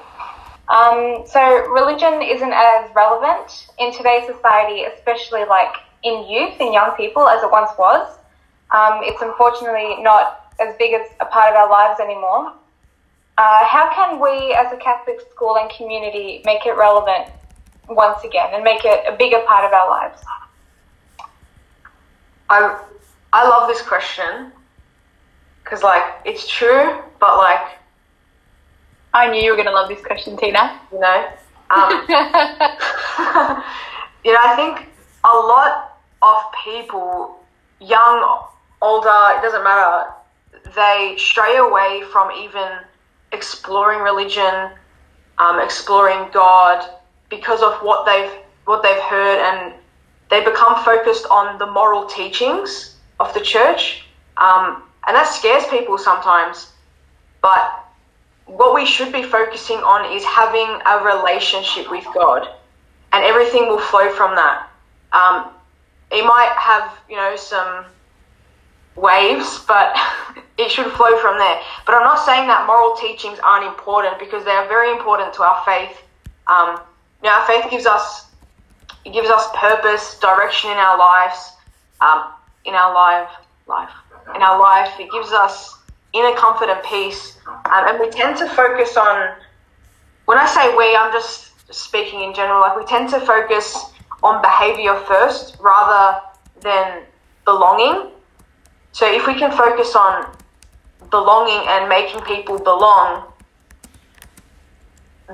Um, 0.69 1.23
so 1.27 1.41
religion 1.71 2.21
isn't 2.23 2.53
as 2.53 2.91
relevant 2.95 3.69
in 3.79 3.93
today's 3.93 4.27
society, 4.27 4.83
especially 4.85 5.45
like 5.45 5.75
in 6.03 6.29
youth 6.29 6.61
and 6.61 6.75
young 6.75 6.93
people, 6.97 7.29
as 7.29 7.43
it 7.43 7.51
once 7.51 7.71
was. 7.79 8.19
Um, 8.73 9.01
it's 9.03 9.23
unfortunately 9.23 10.03
not 10.03 10.53
as 10.61 10.75
big 10.77 10.93
as 10.93 11.09
a 11.21 11.27
part 11.27 11.51
of 11.51 11.57
our 11.57 11.71
lives 11.71 12.01
anymore. 12.01 12.53
Uh, 13.39 13.65
how 13.65 13.93
can 13.95 14.19
we, 14.19 14.55
as 14.55 14.73
a 14.73 14.77
Catholic 14.77 15.21
school 15.31 15.57
and 15.57 15.71
community, 15.71 16.43
make 16.45 16.67
it 16.67 16.73
relevant 16.77 17.29
once 17.89 18.25
again 18.25 18.49
and 18.53 18.65
make 18.65 18.85
it 18.85 19.05
a 19.07 19.17
bigger 19.17 19.41
part 19.47 19.65
of 19.65 19.73
our 19.73 19.89
lives? 19.89 20.23
I 22.49 22.79
I 23.33 23.49
love 23.49 23.69
this 23.69 23.83
question 23.83 24.53
because 25.63 25.83
like 25.83 26.05
it's 26.25 26.47
true, 26.49 27.03
but 27.21 27.37
like 27.37 27.79
I 29.13 29.31
knew 29.31 29.41
you 29.43 29.51
were 29.51 29.57
gonna 29.57 29.73
love 29.73 29.89
this 29.89 30.05
question, 30.05 30.37
Tina. 30.37 30.81
You 30.93 31.01
know, 31.01 31.27
um, 31.71 31.91
you 34.25 34.33
know, 34.33 34.41
I 34.43 34.55
think 34.57 34.89
a 35.25 35.37
lot 35.37 35.99
of 36.23 36.37
people, 36.65 37.41
young, 37.81 38.41
older, 38.81 39.39
it 39.39 39.43
doesn't 39.43 39.65
matter, 39.65 40.11
they 40.75 41.15
stray 41.19 41.57
away 41.57 42.03
from 42.13 42.31
even 42.33 42.69
exploring 43.33 44.01
religion, 44.01 44.71
um, 45.39 45.61
exploring 45.61 46.29
God 46.33 46.89
because 47.29 47.63
of 47.63 47.75
what 47.83 48.07
they've 48.07 48.31
what 48.65 48.83
they've 48.83 49.03
heard, 49.03 49.39
and 49.39 49.75
they 50.29 50.45
become 50.45 50.83
focused 50.85 51.27
on 51.31 51.59
the 51.59 51.67
moral 51.67 52.07
teachings 52.07 52.97
of 53.21 53.33
the 53.35 53.41
church, 53.41 54.05
um, 54.37 54.83
and 55.07 55.15
that 55.15 55.27
scares 55.27 55.65
people 55.67 55.99
sometimes. 55.99 56.73
But 57.41 57.85
what 58.47 58.75
we 58.75 58.85
should 58.87 59.13
be 59.13 59.23
focusing 59.23 59.79
on 59.79 60.13
is 60.17 60.25
having 60.25 60.81
a 60.87 61.05
relationship 61.05 61.91
with 61.91 62.05
God, 62.13 62.49
and 63.13 63.25
everything 63.25 63.69
will 63.69 63.79
flow 63.79 64.11
from 64.13 64.35
that. 64.35 64.69
Um, 65.13 65.51
it 66.11 66.25
might 66.25 66.55
have 66.59 66.99
you 67.09 67.17
know 67.17 67.37
some 67.37 67.85
waves, 68.97 69.65
but 69.69 69.97
it 70.59 70.71
should 70.71 70.91
flow 70.93 71.19
from 71.19 71.39
there. 71.39 71.61
But 71.85 71.95
I'm 71.95 72.05
not 72.05 72.25
saying 72.25 72.49
that 72.49 72.67
moral 72.67 72.97
teachings 72.97 73.39
aren't 73.45 73.67
important 73.67 74.19
because 74.19 74.45
they 74.45 74.51
are 74.51 74.67
very 74.69 74.91
important 74.91 75.35
to 75.35 75.43
our 75.43 75.63
faith. 75.65 75.97
Um, 76.47 76.81
our 77.27 77.47
faith 77.47 77.71
gives 77.71 77.87
us 77.87 78.27
it 79.05 79.13
gives 79.13 79.31
us 79.31 79.49
purpose, 79.55 80.19
direction 80.19 80.71
in 80.71 80.79
our 80.79 80.99
lives, 80.99 81.53
um, 82.01 82.33
in 82.65 82.75
our 82.75 82.93
life, 82.93 83.31
life, 83.69 83.91
in 84.35 84.43
our 84.43 84.59
life. 84.59 84.99
It 84.99 85.11
gives 85.13 85.31
us 85.31 85.79
inner 86.13 86.35
comfort 86.37 86.69
and 86.69 86.83
peace, 86.83 87.39
um, 87.47 87.87
and 87.87 88.01
we 88.01 88.11
tend 88.11 88.37
to 88.39 88.49
focus 88.49 88.97
on. 88.97 89.35
When 90.25 90.39
I 90.39 90.47
say 90.47 90.77
we, 90.77 90.97
I'm 90.97 91.13
just 91.13 91.53
speaking 91.73 92.23
in 92.23 92.35
general. 92.35 92.61
Like 92.61 92.77
we 92.77 92.85
tend 92.85 93.11
to 93.11 93.21
focus 93.21 93.77
on 94.25 94.43
behavior 94.43 94.97
first 95.07 95.57
rather 95.61 96.21
than 96.63 97.03
belonging 97.45 98.11
so 98.97 99.05
if 99.05 99.27
we 99.27 99.35
can 99.35 99.51
focus 99.51 99.95
on 99.95 100.35
belonging 101.11 101.69
and 101.69 101.87
making 101.87 102.23
people 102.23 102.59
belong, 102.59 103.31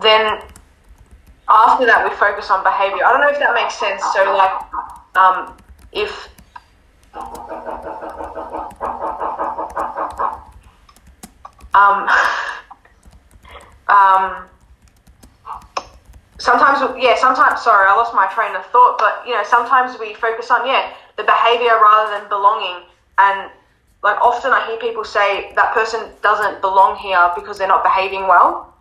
then 0.03 0.43
after 1.53 1.87
that 1.87 2.09
we 2.09 2.17
focus 2.17 2.51
on 2.51 2.65
behavior. 2.65 3.05
I 3.05 3.13
don't 3.13 3.21
know 3.21 3.29
if 3.29 3.39
that 3.39 3.55
makes 3.55 3.79
sense. 3.79 4.03
So 4.13 4.25
like, 4.35 4.53
um, 5.17 5.57
if 5.93 6.29
um, 11.75 12.09
um, 13.89 14.49
sometimes 16.39 16.81
yeah 16.99 17.15
sometimes 17.17 17.61
sorry 17.63 17.87
i 17.87 17.95
lost 17.95 18.15
my 18.15 18.27
train 18.35 18.57
of 18.57 18.65
thought 18.67 18.99
but 18.99 19.23
you 19.27 19.33
know 19.33 19.45
sometimes 19.45 19.99
we 20.01 20.15
focus 20.15 20.51
on 20.51 20.67
yeah 20.67 20.93
the 21.17 21.23
behavior 21.23 21.79
rather 21.79 22.19
than 22.19 22.29
belonging 22.29 22.83
and 23.19 23.51
like 24.03 24.21
often 24.21 24.51
I 24.53 24.67
hear 24.67 24.79
people 24.79 25.05
say 25.05 25.53
that 25.55 25.73
person 25.75 26.11
doesn't 26.23 26.61
belong 26.61 26.97
here 26.99 27.31
because 27.35 27.59
they're 27.59 27.69
not 27.69 27.85
behaving 27.85 28.27
well. 28.27 28.72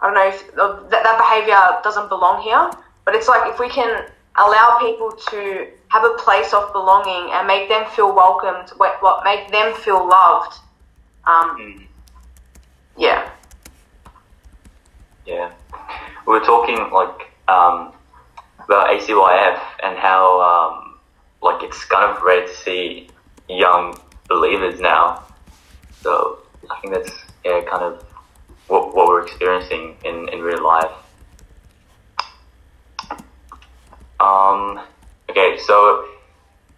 I 0.00 0.06
don't 0.06 0.14
know 0.14 0.28
if 0.28 0.54
that, 0.90 1.02
that 1.02 1.18
behavior 1.18 1.80
doesn't 1.82 2.08
belong 2.08 2.42
here, 2.42 2.70
but 3.04 3.14
it's 3.14 3.28
like 3.28 3.52
if 3.52 3.58
we 3.58 3.68
can 3.68 4.06
allow 4.36 4.78
people 4.80 5.12
to 5.30 5.68
have 5.88 6.04
a 6.04 6.14
place 6.18 6.52
of 6.52 6.72
belonging 6.72 7.32
and 7.32 7.46
make 7.46 7.68
them 7.68 7.84
feel 7.90 8.14
welcomed, 8.14 8.70
what 8.76 9.24
make 9.24 9.50
them 9.50 9.74
feel 9.74 10.06
loved. 10.06 10.58
Um, 11.26 11.58
mm. 11.58 11.86
Yeah. 12.96 13.30
Yeah, 15.28 15.52
we 16.26 16.32
were 16.32 16.40
talking 16.40 16.78
like 16.90 17.30
um, 17.48 17.92
about 18.64 18.88
ACYF 18.88 19.60
and 19.82 19.98
how 19.98 20.40
um, 20.40 20.98
like 21.42 21.62
it's 21.62 21.84
kind 21.84 22.16
of 22.16 22.22
rare 22.22 22.46
to 22.46 22.54
see 22.54 23.10
young 23.46 24.00
believers 24.26 24.80
now. 24.80 25.22
So 26.00 26.38
I 26.70 26.80
think 26.80 26.94
that's 26.94 27.12
yeah, 27.44 27.60
kind 27.68 27.82
of 27.82 28.02
what, 28.68 28.94
what 28.94 29.08
we're 29.08 29.22
experiencing 29.22 29.96
in, 30.04 30.28
in 30.28 30.40
real 30.40 30.62
life. 30.62 30.92
Um, 34.20 34.80
okay, 35.30 35.58
so 35.58 36.08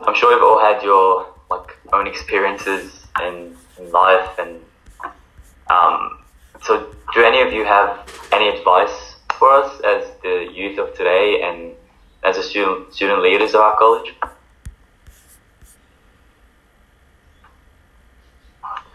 I'm 0.01 0.14
sure 0.14 0.32
you've 0.32 0.43
all 0.43 0.61
had 0.61 0.82
your 0.82 1.26
like 1.51 1.76
own 1.93 2.07
experiences 2.07 3.07
in, 3.22 3.57
in 3.78 3.91
life, 3.91 4.38
and 4.38 4.61
um, 5.68 6.18
so 6.62 6.95
do 7.14 7.22
any 7.22 7.41
of 7.41 7.53
you 7.53 7.64
have 7.64 8.09
any 8.32 8.49
advice 8.49 9.16
for 9.38 9.51
us 9.51 9.80
as 9.80 10.11
the 10.22 10.49
youth 10.53 10.78
of 10.78 10.95
today 10.95 11.41
and 11.43 11.72
as 12.22 12.36
the 12.36 12.43
student 12.43 12.93
student 12.95 13.22
leaders 13.22 13.55
of 13.55 13.62
our 13.62 13.76
college? 13.78 14.14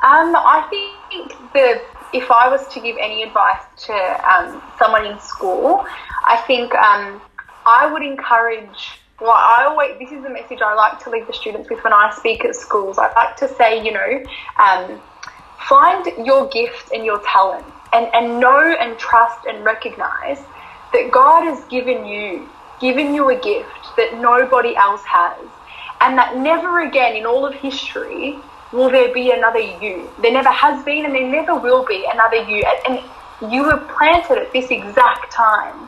Um, 0.05 0.35
I 0.35 0.67
think 0.69 1.33
the 1.51 1.81
if 2.15 2.31
I 2.31 2.47
was 2.47 2.65
to 2.69 2.79
give 2.79 2.95
any 2.97 3.23
advice 3.23 3.61
to 3.87 3.93
um, 3.93 4.61
someone 4.79 5.05
in 5.05 5.19
school, 5.19 5.85
I 6.25 6.37
think 6.47 6.73
um, 6.73 7.21
I 7.65 7.89
would 7.91 8.03
encourage. 8.03 8.99
Well, 9.19 9.31
I 9.31 9.65
always 9.67 9.99
this 9.99 10.11
is 10.11 10.23
the 10.23 10.29
message 10.29 10.59
I 10.61 10.73
like 10.75 11.03
to 11.03 11.09
leave 11.09 11.27
the 11.27 11.33
students 11.33 11.69
with 11.69 11.83
when 11.83 11.93
I 11.93 12.13
speak 12.17 12.45
at 12.45 12.55
schools. 12.55 12.97
I 12.97 13.13
like 13.13 13.35
to 13.37 13.53
say, 13.55 13.83
you 13.83 13.91
know, 13.91 14.23
um, 14.59 15.01
find 15.67 16.05
your 16.25 16.47
gift 16.47 16.91
and 16.93 17.03
your 17.03 17.21
talent, 17.25 17.65
and 17.91 18.07
and 18.13 18.39
know 18.39 18.75
and 18.79 18.97
trust 18.97 19.45
and 19.45 19.63
recognize 19.65 20.39
that 20.93 21.11
God 21.11 21.43
has 21.43 21.63
given 21.65 22.05
you 22.05 22.47
given 22.79 23.13
you 23.13 23.29
a 23.29 23.39
gift 23.39 23.95
that 23.97 24.19
nobody 24.19 24.75
else 24.75 25.03
has, 25.03 25.45
and 26.01 26.17
that 26.17 26.37
never 26.37 26.81
again 26.81 27.15
in 27.15 27.25
all 27.25 27.45
of 27.45 27.53
history 27.55 28.39
will 28.75 28.89
there 28.89 29.13
be 29.13 29.31
another 29.31 29.59
you. 29.59 30.11
There 30.21 30.33
never 30.33 30.49
has 30.49 30.83
been 30.83 31.05
and 31.05 31.15
there 31.15 31.27
never 31.27 31.55
will 31.55 31.85
be 31.85 32.05
another 32.11 32.43
you. 32.43 32.63
And 32.87 32.99
you 33.51 33.63
were 33.63 33.77
planted 33.97 34.37
at 34.37 34.51
this 34.51 34.69
exact 34.69 35.31
time. 35.31 35.87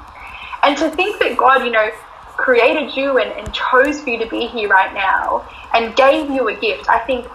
And 0.63 0.77
to 0.77 0.89
think 0.89 1.19
that 1.19 1.35
God, 1.37 1.65
you 1.65 1.71
know, 1.71 1.89
created 2.37 2.95
you 2.95 3.17
and, 3.17 3.31
and 3.33 3.53
chose 3.53 4.01
for 4.01 4.09
you 4.11 4.19
to 4.19 4.29
be 4.29 4.47
here 4.47 4.69
right 4.69 4.93
now 4.93 5.47
and 5.73 5.95
gave 5.95 6.29
you 6.29 6.47
a 6.47 6.55
gift, 6.55 6.89
I 6.89 6.99
think 6.99 7.27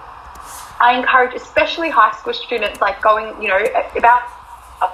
I 0.81 0.99
encourage, 0.99 1.35
especially 1.35 1.91
high 1.91 2.13
school 2.13 2.33
students, 2.33 2.81
like 2.81 3.03
going, 3.03 3.41
you 3.43 3.49
know, 3.49 3.63
about 3.97 4.23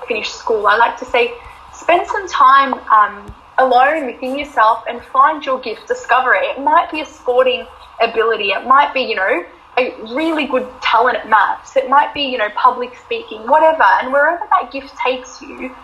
finish 0.06 0.30
school, 0.30 0.66
I 0.66 0.76
like 0.76 0.98
to 0.98 1.04
say, 1.04 1.34
spend 1.72 2.06
some 2.06 2.28
time 2.28 2.74
um, 2.90 3.34
alone 3.58 4.06
within 4.06 4.38
yourself 4.38 4.84
and 4.88 5.02
find 5.02 5.44
your 5.44 5.60
gift, 5.60 5.86
discover 5.86 6.34
it. 6.34 6.58
It 6.58 6.62
might 6.62 6.90
be 6.90 7.00
a 7.00 7.06
sporting 7.06 7.66
ability, 8.02 8.50
it 8.50 8.66
might 8.66 8.92
be, 8.92 9.02
you 9.02 9.14
know, 9.14 9.44
a 9.78 10.14
really 10.14 10.46
good 10.46 10.68
talent 10.82 11.16
at 11.16 11.28
maths. 11.28 11.76
It 11.76 11.88
might 11.88 12.12
be, 12.12 12.22
you 12.22 12.38
know, 12.38 12.50
public 12.56 12.96
speaking, 12.96 13.46
whatever. 13.46 13.84
And 13.84 14.12
wherever 14.12 14.44
that 14.50 14.72
gift 14.72 14.94
takes 15.04 15.40
you, 15.40 15.74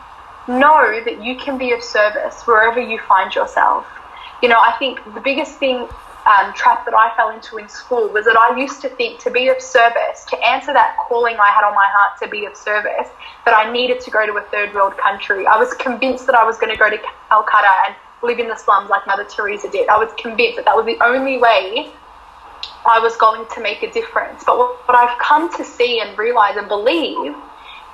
know 0.49 1.01
that 1.05 1.23
you 1.23 1.37
can 1.37 1.57
be 1.57 1.73
of 1.73 1.83
service 1.83 2.43
wherever 2.43 2.81
you 2.81 2.99
find 2.99 3.35
yourself. 3.35 3.87
You 4.43 4.49
know, 4.49 4.59
I 4.59 4.75
think 4.79 5.03
the 5.15 5.21
biggest 5.21 5.59
thing 5.59 5.89
um, 6.27 6.53
trap 6.55 6.85
that 6.87 6.95
I 6.95 7.15
fell 7.17 7.31
into 7.31 7.59
in 7.59 7.69
school 7.69 8.09
was 8.09 8.25
that 8.25 8.37
I 8.37 8.59
used 8.59 8.81
to 8.83 8.89
think 8.89 9.21
to 9.21 9.31
be 9.31 9.49
of 9.49 9.61
service, 9.61 10.25
to 10.31 10.37
answer 10.39 10.73
that 10.73 10.97
calling 11.09 11.37
I 11.37 11.51
had 11.51 11.65
on 11.65 11.75
my 11.75 11.87
heart 11.87 12.19
to 12.23 12.29
be 12.29 12.47
of 12.47 12.57
service, 12.57 13.09
that 13.45 13.55
I 13.55 13.71
needed 13.71 14.01
to 14.01 14.11
go 14.11 14.27
to 14.27 14.33
a 14.33 14.43
third 14.51 14.75
world 14.75 14.97
country. 14.97 15.47
I 15.47 15.59
was 15.59 15.73
convinced 15.75 16.27
that 16.27 16.35
I 16.35 16.45
was 16.45 16.57
going 16.57 16.73
to 16.73 16.79
go 16.79 16.91
to 16.91 16.99
Calcutta 17.29 17.69
and 17.87 17.95
live 18.23 18.39
in 18.39 18.49
the 18.49 18.57
slums 18.57 18.89
like 18.89 19.07
Mother 19.07 19.25
Teresa 19.25 19.71
did. 19.71 19.89
I 19.89 19.99
was 19.99 20.11
convinced 20.19 20.57
that 20.57 20.65
that 20.65 20.77
was 20.77 20.87
the 20.87 20.99
only 21.05 21.37
way 21.37 21.93
I 22.87 22.99
was 23.01 23.17
going 23.17 23.47
to 23.55 23.61
make 23.61 23.83
a 23.83 23.91
difference. 23.91 24.45
But 24.45 24.59
what, 24.59 24.95
I've 24.95 25.19
come 25.19 25.53
to 25.57 25.65
see 25.65 26.01
and 26.01 26.17
realize 26.19 26.57
and 26.57 26.69
believe 26.69 27.35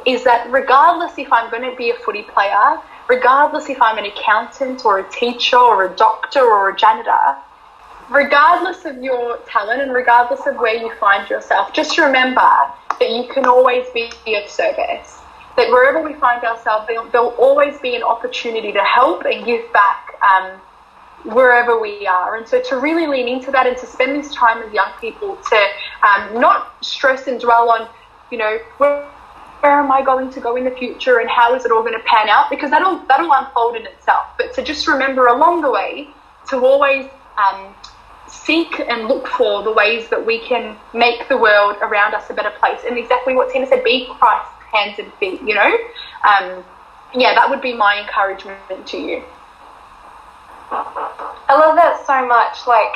is 0.07 0.25
that 0.25 0.51
regardless 0.51 1.19
if 1.19 1.33
I'm 1.33 1.51
going 1.51 1.69
to 1.69 1.77
be 1.77 1.91
a 1.91 1.95
footy 1.95 2.23
player, 2.23 2.81
regardless 3.09 3.69
if 3.69 3.81
I'm 3.81 3.99
an 3.99 4.07
accountant 4.07 4.85
or 4.85 4.99
a 4.99 5.11
teacher 5.11 5.59
or 5.59 5.85
a 5.85 5.97
doctor 5.97 6.41
or 6.41 6.71
a 6.71 6.77
janitor, 6.77 7.37
regardless 8.11 8.85
of 8.85 9.03
your 9.03 9.39
talent 9.47 9.83
and 9.83 9.93
regardless 9.93 10.47
of 10.47 10.57
where 10.57 10.75
you 10.75 10.93
find 10.97 11.29
yourself, 11.31 11.73
just 11.73 11.97
remember 11.99 12.51
that 12.99 13.11
you 13.11 13.29
can 13.33 13.47
always 13.47 13.87
be 13.95 14.11
of 14.35 14.49
service. 14.51 15.19
That 15.57 15.71
wherever 15.71 16.03
we 16.03 16.15
find 16.15 16.43
ourselves, 16.45 16.87
there'll, 16.87 17.35
always 17.39 17.79
be 17.81 17.95
an 17.97 18.03
opportunity 18.03 18.73
to 18.73 18.83
help 18.83 19.25
and 19.25 19.45
give 19.45 19.71
back 19.73 20.15
um, 20.23 20.61
wherever 21.25 21.79
we 21.81 22.07
are. 22.07 22.37
And 22.37 22.47
so 22.47 22.61
to 22.63 22.77
really 22.77 23.07
lean 23.07 23.29
into 23.29 23.51
that 23.51 23.67
and 23.67 23.77
to 23.79 23.87
spend 23.87 24.17
this 24.17 24.35
time 24.35 24.63
with 24.63 24.73
young 24.73 24.93
people 25.01 25.37
to 25.37 25.67
um, 26.07 26.41
not 26.41 26.85
stress 26.85 27.27
and 27.27 27.41
dwell 27.41 27.71
on, 27.71 27.89
you 28.31 28.39
know, 28.39 28.59
where, 28.79 29.07
where 29.61 29.81
am 29.81 29.93
I 29.93 30.03
going 30.03 30.31
to 30.31 30.41
go 30.41 30.57
in 30.57 30.65
the 30.65 30.71
future 30.71 31.19
and 31.19 31.29
how 31.29 31.55
is 31.55 31.65
it 31.65 31.73
all 31.73 31.83
going 31.83 31.99
to 31.99 32.05
pan 32.05 32.29
out? 32.29 32.49
Because 32.49 32.71
that'll 32.71 32.99
that'll 33.07 33.33
unfold 33.33 33.77
in 33.77 33.87
itself. 33.87 34.27
But 34.39 34.55
to 34.55 34.63
just 34.63 34.87
remember 34.87 35.27
along 35.27 35.63
the 35.63 35.71
way 35.71 36.09
to 36.49 36.65
always 36.65 37.07
um, 37.37 37.75
seek 38.27 38.81
and 38.81 39.07
look 39.07 39.27
for 39.29 39.63
the 39.63 39.73
ways 39.73 40.09
that 40.09 40.25
we 40.25 40.41
can 40.41 40.77
make 40.95 41.29
the 41.29 41.37
world 41.37 41.77
around 41.83 42.15
us 42.15 42.31
a 42.31 42.35
better 42.35 42.53
place. 42.59 42.81
And 42.87 42.97
exactly 42.97 43.35
what 43.35 43.53
Tina 43.53 43.67
said, 43.67 43.85
be 43.85 44.07
Christ's 44.19 44.63
hands 44.73 44.99
and 44.99 45.13
feet. 45.15 45.41
You 45.43 45.55
know, 45.55 45.77
um, 46.27 46.65
yeah, 47.15 47.35
that 47.35 47.49
would 47.51 47.61
be 47.61 47.75
my 47.75 48.01
encouragement 48.01 48.87
to 48.87 48.97
you. 48.97 49.23
I 50.71 51.59
love 51.59 51.75
that 51.77 52.07
so 52.07 52.27
much. 52.27 52.67
Like, 52.67 52.95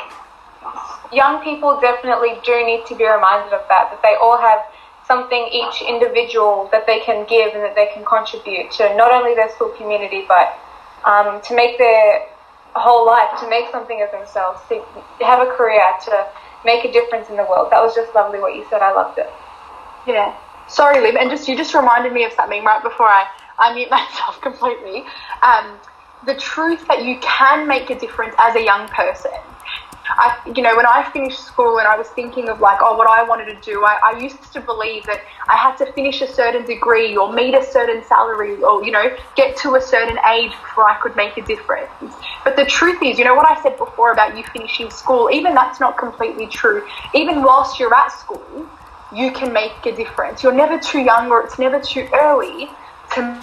young 1.11 1.43
people 1.43 1.79
definitely 1.79 2.39
do 2.43 2.65
need 2.65 2.85
to 2.87 2.95
be 2.95 3.05
reminded 3.05 3.53
of 3.53 3.67
that, 3.69 3.91
that 3.91 4.01
they 4.01 4.15
all 4.15 4.37
have 4.37 4.59
something, 5.07 5.47
each 5.51 5.81
individual, 5.81 6.69
that 6.71 6.87
they 6.87 6.99
can 7.01 7.25
give 7.27 7.53
and 7.53 7.61
that 7.63 7.75
they 7.75 7.87
can 7.93 8.03
contribute 8.05 8.71
to 8.71 8.95
not 8.95 9.11
only 9.11 9.35
their 9.35 9.49
school 9.51 9.69
community, 9.77 10.25
but 10.27 10.57
um, 11.05 11.41
to 11.43 11.55
make 11.55 11.77
their 11.77 12.25
whole 12.75 13.05
life, 13.05 13.39
to 13.39 13.49
make 13.49 13.69
something 13.71 14.01
of 14.01 14.11
themselves, 14.11 14.59
to 14.69 14.83
have 15.23 15.45
a 15.45 15.51
career, 15.51 15.83
to 16.05 16.27
make 16.65 16.83
a 16.83 16.91
difference 16.91 17.29
in 17.29 17.37
the 17.37 17.43
world. 17.43 17.71
That 17.71 17.81
was 17.81 17.93
just 17.93 18.13
lovely 18.15 18.39
what 18.39 18.55
you 18.55 18.65
said. 18.69 18.81
I 18.81 18.93
loved 18.93 19.19
it. 19.19 19.29
Yeah. 20.07 20.35
Sorry, 20.67 20.99
Liv, 20.99 21.15
and 21.15 21.29
just 21.29 21.47
you 21.47 21.55
just 21.55 21.75
reminded 21.75 22.11
me 22.11 22.23
of 22.23 22.33
something 22.33 22.63
right 22.63 22.81
before 22.81 23.07
I, 23.07 23.27
I 23.59 23.73
mute 23.75 23.89
myself 23.91 24.41
completely. 24.41 25.03
Um, 25.43 25.77
the 26.25 26.35
truth 26.35 26.87
that 26.87 27.03
you 27.03 27.17
can 27.21 27.67
make 27.67 27.89
a 27.89 27.99
difference 27.99 28.35
as 28.37 28.55
a 28.55 28.63
young 28.63 28.87
person. 28.89 29.31
I, 30.07 30.37
you 30.55 30.61
know, 30.61 30.75
when 30.75 30.85
I 30.85 31.09
finished 31.11 31.43
school 31.43 31.79
and 31.79 31.87
I 31.87 31.97
was 31.97 32.07
thinking 32.09 32.47
of 32.49 32.61
like, 32.61 32.79
oh, 32.81 32.95
what 32.95 33.09
I 33.09 33.23
wanted 33.23 33.45
to 33.45 33.59
do, 33.61 33.83
I, 33.83 33.99
I 34.03 34.19
used 34.19 34.53
to 34.53 34.61
believe 34.61 35.03
that 35.05 35.21
I 35.47 35.55
had 35.57 35.75
to 35.77 35.91
finish 35.93 36.21
a 36.21 36.27
certain 36.27 36.63
degree 36.65 37.17
or 37.17 37.33
meet 37.33 37.55
a 37.55 37.63
certain 37.63 38.03
salary 38.03 38.61
or, 38.63 38.83
you 38.83 38.91
know, 38.91 39.15
get 39.35 39.57
to 39.57 39.75
a 39.75 39.81
certain 39.81 40.17
age 40.29 40.51
before 40.51 40.87
I 40.89 40.97
could 41.01 41.15
make 41.15 41.37
a 41.37 41.41
difference. 41.41 41.89
But 42.43 42.55
the 42.55 42.65
truth 42.65 43.01
is, 43.01 43.17
you 43.17 43.25
know, 43.25 43.35
what 43.35 43.47
I 43.47 43.61
said 43.63 43.77
before 43.77 44.11
about 44.11 44.37
you 44.37 44.43
finishing 44.53 44.91
school, 44.91 45.29
even 45.31 45.55
that's 45.55 45.79
not 45.79 45.97
completely 45.97 46.47
true. 46.47 46.85
Even 47.15 47.41
whilst 47.41 47.79
you're 47.79 47.93
at 47.93 48.09
school, 48.09 48.69
you 49.13 49.31
can 49.31 49.51
make 49.51 49.85
a 49.85 49.95
difference. 49.95 50.43
You're 50.43 50.53
never 50.53 50.79
too 50.79 50.99
young 50.99 51.31
or 51.31 51.41
it's 51.41 51.57
never 51.57 51.79
too 51.79 52.07
early 52.13 52.69
to 53.15 53.41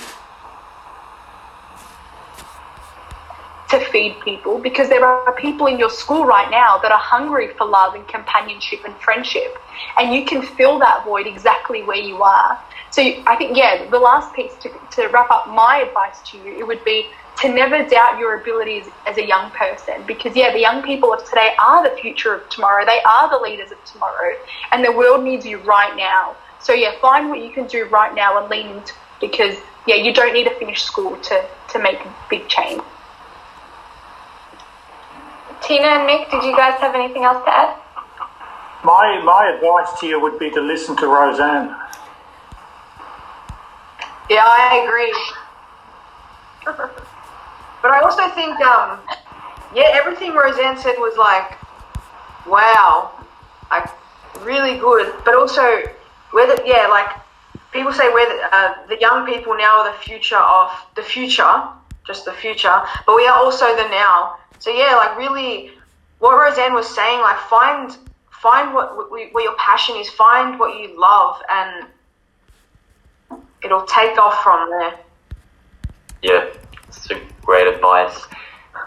to 3.72 3.80
feed 3.86 4.14
people 4.20 4.58
because 4.58 4.90
there 4.90 5.04
are 5.04 5.32
people 5.32 5.66
in 5.66 5.78
your 5.78 5.88
school 5.88 6.26
right 6.26 6.50
now 6.50 6.78
that 6.78 6.92
are 6.92 6.98
hungry 6.98 7.48
for 7.56 7.66
love 7.66 7.94
and 7.94 8.06
companionship 8.06 8.84
and 8.84 8.94
friendship. 8.96 9.56
And 9.96 10.14
you 10.14 10.26
can 10.26 10.42
fill 10.42 10.78
that 10.80 11.04
void 11.04 11.26
exactly 11.26 11.82
where 11.82 11.96
you 11.96 12.22
are. 12.22 12.62
So 12.90 13.02
I 13.02 13.34
think, 13.36 13.56
yeah, 13.56 13.88
the 13.88 13.98
last 13.98 14.34
piece 14.34 14.54
to, 14.56 14.68
to 14.92 15.08
wrap 15.08 15.30
up 15.30 15.48
my 15.48 15.78
advice 15.78 16.20
to 16.30 16.36
you, 16.36 16.58
it 16.58 16.66
would 16.66 16.84
be 16.84 17.06
to 17.40 17.48
never 17.48 17.82
doubt 17.88 18.18
your 18.18 18.38
abilities 18.38 18.84
as 19.06 19.16
a 19.16 19.26
young 19.26 19.50
person 19.52 20.04
because, 20.06 20.36
yeah, 20.36 20.52
the 20.52 20.60
young 20.60 20.82
people 20.82 21.10
of 21.14 21.24
today 21.24 21.52
are 21.58 21.82
the 21.88 21.96
future 21.96 22.34
of 22.34 22.46
tomorrow. 22.50 22.84
They 22.84 23.00
are 23.00 23.30
the 23.30 23.38
leaders 23.38 23.72
of 23.72 23.82
tomorrow. 23.86 24.36
And 24.70 24.84
the 24.84 24.92
world 24.92 25.24
needs 25.24 25.46
you 25.46 25.58
right 25.60 25.96
now. 25.96 26.36
So, 26.60 26.74
yeah, 26.74 26.92
find 27.00 27.30
what 27.30 27.40
you 27.40 27.50
can 27.50 27.66
do 27.66 27.86
right 27.86 28.14
now 28.14 28.38
and 28.38 28.50
lean 28.50 28.76
into 28.76 28.92
because, 29.18 29.56
yeah, 29.86 29.94
you 29.94 30.12
don't 30.12 30.34
need 30.34 30.44
to 30.44 30.54
finish 30.56 30.82
school 30.82 31.16
to, 31.16 31.44
to 31.70 31.78
make 31.78 31.98
big 32.28 32.46
change. 32.48 32.82
Tina 35.62 35.86
and 35.86 36.08
Mick, 36.08 36.30
did 36.30 36.42
you 36.42 36.56
guys 36.56 36.78
have 36.80 36.94
anything 36.94 37.24
else 37.24 37.44
to 37.44 37.50
add? 37.50 37.76
My, 38.84 39.22
my 39.24 39.52
advice 39.54 40.00
to 40.00 40.06
you 40.06 40.20
would 40.20 40.38
be 40.38 40.50
to 40.50 40.60
listen 40.60 40.96
to 40.96 41.06
Roseanne. 41.06 41.76
Yeah, 44.28 44.44
I 44.44 44.82
agree. 44.84 45.14
but 47.82 47.90
I 47.90 48.00
also 48.00 48.28
think, 48.30 48.58
um, 48.60 48.98
yeah, 49.74 49.90
everything 49.92 50.32
Roseanne 50.32 50.78
said 50.78 50.96
was 50.98 51.16
like, 51.16 51.58
wow, 52.46 53.12
like 53.70 53.88
really 54.40 54.78
good. 54.78 55.14
But 55.24 55.36
also, 55.36 55.82
whether 56.32 56.56
yeah, 56.66 56.88
like 56.88 57.10
people 57.72 57.92
say 57.92 58.12
we're 58.12 58.28
the, 58.28 58.56
uh, 58.56 58.86
the 58.88 58.98
young 59.00 59.26
people 59.26 59.56
now 59.56 59.80
are 59.80 59.92
the 59.92 59.98
future 59.98 60.36
of 60.36 60.70
the 60.96 61.02
future, 61.02 61.62
just 62.06 62.24
the 62.24 62.32
future, 62.32 62.82
but 63.06 63.16
we 63.16 63.26
are 63.26 63.36
also 63.36 63.66
the 63.76 63.88
now. 63.88 64.36
So 64.62 64.70
yeah, 64.70 64.94
like 64.94 65.18
really, 65.18 65.72
what 66.20 66.40
Roseanne 66.40 66.72
was 66.72 66.86
saying, 66.86 67.20
like 67.20 67.36
find 67.50 67.98
find 68.30 68.72
what 68.72 69.10
what 69.10 69.42
your 69.42 69.56
passion 69.56 69.96
is, 69.96 70.08
find 70.10 70.56
what 70.56 70.78
you 70.78 70.96
love, 70.96 71.42
and 71.50 71.86
it'll 73.64 73.86
take 73.86 74.16
off 74.18 74.40
from 74.44 74.70
there. 74.70 74.94
Yeah, 76.22 76.46
it's 76.86 77.08
great 77.40 77.66
advice. 77.66 78.24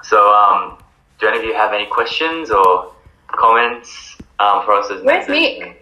So, 0.02 0.34
um, 0.34 0.78
do 1.20 1.28
any 1.28 1.40
of 1.40 1.44
you 1.44 1.54
have 1.56 1.74
any 1.74 1.88
questions 1.88 2.52
or 2.52 2.94
comments 3.28 4.18
um, 4.40 4.64
for 4.64 4.76
us 4.76 4.90
as 4.90 5.04
Where's 5.04 5.28
members? 5.28 5.46
Mick? 5.46 5.76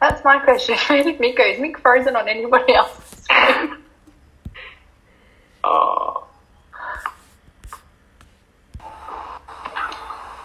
That's 0.00 0.24
my 0.24 0.38
question. 0.38 0.78
Where 0.88 1.04
did 1.04 1.18
Mick 1.18 1.36
go? 1.36 1.44
Is 1.44 1.58
Mick 1.58 1.78
frozen 1.78 2.16
on 2.16 2.26
anybody 2.26 2.72
else? 2.72 3.24
screen? 3.24 3.76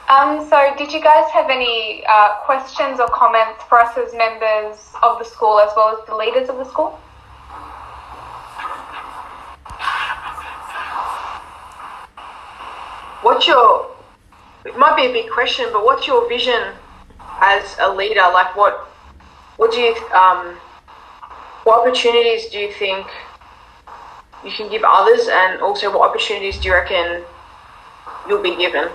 Um, 0.07 0.47
so, 0.49 0.73
did 0.77 0.93
you 0.93 1.01
guys 1.01 1.29
have 1.31 1.49
any 1.49 2.01
uh, 2.07 2.35
questions 2.45 3.01
or 3.01 3.09
comments 3.09 3.61
for 3.67 3.77
us 3.81 3.97
as 3.97 4.13
members 4.13 4.79
of 5.03 5.19
the 5.19 5.25
school 5.25 5.59
as 5.59 5.69
well 5.75 5.97
as 5.99 6.07
the 6.07 6.15
leaders 6.15 6.47
of 6.47 6.55
the 6.55 6.63
school? 6.63 6.97
What's 13.21 13.45
your 13.47 13.91
it 14.63 14.77
might 14.77 14.95
be 14.95 15.07
a 15.07 15.11
big 15.11 15.29
question, 15.29 15.65
but 15.73 15.83
what's 15.83 16.07
your 16.07 16.29
vision 16.29 16.71
as 17.41 17.75
a 17.81 17.93
leader? 17.93 18.21
Like 18.21 18.55
what 18.55 18.87
what 19.57 19.73
do 19.73 19.81
you 19.81 19.93
um 20.15 20.55
what 21.65 21.81
opportunities 21.81 22.45
do 22.45 22.59
you 22.59 22.71
think 22.71 23.07
you 24.45 24.51
can 24.51 24.69
give 24.69 24.83
others 24.87 25.27
and 25.29 25.59
also 25.59 25.91
what 25.91 26.09
opportunities 26.09 26.57
do 26.59 26.69
you 26.69 26.73
reckon 26.75 27.25
you'll 28.29 28.41
be 28.41 28.55
given? 28.55 28.87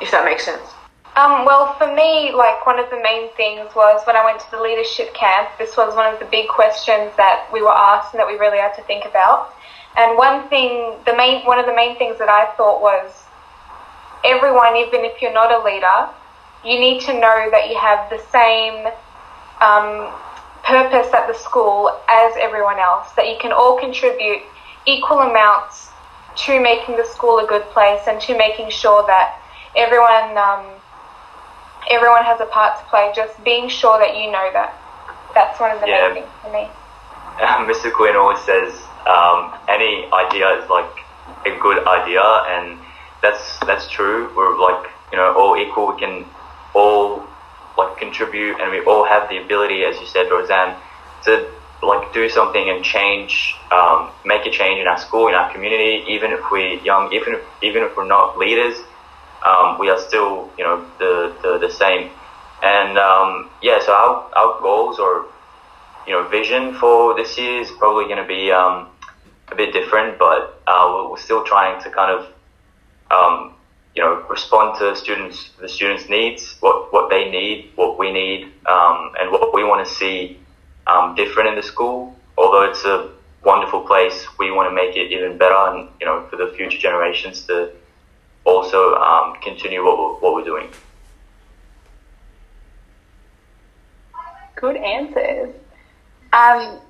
If 0.00 0.10
that 0.10 0.24
makes 0.24 0.44
sense. 0.44 0.74
Um, 1.16 1.44
well, 1.44 1.74
for 1.78 1.86
me, 1.94 2.32
like 2.34 2.66
one 2.66 2.80
of 2.80 2.90
the 2.90 3.00
main 3.00 3.30
things 3.34 3.70
was 3.76 4.02
when 4.04 4.16
I 4.16 4.24
went 4.24 4.40
to 4.40 4.50
the 4.50 4.60
leadership 4.60 5.14
camp. 5.14 5.48
This 5.58 5.76
was 5.76 5.94
one 5.94 6.12
of 6.12 6.18
the 6.18 6.26
big 6.26 6.48
questions 6.48 7.12
that 7.16 7.48
we 7.52 7.62
were 7.62 7.72
asked 7.72 8.14
and 8.14 8.18
that 8.18 8.26
we 8.26 8.34
really 8.34 8.58
had 8.58 8.74
to 8.74 8.82
think 8.82 9.04
about. 9.04 9.54
And 9.96 10.18
one 10.18 10.48
thing, 10.48 10.98
the 11.06 11.14
main, 11.14 11.46
one 11.46 11.60
of 11.60 11.66
the 11.66 11.74
main 11.74 11.96
things 11.98 12.18
that 12.18 12.28
I 12.28 12.50
thought 12.56 12.82
was, 12.82 13.12
everyone, 14.24 14.74
even 14.74 15.04
if 15.04 15.22
you're 15.22 15.32
not 15.32 15.52
a 15.54 15.62
leader, 15.62 16.10
you 16.64 16.80
need 16.80 17.00
to 17.02 17.12
know 17.14 17.48
that 17.52 17.70
you 17.70 17.78
have 17.78 18.10
the 18.10 18.18
same 18.34 18.90
um, 19.62 20.10
purpose 20.64 21.14
at 21.14 21.28
the 21.28 21.34
school 21.38 21.94
as 22.08 22.34
everyone 22.40 22.80
else. 22.80 23.12
That 23.12 23.28
you 23.28 23.36
can 23.40 23.52
all 23.52 23.78
contribute 23.78 24.42
equal 24.84 25.20
amounts 25.20 25.90
to 26.36 26.60
making 26.60 26.96
the 26.96 27.04
school 27.04 27.38
a 27.38 27.46
good 27.46 27.62
place 27.70 28.02
and 28.08 28.20
to 28.22 28.36
making 28.36 28.70
sure 28.70 29.06
that 29.06 29.38
everyone 29.76 30.36
um, 30.38 30.80
everyone 31.90 32.24
has 32.24 32.40
a 32.40 32.46
part 32.46 32.78
to 32.78 32.84
play. 32.90 33.12
Just 33.14 33.42
being 33.44 33.68
sure 33.68 33.98
that 33.98 34.16
you 34.16 34.30
know 34.30 34.50
that. 34.52 34.70
That's 35.34 35.58
one 35.60 35.72
of 35.72 35.80
the 35.80 35.86
Yeah. 35.86 36.08
main 36.14 36.24
things 36.24 36.32
for 36.42 36.52
me. 36.52 36.70
Mr. 37.68 37.92
Quinn 37.92 38.16
always 38.16 38.40
says 38.44 38.72
um, 39.06 39.52
any 39.68 40.08
idea 40.12 40.48
is 40.62 40.68
like 40.70 40.90
a 41.46 41.58
good 41.60 41.86
idea, 41.86 42.22
and 42.22 42.78
that's 43.22 43.58
that's 43.66 43.88
true. 43.90 44.32
We're 44.36 44.58
like 44.60 44.86
you 45.12 45.18
know 45.18 45.34
all 45.36 45.56
equal. 45.56 45.88
We 45.94 46.00
can 46.00 46.26
all 46.74 47.26
like 47.76 47.96
contribute, 47.98 48.60
and 48.60 48.70
we 48.70 48.80
all 48.86 49.04
have 49.06 49.28
the 49.28 49.38
ability, 49.38 49.84
as 49.84 50.00
you 50.00 50.06
said, 50.06 50.30
Roseanne, 50.30 50.76
to 51.24 51.46
like 51.82 52.12
do 52.14 52.28
something 52.28 52.70
and 52.70 52.84
change, 52.84 53.54
um, 53.72 54.12
make 54.24 54.46
a 54.46 54.50
change 54.50 54.80
in 54.80 54.86
our 54.86 54.98
school, 54.98 55.28
in 55.28 55.34
our 55.34 55.52
community. 55.52 56.04
Even 56.08 56.32
if 56.32 56.40
we're 56.50 56.78
young, 56.82 57.12
even 57.12 57.34
if 57.34 57.40
even 57.62 57.82
if 57.82 57.90
we're 57.96 58.06
not 58.06 58.38
leaders, 58.38 58.76
um, 59.44 59.78
we 59.78 59.90
are 59.90 59.98
still 59.98 60.50
you 60.58 60.64
know 60.64 60.84
the 60.98 61.34
the, 61.42 61.58
the 61.58 61.70
same. 61.70 62.10
And 62.62 62.96
um, 62.98 63.50
yeah, 63.62 63.78
so 63.84 63.92
our 63.92 64.30
our 64.34 64.60
goals 64.60 64.98
or 64.98 65.26
you 66.06 66.12
know, 66.12 66.28
vision 66.28 66.74
for 66.74 67.16
this 67.16 67.36
year 67.38 67.60
is 67.60 67.70
probably 67.72 68.04
going 68.04 68.18
to 68.18 68.26
be 68.26 68.50
um, 68.50 68.88
a 69.48 69.54
bit 69.54 69.72
different, 69.72 70.18
but 70.18 70.60
uh, 70.66 71.08
we're, 71.10 71.18
still 71.18 71.44
trying 71.44 71.82
to 71.82 71.90
kind 71.90 72.10
of, 72.10 72.26
um, 73.10 73.54
you 73.94 74.02
know, 74.02 74.24
respond 74.28 74.78
to 74.78 74.94
students, 74.96 75.50
the 75.60 75.68
students' 75.68 76.08
needs, 76.08 76.56
what 76.60 76.92
what 76.92 77.08
they 77.08 77.30
need, 77.30 77.70
what 77.76 77.98
we 77.98 78.12
need, 78.12 78.52
um, 78.66 79.12
and 79.20 79.30
what 79.30 79.54
we 79.54 79.64
want 79.64 79.86
to 79.86 79.94
see 79.94 80.38
um, 80.86 81.14
different 81.14 81.48
in 81.48 81.54
the 81.54 81.62
school. 81.62 82.14
Although 82.36 82.64
it's 82.70 82.84
a 82.84 83.10
wonderful 83.44 83.82
place, 83.82 84.26
we 84.38 84.50
want 84.50 84.68
to 84.68 84.74
make 84.74 84.96
it 84.96 85.12
even 85.12 85.38
better, 85.38 85.54
and 85.54 85.88
you 86.00 86.06
know, 86.06 86.26
for 86.28 86.36
the 86.36 86.52
future 86.56 86.78
generations 86.78 87.46
to 87.46 87.70
also 88.44 88.94
um, 88.94 89.34
continue 89.42 89.84
what 89.84 89.98
we're, 89.98 90.14
what 90.20 90.34
we're 90.34 90.44
doing. 90.44 90.68
Good 94.56 94.76
answers. 94.76 95.54
Um, 96.32 96.80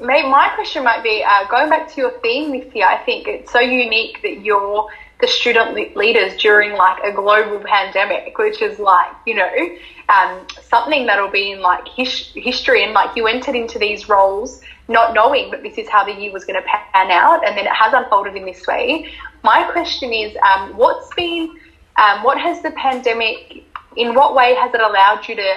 my 0.00 0.52
question 0.54 0.84
might 0.84 1.02
be 1.02 1.24
uh, 1.26 1.46
going 1.48 1.68
back 1.68 1.90
to 1.92 2.00
your 2.00 2.10
theme 2.20 2.52
this 2.52 2.74
year. 2.74 2.86
I 2.86 2.98
think 2.98 3.26
it's 3.26 3.52
so 3.52 3.60
unique 3.60 4.22
that 4.22 4.40
you're 4.40 4.88
the 5.20 5.28
student 5.28 5.74
le- 5.74 5.98
leaders 5.98 6.36
during 6.40 6.72
like 6.72 7.02
a 7.04 7.12
global 7.12 7.60
pandemic, 7.60 8.36
which 8.38 8.62
is 8.62 8.78
like 8.78 9.12
you 9.26 9.34
know 9.34 9.50
um, 10.08 10.46
something 10.62 11.06
that'll 11.06 11.30
be 11.30 11.52
in 11.52 11.60
like 11.60 11.86
his- 11.88 12.30
history. 12.34 12.82
And 12.84 12.92
like 12.92 13.16
you 13.16 13.26
entered 13.26 13.54
into 13.54 13.78
these 13.78 14.08
roles 14.08 14.62
not 14.90 15.14
knowing 15.14 15.50
that 15.52 15.62
this 15.62 15.78
is 15.78 15.88
how 15.88 16.04
the 16.04 16.12
year 16.12 16.32
was 16.32 16.44
going 16.44 16.60
to 16.60 16.68
pan 16.68 17.10
out, 17.10 17.46
and 17.46 17.56
then 17.56 17.64
it 17.64 17.72
has 17.72 17.94
unfolded 17.94 18.34
in 18.34 18.44
this 18.44 18.66
way. 18.66 19.10
My 19.42 19.62
question 19.70 20.12
is, 20.12 20.36
um, 20.42 20.76
what's 20.76 21.08
been, 21.14 21.56
um, 21.96 22.22
what 22.22 22.38
has 22.38 22.60
the 22.60 22.72
pandemic, 22.72 23.64
in 23.96 24.14
what 24.14 24.34
way 24.34 24.54
has 24.54 24.74
it 24.74 24.80
allowed 24.80 25.26
you 25.28 25.36
to 25.36 25.54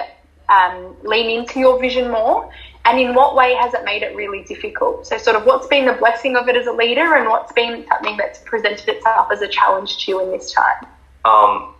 um, 0.48 0.96
lean 1.02 1.38
into 1.38 1.58
your 1.58 1.78
vision 1.80 2.10
more? 2.10 2.50
And 2.86 3.00
in 3.00 3.14
what 3.14 3.34
way 3.34 3.54
has 3.54 3.72
it 3.72 3.82
made 3.84 4.02
it 4.02 4.14
really 4.14 4.44
difficult? 4.44 5.06
So, 5.06 5.16
sort 5.16 5.36
of, 5.36 5.46
what's 5.46 5.66
been 5.66 5.86
the 5.86 5.94
blessing 5.94 6.36
of 6.36 6.48
it 6.48 6.56
as 6.56 6.66
a 6.66 6.72
leader, 6.72 7.14
and 7.14 7.28
what's 7.28 7.52
been 7.52 7.84
something 7.88 8.16
that's 8.16 8.40
presented 8.40 8.88
itself 8.88 9.28
as 9.32 9.40
a 9.40 9.48
challenge 9.48 10.04
to 10.04 10.12
you 10.12 10.22
in 10.22 10.30
this 10.30 10.52
time? 10.52 10.86
Um, 11.24 11.74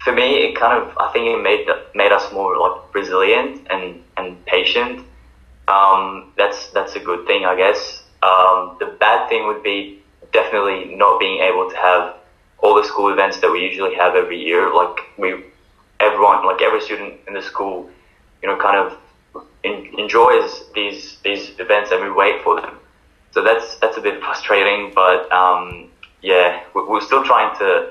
for 0.00 0.12
me, 0.12 0.44
it 0.44 0.56
kind 0.56 0.82
of 0.82 0.96
I 0.98 1.10
think 1.12 1.26
it 1.26 1.42
made 1.42 1.66
made 1.94 2.12
us 2.12 2.30
more 2.32 2.56
like 2.58 2.94
resilient 2.94 3.66
and 3.70 4.02
and 4.16 4.44
patient. 4.44 5.05
Um, 5.68 6.32
that's 6.36 6.70
that's 6.70 6.94
a 6.96 7.00
good 7.00 7.26
thing, 7.26 7.44
I 7.44 7.56
guess. 7.56 8.02
Um, 8.22 8.76
the 8.78 8.96
bad 8.98 9.28
thing 9.28 9.46
would 9.46 9.62
be 9.62 10.02
definitely 10.32 10.94
not 10.96 11.18
being 11.18 11.40
able 11.42 11.70
to 11.70 11.76
have 11.76 12.16
all 12.58 12.74
the 12.74 12.84
school 12.84 13.12
events 13.12 13.38
that 13.40 13.50
we 13.50 13.60
usually 13.60 13.94
have 13.94 14.14
every 14.14 14.40
year. 14.42 14.72
Like 14.74 14.98
we, 15.18 15.44
everyone, 16.00 16.46
like 16.46 16.62
every 16.62 16.80
student 16.80 17.14
in 17.28 17.34
the 17.34 17.42
school, 17.42 17.90
you 18.42 18.48
know, 18.48 18.56
kind 18.56 18.78
of 18.78 18.98
in, 19.64 19.94
enjoys 19.98 20.64
these 20.74 21.18
these 21.24 21.50
events 21.58 21.90
and 21.90 22.02
we 22.02 22.10
wait 22.10 22.42
for 22.42 22.60
them. 22.60 22.78
So 23.32 23.42
that's 23.42 23.76
that's 23.78 23.96
a 23.96 24.00
bit 24.00 24.20
frustrating, 24.26 24.92
but 24.94 25.30
um, 25.32 25.90
yeah, 26.22 26.62
we- 26.74 26.84
we're 26.84 27.00
still 27.00 27.24
trying 27.24 27.56
to, 27.58 27.90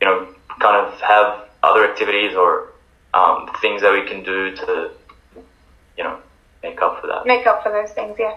you 0.00 0.06
know, 0.06 0.34
kind 0.60 0.76
of 0.86 1.00
have 1.00 1.48
other 1.62 1.88
activities 1.90 2.34
or 2.36 2.72
um, 3.14 3.48
things 3.60 3.82
that 3.82 3.92
we 3.92 4.06
can 4.08 4.22
do 4.22 4.54
to, 4.56 4.90
you 5.96 6.04
know, 6.04 6.18
make 6.62 6.80
up 6.82 7.00
for 7.00 7.06
that. 7.06 7.26
Make 7.26 7.46
up 7.46 7.62
for 7.62 7.70
those 7.70 7.92
things, 7.92 8.16
yeah. 8.18 8.36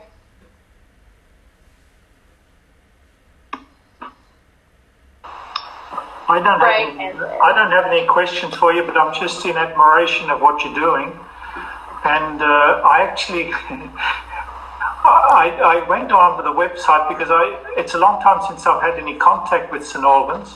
I 6.31 6.39
don't 6.39 6.59
Great 6.59 6.87
have 6.87 6.99
any. 6.99 7.39
I 7.41 7.53
don't 7.53 7.71
have 7.71 7.91
any 7.91 8.07
questions 8.07 8.55
for 8.55 8.71
you, 8.73 8.83
but 8.83 8.95
I'm 8.95 9.13
just 9.13 9.45
in 9.45 9.57
admiration 9.57 10.29
of 10.29 10.39
what 10.39 10.63
you're 10.63 10.73
doing. 10.73 11.11
And 12.05 12.41
uh, 12.41 12.81
I 12.85 13.01
actually, 13.01 13.51
I, 15.03 15.83
I 15.83 15.89
went 15.89 16.11
on 16.11 16.37
to 16.37 16.43
the 16.43 16.53
website 16.53 17.09
because 17.09 17.29
I, 17.29 17.59
it's 17.77 17.95
a 17.95 17.99
long 17.99 18.21
time 18.21 18.41
since 18.47 18.65
I've 18.65 18.81
had 18.81 18.97
any 18.97 19.15
contact 19.15 19.71
with 19.73 19.85
St 19.85 20.05
Albans, 20.05 20.55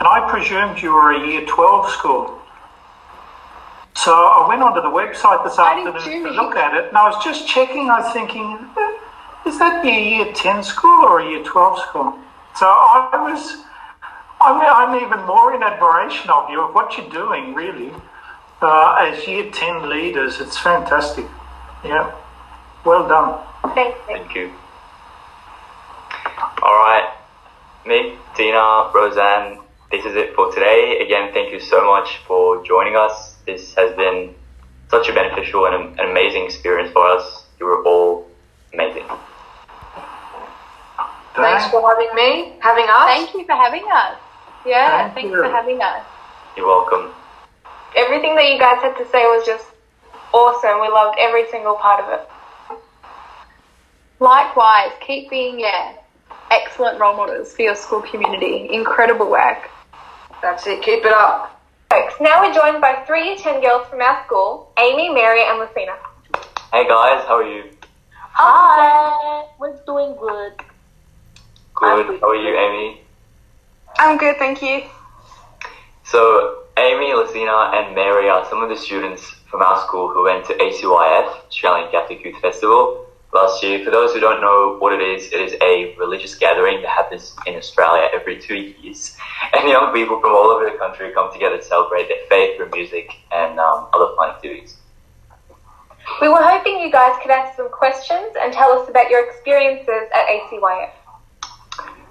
and 0.00 0.06
I 0.06 0.28
presumed 0.28 0.82
you 0.82 0.92
were 0.92 1.12
a 1.12 1.26
Year 1.26 1.46
12 1.46 1.90
school. 1.90 2.40
So 3.96 4.12
I 4.12 4.46
went 4.48 4.62
onto 4.62 4.80
the 4.80 4.88
website 4.88 5.44
this 5.44 5.56
How 5.56 5.78
afternoon 5.78 6.24
to 6.24 6.30
look 6.30 6.56
at 6.56 6.74
it, 6.74 6.88
and 6.88 6.96
I 6.96 7.08
was 7.08 7.22
just 7.24 7.46
checking. 7.46 7.90
I 7.90 8.00
was 8.00 8.12
thinking, 8.12 8.58
"Eh, 8.76 9.48
is 9.48 9.58
that 9.58 9.84
a 9.84 9.88
Year 9.88 10.32
10 10.32 10.62
school 10.62 11.04
or 11.04 11.20
a 11.20 11.28
Year 11.30 11.44
12 11.44 11.78
school? 11.80 12.18
So 12.56 12.66
I 12.66 13.08
was. 13.12 13.64
I'm, 14.40 14.60
I'm 14.60 15.02
even 15.02 15.24
more 15.26 15.54
in 15.54 15.62
admiration 15.62 16.28
of 16.28 16.50
you, 16.50 16.60
of 16.60 16.74
what 16.74 16.98
you're 16.98 17.08
doing, 17.08 17.54
really. 17.54 17.92
Uh, 18.60 18.96
as 18.98 19.26
year 19.26 19.50
10 19.50 19.88
leaders, 19.88 20.40
it's 20.40 20.58
fantastic. 20.58 21.24
Yeah. 21.82 22.14
Well 22.84 23.08
done. 23.08 23.40
Thanks, 23.74 23.98
Mick. 24.00 24.06
Thank 24.06 24.34
you. 24.34 24.52
All 26.62 26.74
right, 26.74 27.12
Mick, 27.86 28.16
Tina, 28.36 28.90
Roseanne, 28.94 29.60
this 29.90 30.04
is 30.04 30.16
it 30.16 30.34
for 30.34 30.52
today. 30.52 30.98
Again, 31.04 31.32
thank 31.32 31.52
you 31.52 31.60
so 31.60 31.84
much 31.84 32.18
for 32.26 32.64
joining 32.64 32.96
us. 32.96 33.33
This 33.46 33.74
has 33.74 33.94
been 33.96 34.34
such 34.88 35.08
a 35.08 35.12
beneficial 35.12 35.66
and 35.66 35.98
an 35.98 36.10
amazing 36.10 36.44
experience 36.44 36.90
for 36.92 37.06
us. 37.06 37.44
You 37.58 37.66
were 37.66 37.82
all 37.84 38.26
amazing. 38.72 39.04
Thanks 41.36 41.66
for 41.70 41.82
having 41.88 42.14
me, 42.14 42.52
having 42.60 42.86
us. 42.88 43.06
Thank 43.06 43.34
you 43.34 43.44
for 43.44 43.54
having 43.54 43.84
us. 43.92 44.16
Yeah, 44.64 45.02
Thank 45.04 45.14
thanks 45.14 45.30
you. 45.30 45.42
for 45.42 45.50
having 45.50 45.80
us. 45.82 46.04
You're 46.56 46.66
welcome. 46.66 47.12
Everything 47.96 48.34
that 48.36 48.46
you 48.46 48.58
guys 48.58 48.80
had 48.82 48.96
to 48.96 49.10
say 49.10 49.24
was 49.24 49.44
just 49.44 49.66
awesome. 50.32 50.80
We 50.80 50.88
loved 50.88 51.18
every 51.18 51.50
single 51.50 51.74
part 51.74 52.04
of 52.04 52.10
it. 52.12 52.28
Likewise, 54.20 54.92
keep 55.00 55.28
being 55.28 55.58
yeah, 55.58 55.96
excellent 56.50 57.00
role 57.00 57.16
models 57.16 57.52
for 57.52 57.62
your 57.62 57.74
school 57.74 58.02
community. 58.02 58.68
Incredible 58.72 59.30
work. 59.30 59.68
That's 60.40 60.66
it. 60.66 60.82
Keep 60.82 61.04
it 61.04 61.12
up. 61.12 61.53
Folks, 61.94 62.14
now 62.20 62.42
we're 62.42 62.52
joined 62.52 62.80
by 62.80 63.04
three 63.06 63.24
year 63.24 63.36
10 63.36 63.62
girls 63.62 63.86
from 63.86 64.00
our 64.00 64.24
school 64.24 64.72
Amy, 64.80 65.10
Mary, 65.10 65.42
and 65.46 65.60
Lucina. 65.60 65.94
Hey 66.72 66.88
guys, 66.88 67.24
how 67.24 67.36
are 67.36 67.48
you? 67.48 67.70
Hi. 68.10 69.46
We're 69.60 69.76
doing 69.86 70.16
good. 70.16 70.54
Good. 71.74 72.20
How 72.20 72.30
are 72.30 72.34
you, 72.34 72.58
Amy? 72.58 73.00
I'm 74.00 74.18
good, 74.18 74.38
thank 74.38 74.60
you. 74.60 74.82
So, 76.02 76.64
Amy, 76.76 77.12
Lucina, 77.14 77.70
and 77.74 77.94
Mary 77.94 78.28
are 78.28 78.44
some 78.50 78.60
of 78.60 78.70
the 78.70 78.76
students 78.76 79.22
from 79.48 79.62
our 79.62 79.80
school 79.86 80.08
who 80.08 80.24
went 80.24 80.46
to 80.46 80.54
ACYF, 80.54 81.46
Australian 81.46 81.92
Catholic 81.92 82.24
Youth 82.24 82.40
Festival, 82.40 83.03
last 83.34 83.62
year. 83.62 83.84
For 83.84 83.90
those 83.90 84.12
who 84.12 84.20
don't 84.20 84.40
know 84.40 84.76
what 84.78 84.92
it 84.92 85.02
is, 85.02 85.26
it 85.32 85.40
is 85.40 85.54
a 85.60 85.94
religious 85.96 86.34
gathering 86.36 86.80
that 86.82 86.88
happens 86.88 87.34
in 87.46 87.56
Australia 87.56 88.08
every 88.14 88.40
two 88.40 88.56
years. 88.56 89.16
And 89.52 89.68
young 89.68 89.92
people 89.92 90.20
from 90.20 90.30
all 90.30 90.46
over 90.46 90.64
the 90.68 90.76
country 90.78 91.12
come 91.12 91.32
together 91.32 91.58
to 91.58 91.62
celebrate 91.62 92.08
their 92.08 92.24
faith 92.28 92.56
through 92.56 92.70
music 92.70 93.10
and 93.30 93.58
um, 93.60 93.88
other 93.92 94.14
fun 94.16 94.30
activities. 94.30 94.76
We 96.20 96.28
were 96.28 96.42
hoping 96.42 96.80
you 96.80 96.90
guys 96.90 97.16
could 97.22 97.30
answer 97.30 97.54
some 97.56 97.70
questions 97.70 98.34
and 98.40 98.52
tell 98.52 98.72
us 98.72 98.88
about 98.88 99.10
your 99.10 99.28
experiences 99.28 100.08
at 100.14 100.26
ACYF. 100.26 100.90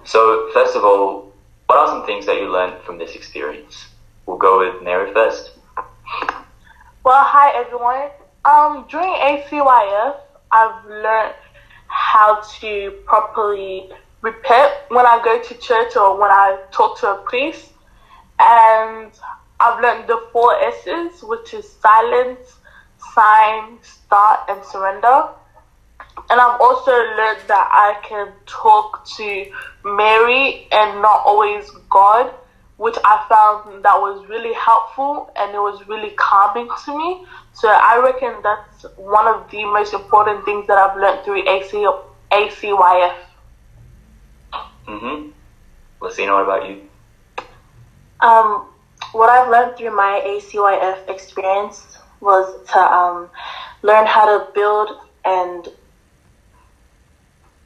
So, 0.04 0.50
first 0.54 0.76
of 0.76 0.84
all, 0.84 1.34
what 1.68 1.80
are 1.80 1.88
some 1.88 2.06
things 2.06 2.26
that 2.26 2.36
you 2.38 2.52
learned 2.52 2.82
from 2.84 2.98
this 2.98 3.16
experience? 3.16 3.88
We'll 4.26 4.38
go 4.38 4.60
with 4.60 4.84
Mary 4.84 5.14
first. 5.14 5.52
Well, 7.04 7.24
hi 7.24 7.52
everyone. 7.56 8.10
Um, 8.46 8.86
during 8.90 9.12
ACYF, 9.14 10.16
I've 10.54 10.86
learned 10.86 11.36
how 11.88 12.42
to 12.60 12.92
properly 13.06 13.90
repent 14.22 14.72
when 14.90 15.06
I 15.06 15.20
go 15.24 15.42
to 15.42 15.54
church 15.56 15.96
or 15.96 16.20
when 16.20 16.30
I 16.30 16.60
talk 16.72 17.00
to 17.00 17.12
a 17.12 17.18
priest, 17.24 17.72
and 18.40 19.12
I've 19.60 19.82
learned 19.82 20.08
the 20.08 20.28
four 20.32 20.56
S's, 20.64 21.24
which 21.24 21.54
is 21.54 21.70
silence, 21.70 22.56
sign, 23.14 23.80
start, 23.82 24.42
and 24.50 24.64
surrender. 24.64 25.30
And 26.30 26.40
I've 26.40 26.62
also 26.62 26.92
learned 26.92 27.42
that 27.48 27.68
I 27.72 27.98
can 28.08 28.32
talk 28.46 29.06
to 29.18 29.46
Mary 29.84 30.68
and 30.72 31.02
not 31.02 31.24
always 31.26 31.70
God, 31.90 32.32
which 32.84 32.98
I 33.06 33.26
found 33.30 33.86
that 33.86 33.96
was 33.96 34.28
really 34.28 34.54
helpful 34.54 35.32
and 35.38 35.56
it 35.56 35.58
was 35.58 35.88
really 35.88 36.10
calming 36.18 36.68
to 36.84 36.98
me. 36.98 37.26
So 37.54 37.70
I 37.70 37.98
reckon 38.04 38.34
that's 38.44 38.84
one 38.98 39.26
of 39.26 39.50
the 39.50 39.64
most 39.64 39.94
important 39.94 40.44
things 40.44 40.68
that 40.68 40.78
I've 40.78 40.98
learned 40.98 41.24
through 41.24 41.48
AC, 41.48 41.88
ACYF. 42.30 43.16
Mm-hmm. 44.86 45.30
Lucina, 46.02 46.34
what 46.34 46.44
about 46.44 46.68
you? 46.68 46.82
Um, 48.20 48.68
what 49.14 49.30
I've 49.30 49.50
learned 49.50 49.78
through 49.78 49.96
my 49.96 50.22
ACYF 50.26 51.08
experience 51.08 52.00
was 52.20 52.68
to 52.74 52.80
um, 52.80 53.30
learn 53.82 54.06
how 54.06 54.26
to 54.26 54.52
build 54.52 54.90
and 55.24 55.70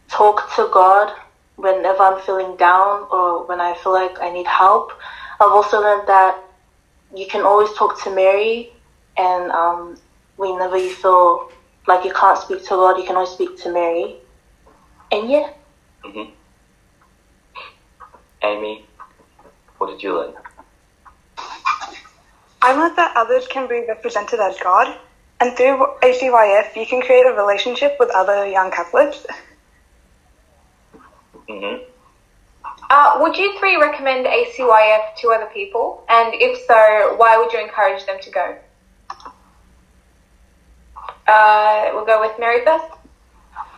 talk 0.09 0.55
to 0.57 0.69
God 0.71 1.11
whenever 1.57 2.03
I'm 2.03 2.21
feeling 2.21 2.55
down 2.55 3.07
or 3.11 3.45
when 3.45 3.59
I 3.59 3.73
feel 3.75 3.91
like 3.91 4.19
I 4.21 4.31
need 4.31 4.47
help. 4.47 4.91
I've 5.41 5.51
also 5.51 5.81
learned 5.81 6.07
that 6.07 6.39
you 7.15 7.27
can 7.27 7.41
always 7.41 7.73
talk 7.73 8.01
to 8.03 8.13
Mary, 8.13 8.71
and 9.17 9.51
um, 9.51 9.97
whenever 10.37 10.77
you 10.77 10.93
feel 10.93 11.51
like 11.87 12.05
you 12.05 12.13
can't 12.13 12.37
speak 12.37 12.63
to 12.63 12.69
God, 12.69 12.97
you 12.97 13.05
can 13.05 13.15
always 13.15 13.31
speak 13.31 13.57
to 13.63 13.71
Mary. 13.71 14.15
And 15.11 15.29
yeah. 15.29 15.49
Mm-hmm. 16.05 16.31
Amy, 18.43 18.85
what 19.77 19.87
did 19.87 20.03
you 20.03 20.15
learn? 20.15 20.33
I 22.61 22.73
learned 22.73 22.97
that 22.97 23.13
others 23.15 23.47
can 23.47 23.67
be 23.67 23.83
represented 23.87 24.39
as 24.39 24.57
God, 24.59 24.95
and 25.39 25.55
through 25.55 25.85
ACYF, 26.01 26.75
you 26.75 26.85
can 26.85 27.01
create 27.01 27.25
a 27.25 27.33
relationship 27.33 27.95
with 27.99 28.09
other 28.09 28.47
young 28.47 28.71
Catholics. 28.71 29.25
Mm-hmm. 31.49 31.83
Uh, 32.89 33.17
would 33.19 33.35
you 33.35 33.57
three 33.59 33.77
recommend 33.77 34.25
ACYF 34.25 35.15
to 35.17 35.31
other 35.31 35.49
people? 35.53 36.03
And 36.09 36.33
if 36.33 36.65
so, 36.65 37.15
why 37.17 37.37
would 37.37 37.51
you 37.51 37.59
encourage 37.59 38.05
them 38.05 38.17
to 38.21 38.29
go? 38.29 38.57
Uh, 41.27 41.91
we'll 41.93 42.05
go 42.05 42.21
with 42.21 42.37
Mary 42.39 42.63
first. 42.63 42.85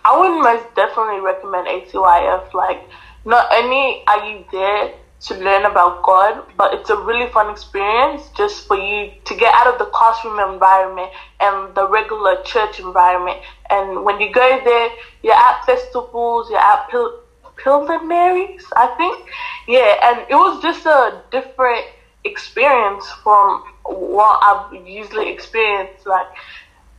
I 0.05 0.19
would 0.19 0.41
most 0.41 0.75
definitely 0.75 1.21
recommend 1.21 1.67
ACYF. 1.67 2.53
Like, 2.53 2.81
not 3.25 3.47
only 3.51 4.03
are 4.07 4.29
you 4.29 4.45
there 4.51 4.93
to 5.21 5.35
learn 5.35 5.65
about 5.65 6.03
God, 6.03 6.45
but 6.55 6.73
it's 6.73 6.89
a 6.89 6.95
really 6.95 7.29
fun 7.31 7.49
experience 7.49 8.29
just 8.37 8.67
for 8.67 8.77
you 8.77 9.11
to 9.25 9.35
get 9.35 9.53
out 9.53 9.67
of 9.67 9.79
the 9.79 9.85
classroom 9.85 10.39
environment 10.39 11.11
and 11.41 11.75
the 11.75 11.87
regular 11.87 12.41
church 12.43 12.79
environment. 12.79 13.39
And 13.69 14.05
when 14.05 14.21
you 14.21 14.31
go 14.31 14.61
there, 14.63 14.89
you're 15.21 15.33
at 15.33 15.65
festivals, 15.65 16.49
you're 16.49 16.59
at 16.59 16.89
pil- 16.89 17.19
Pilgrimaries, 17.63 18.65
I 18.75 18.87
think. 18.97 19.29
Yeah, 19.67 19.95
and 20.03 20.25
it 20.29 20.35
was 20.35 20.61
just 20.61 20.85
a 20.85 21.21
different 21.31 21.85
experience 22.23 23.09
from 23.23 23.63
what 23.83 24.39
I've 24.43 24.87
usually 24.87 25.29
experienced. 25.29 26.05
Like, 26.05 26.27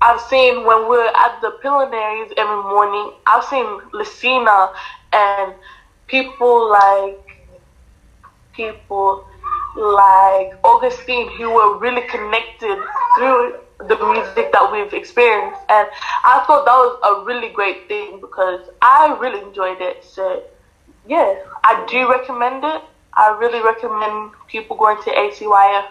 I've 0.03 0.21
seen 0.21 0.65
when 0.65 0.89
we're 0.89 1.07
at 1.07 1.41
the 1.43 1.51
Pilgrimaries 1.63 2.33
every 2.37 2.63
morning, 2.63 3.13
I've 3.27 3.45
seen 3.45 3.67
Lucina 3.93 4.73
and 5.13 5.55
people 6.07 6.71
like 6.71 7.19
people 8.55 9.25
like 9.77 10.53
Augustine 10.65 11.31
who 11.37 11.51
were 11.51 11.79
really 11.79 12.03
connected 12.09 12.79
through 13.17 13.59
the 13.89 13.97
music 13.97 14.53
that 14.53 14.69
we've 14.73 14.93
experienced. 14.93 15.61
And 15.69 15.89
I 16.25 16.45
thought 16.47 16.65
that 16.65 16.77
was 16.77 16.99
a 17.03 17.25
really 17.25 17.49
great 17.49 17.89
thing 17.89 18.21
because 18.21 18.69
I 18.83 19.17
really 19.21 19.41
enjoyed 19.43 19.81
it. 19.81 20.05
So, 20.05 20.43
yeah, 21.07 21.37
I 21.65 21.87
do 21.89 22.11
recommend 22.11 22.65
it. 22.65 22.83
I 23.15 23.37
really 23.39 23.63
recommend 23.63 24.33
people 24.49 24.77
going 24.77 25.03
to 25.03 25.11
ACYF. 25.11 25.91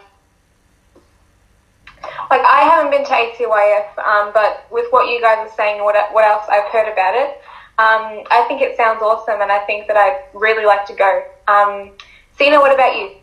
Like 2.29 2.41
I 2.41 2.61
haven't 2.63 2.91
been 2.91 3.03
to 3.05 3.11
ACYF, 3.11 3.97
um, 3.99 4.31
but 4.33 4.65
with 4.71 4.85
what 4.91 5.09
you 5.11 5.19
guys 5.19 5.39
are 5.39 5.55
saying, 5.55 5.83
what 5.83 5.95
what 6.13 6.23
else 6.23 6.45
I've 6.49 6.71
heard 6.71 6.91
about 6.91 7.13
it, 7.15 7.41
um, 7.77 8.23
I 8.31 8.45
think 8.47 8.61
it 8.61 8.77
sounds 8.77 9.01
awesome, 9.01 9.41
and 9.41 9.51
I 9.51 9.59
think 9.65 9.87
that 9.87 9.97
I'd 9.97 10.23
really 10.33 10.65
like 10.65 10.85
to 10.87 10.93
go. 10.93 11.23
Um, 11.47 11.91
Sina, 12.37 12.59
what 12.59 12.73
about 12.73 12.95
you? 12.95 13.15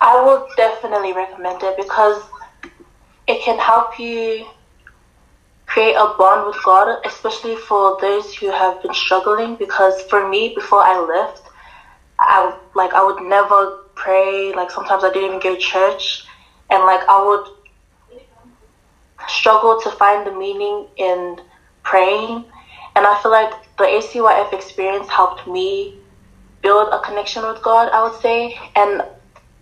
I 0.00 0.22
would 0.24 0.48
definitely 0.56 1.12
recommend 1.12 1.62
it 1.62 1.76
because 1.76 2.22
it 3.26 3.42
can 3.42 3.58
help 3.58 3.98
you 3.98 4.46
create 5.66 5.94
a 5.94 6.14
bond 6.18 6.46
with 6.46 6.62
God, 6.64 6.98
especially 7.06 7.56
for 7.56 7.98
those 8.00 8.34
who 8.34 8.50
have 8.50 8.82
been 8.82 8.94
struggling. 8.94 9.56
Because 9.56 10.00
for 10.02 10.28
me, 10.28 10.54
before 10.54 10.82
I 10.82 10.98
left, 11.00 11.42
I 12.20 12.56
like 12.74 12.92
I 12.92 13.04
would 13.04 13.22
never 13.22 13.80
pray. 13.94 14.52
Like 14.54 14.70
sometimes 14.70 15.04
I 15.04 15.12
didn't 15.12 15.28
even 15.28 15.40
go 15.40 15.54
to 15.54 15.60
church, 15.60 16.26
and 16.70 16.84
like 16.84 17.00
I 17.08 17.24
would 17.26 17.48
struggle 19.28 19.80
to 19.80 19.90
find 19.92 20.26
the 20.26 20.32
meaning 20.32 20.86
in 20.96 21.40
praying. 21.82 22.44
And 22.96 23.06
I 23.06 23.20
feel 23.22 23.32
like 23.32 23.52
the 23.76 23.84
ACYF 23.84 24.52
experience 24.52 25.08
helped 25.08 25.48
me 25.48 25.98
build 26.62 26.92
a 26.92 27.00
connection 27.00 27.42
with 27.42 27.60
God. 27.62 27.90
I 27.92 28.06
would 28.06 28.20
say, 28.20 28.56
and 28.76 29.02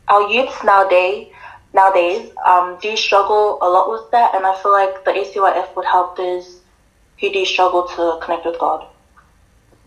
our 0.09 0.29
youths 0.29 0.63
nowadays 0.63 1.32
nowadays 1.75 2.31
um, 2.47 2.79
do 2.81 2.89
you 2.89 2.97
struggle 2.97 3.59
a 3.63 3.69
lot 3.69 3.91
with 3.91 4.11
that, 4.11 4.35
and 4.35 4.47
I 4.47 4.55
feel 4.61 4.73
like 4.73 5.05
the 5.05 5.13
ACYF 5.13 5.75
would 5.77 5.87
help 5.87 6.17
those 6.17 6.61
who 7.21 7.33
do 7.33 7.45
struggle 7.45 7.87
to 7.89 8.19
connect 8.21 8.45
with 8.45 8.59
God. 8.59 8.87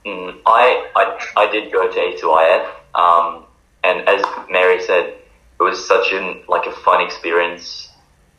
Mm, 0.06 0.40
I, 0.46 0.88
I 0.96 1.44
I 1.44 1.52
did 1.52 1.72
go 1.72 1.92
to 1.92 2.00
ACYF, 2.00 2.70
um, 2.94 3.46
and 3.84 4.08
as 4.08 4.24
Mary 4.50 4.82
said, 4.82 5.16
it 5.60 5.64
was 5.64 5.86
such 5.86 6.12
an 6.12 6.44
like 6.48 6.66
a 6.68 6.72
fun 6.72 7.02
experience. 7.02 7.90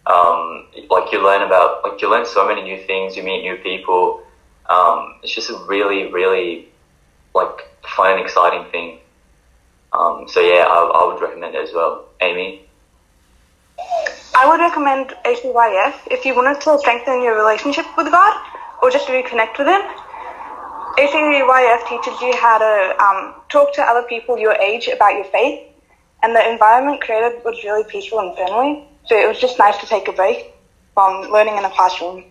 Um, 0.07 0.69
like 0.89 1.11
you 1.13 1.23
learn 1.23 1.43
about 1.43 1.83
like 1.83 2.01
you 2.01 2.09
learn 2.09 2.25
so 2.25 2.47
many 2.47 2.63
new 2.63 2.87
things, 2.87 3.17
you 3.17 3.23
meet 3.23 3.43
new 3.43 3.57
people. 3.57 4.23
Um, 4.69 5.17
it's 5.23 5.35
just 5.35 5.51
a 5.51 5.59
really 5.67 6.13
really 6.13 6.69
like 7.35 7.69
fun 7.97 8.13
and 8.13 8.21
exciting 8.21 8.71
thing. 8.71 9.01
Um, 9.93 10.27
so 10.29 10.41
yeah, 10.41 10.65
I, 10.69 10.91
I 10.95 11.07
would 11.07 11.21
recommend 11.21 11.55
it 11.55 11.69
as 11.69 11.75
well. 11.75 12.07
Amy. 12.21 12.66
I 13.79 14.47
would 14.47 14.61
recommend 14.61 15.15
ACYF 15.25 15.95
if 16.11 16.27
you 16.27 16.35
wanted 16.35 16.61
to 16.61 16.79
strengthen 16.79 17.23
your 17.23 17.37
relationship 17.37 17.87
with 17.97 18.11
God 18.11 18.35
or 18.83 18.91
just 18.91 19.09
reconnect 19.09 19.57
with 19.59 19.67
Him. 19.67 19.81
ACYF 20.99 21.89
teaches 21.89 22.21
you 22.21 22.37
how 22.37 22.59
to 22.59 23.03
um, 23.03 23.35
talk 23.49 23.73
to 23.75 23.83
other 23.83 24.03
people 24.09 24.39
your 24.39 24.53
age 24.55 24.89
about 24.89 25.15
your 25.15 25.25
faith, 25.25 25.61
and 26.23 26.37
the 26.37 26.51
environment 26.51 27.01
created 27.01 27.43
was 27.45 27.63
really 27.65 27.85
peaceful 27.85 28.21
and 28.21 28.35
friendly. 28.37 28.87
So 29.07 29.17
it 29.17 29.27
was 29.27 29.39
just 29.39 29.59
nice 29.59 29.79
to 29.79 29.87
take 29.87 30.07
a 30.09 30.13
break 30.13 30.53
from 30.95 31.31
learning 31.31 31.57
in 31.57 31.65
a 31.65 31.71
classroom. 31.71 32.25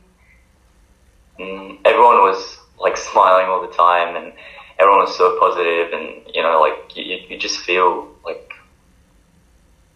Mm, 1.40 1.80
everyone 1.86 2.18
was 2.22 2.60
like 2.80 2.98
smiling 2.98 3.48
all 3.48 3.62
the 3.62 3.74
time, 3.74 4.16
and 4.16 4.34
everyone 4.80 5.02
was 5.02 5.18
so 5.18 5.40
positive, 5.40 5.92
and 5.92 6.24
you 6.34 6.44
know, 6.44 6.60
like 6.60 6.96
you, 6.96 7.18
you 7.30 7.38
just 7.38 7.60
feel 7.60 8.10
like 8.24 8.54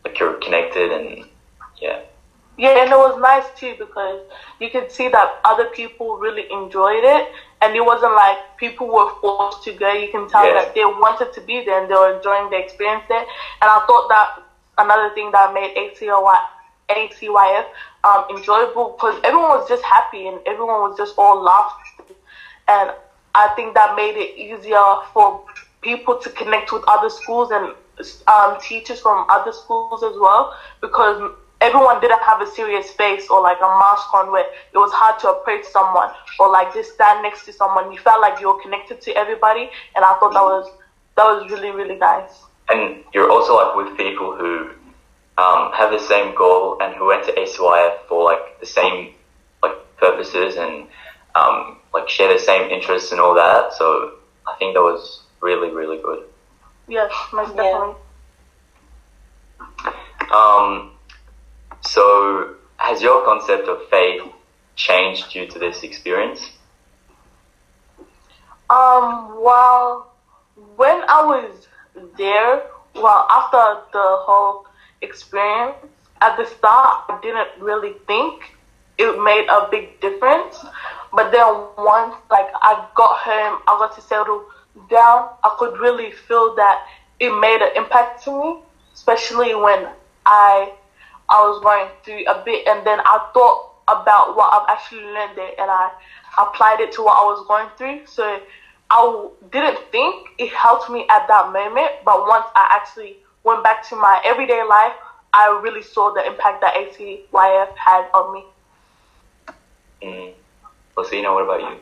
like 0.06 0.20
you're 0.20 0.34
connected, 0.34 0.92
and 0.92 1.26
yeah. 1.82 2.00
Yeah, 2.58 2.84
and 2.84 2.92
it 2.92 2.98
was 2.98 3.18
nice 3.22 3.46
too 3.58 3.76
because 3.80 4.20
you 4.60 4.70
could 4.70 4.92
see 4.92 5.08
that 5.08 5.40
other 5.46 5.66
people 5.66 6.18
really 6.18 6.46
enjoyed 6.52 7.06
it, 7.06 7.30
and 7.62 7.74
it 7.74 7.80
wasn't 7.80 8.14
like 8.16 8.38
people 8.58 8.88
were 8.88 9.10
forced 9.22 9.64
to 9.64 9.72
go. 9.72 9.90
You 9.94 10.10
can 10.12 10.28
tell 10.30 10.46
Yeah. 10.46 10.54
that 10.56 10.76
they 10.76 10.84
wanted 10.84 11.32
to 11.34 11.42
be 11.42 11.64
there 11.64 11.82
and 11.82 11.90
they 11.90 11.96
were 11.96 12.18
enjoying 12.18 12.50
the 12.50 12.58
experience 12.58 13.06
there. 13.08 13.22
And 13.62 13.70
I 13.72 13.80
thought 13.88 14.10
that 14.10 14.44
another 14.78 15.14
thing 15.16 15.32
that 15.32 15.54
made 15.54 15.74
ACY, 15.78 16.40
ACYF 16.90 17.66
um, 18.04 18.26
enjoyable 18.30 18.90
because 18.92 19.22
everyone 19.24 19.52
was 19.60 19.68
just 19.70 19.84
happy 19.84 20.28
and 20.28 20.40
everyone 20.46 20.82
was 20.82 20.98
just 20.98 21.16
all 21.18 21.42
laughing. 21.42 22.16
And 22.68 22.92
I 23.36 23.48
think 23.56 23.74
that 23.76 23.96
made 23.96 24.18
it 24.18 24.38
easier 24.38 24.84
for 25.14 25.46
people 25.82 26.18
to 26.18 26.30
connect 26.32 26.74
with 26.74 26.84
other 26.90 27.10
schools 27.10 27.52
and 27.52 27.74
um, 28.28 28.60
teachers 28.62 29.00
from 29.00 29.26
other 29.30 29.52
schools 29.54 30.04
as 30.04 30.16
well 30.20 30.56
because 30.82 31.32
everyone 31.62 32.00
didn't 32.02 32.22
have 32.24 32.42
a 32.42 32.48
serious 32.48 32.92
face 32.92 33.30
or 33.30 33.42
like 33.42 33.58
a 33.60 33.68
mask 33.80 34.14
on 34.14 34.32
where 34.32 34.46
it 34.74 34.78
was 34.78 34.92
hard 34.94 35.20
to 35.20 35.30
approach 35.30 35.66
someone 35.66 36.10
or 36.40 36.50
like 36.52 36.74
just 36.74 36.94
stand 36.94 37.22
next 37.24 37.46
to 37.46 37.54
someone. 37.54 37.92
You 37.92 38.00
felt 38.00 38.22
like 38.22 38.40
you 38.40 38.48
were 38.48 38.62
connected 38.62 39.02
to 39.02 39.12
everybody, 39.16 39.70
and 39.96 40.06
I 40.06 40.14
thought 40.20 40.34
that 40.34 40.42
was 40.44 40.70
that 41.18 41.26
was 41.26 41.52
really 41.52 41.72
really 41.72 41.96
nice. 41.96 42.32
and 42.70 43.04
you're 43.14 43.30
also 43.32 43.56
like 43.56 43.76
with 43.76 43.98
people 43.98 44.36
who 44.36 44.70
um, 45.38 45.72
have 45.74 45.92
the 45.92 46.00
same 46.00 46.36
goal 46.36 46.78
and 46.82 46.96
who 46.96 47.08
went 47.08 47.26
to 47.26 47.32
ACYF 47.34 47.94
for 48.08 48.24
like 48.24 48.60
the 48.60 48.66
same 48.66 49.14
like 49.64 49.76
purposes 49.98 50.56
and 50.58 50.88
um, 51.36 51.78
like 51.94 52.08
share 52.10 52.32
the 52.32 52.40
same 52.40 52.70
interests 52.70 53.12
and 53.12 53.20
all 53.20 53.34
that. 53.36 53.74
So 53.74 54.14
I 54.48 54.56
think 54.60 54.76
that 54.76 54.82
was 54.82 55.24
really 55.42 55.70
really 55.72 56.02
good. 56.02 56.24
Yes, 56.88 57.12
most 57.34 57.56
Yeah. 57.56 57.64
definitely. 57.64 57.96
Um, 60.32 60.92
so 61.82 62.56
has 62.78 63.02
your 63.02 63.26
concept 63.26 63.68
of 63.68 63.88
faith 63.90 64.22
changed 64.76 65.32
due 65.32 65.48
to 65.48 65.60
this 65.60 65.84
experience? 65.84 66.52
Um, 68.70 69.42
well, 69.42 70.12
when 70.76 71.02
I 71.08 71.26
was 71.26 71.68
there, 72.18 72.64
well, 72.96 73.26
after 73.30 73.82
the 73.92 74.18
whole 74.26 74.68
experience, 75.02 75.78
at 76.22 76.38
the 76.38 76.46
start, 76.46 77.06
I 77.10 77.20
didn't 77.22 77.50
really 77.60 77.94
think 78.06 78.56
it 78.98 79.22
made 79.24 79.48
a 79.50 79.68
big 79.72 80.00
difference. 80.02 80.64
But 81.14 81.32
then 81.32 81.48
once, 81.78 82.16
like, 82.30 82.48
I 82.62 82.88
got 82.96 83.18
home, 83.18 83.62
I 83.68 83.78
got 83.80 83.96
to 83.96 84.02
settle 84.02 84.46
down, 84.90 85.30
I 85.44 85.56
could 85.58 85.80
really 85.80 86.12
feel 86.12 86.56
that 86.56 86.86
it 87.20 87.32
made 87.40 87.62
an 87.62 87.76
impact 87.76 88.24
to 88.26 88.32
me, 88.32 88.60
especially 88.94 89.56
when 89.56 89.88
I 90.26 90.74
I 91.30 91.42
was 91.42 91.62
going 91.62 91.88
through 92.04 92.26
a 92.26 92.44
bit, 92.44 92.68
and 92.68 92.86
then 92.86 93.00
I 93.02 93.30
thought 93.34 93.70
about 93.88 94.36
what 94.36 94.54
I've 94.54 94.70
actually 94.70 95.04
learned 95.04 95.38
there, 95.38 95.52
and 95.60 95.70
I 95.70 95.92
applied 96.38 96.80
it 96.80 96.92
to 96.94 97.04
what 97.04 97.18
I 97.18 97.24
was 97.24 97.46
going 97.48 97.70
through. 97.78 98.06
So 98.08 98.40
I 98.90 99.06
w- 99.06 99.32
didn't 99.52 99.80
think 99.92 100.30
it 100.38 100.52
helped 100.52 100.90
me 100.90 101.06
at 101.10 101.28
that 101.28 101.52
moment, 101.52 101.92
but 102.04 102.28
once 102.28 102.46
I 102.56 102.68
actually 102.72 103.18
went 103.44 103.64
back 103.64 103.88
to 103.90 103.96
my 103.96 104.22
everyday 104.26 104.64
life, 104.64 104.94
I 105.34 105.60
really 105.62 105.84
saw 105.84 106.14
the 106.14 106.26
impact 106.26 106.62
that 106.62 106.74
ACYF 106.76 107.76
had 107.76 108.06
on 108.14 108.34
me. 108.34 108.46
Mm. 110.02 110.34
Lucina, 110.98 111.34
what 111.34 111.44
about 111.44 111.62
you? 111.62 111.78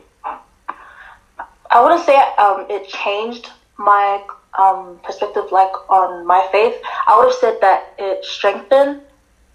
I 1.70 1.82
wouldn't 1.82 2.04
say 2.04 2.16
um, 2.38 2.66
it 2.70 2.88
changed 2.88 3.50
my 3.76 4.24
um, 4.58 4.98
perspective, 5.02 5.44
like 5.52 5.72
on 5.90 6.26
my 6.26 6.46
faith. 6.50 6.74
I 7.06 7.16
would 7.18 7.30
have 7.30 7.38
said 7.38 7.58
that 7.60 7.94
it 7.98 8.24
strengthened 8.24 9.02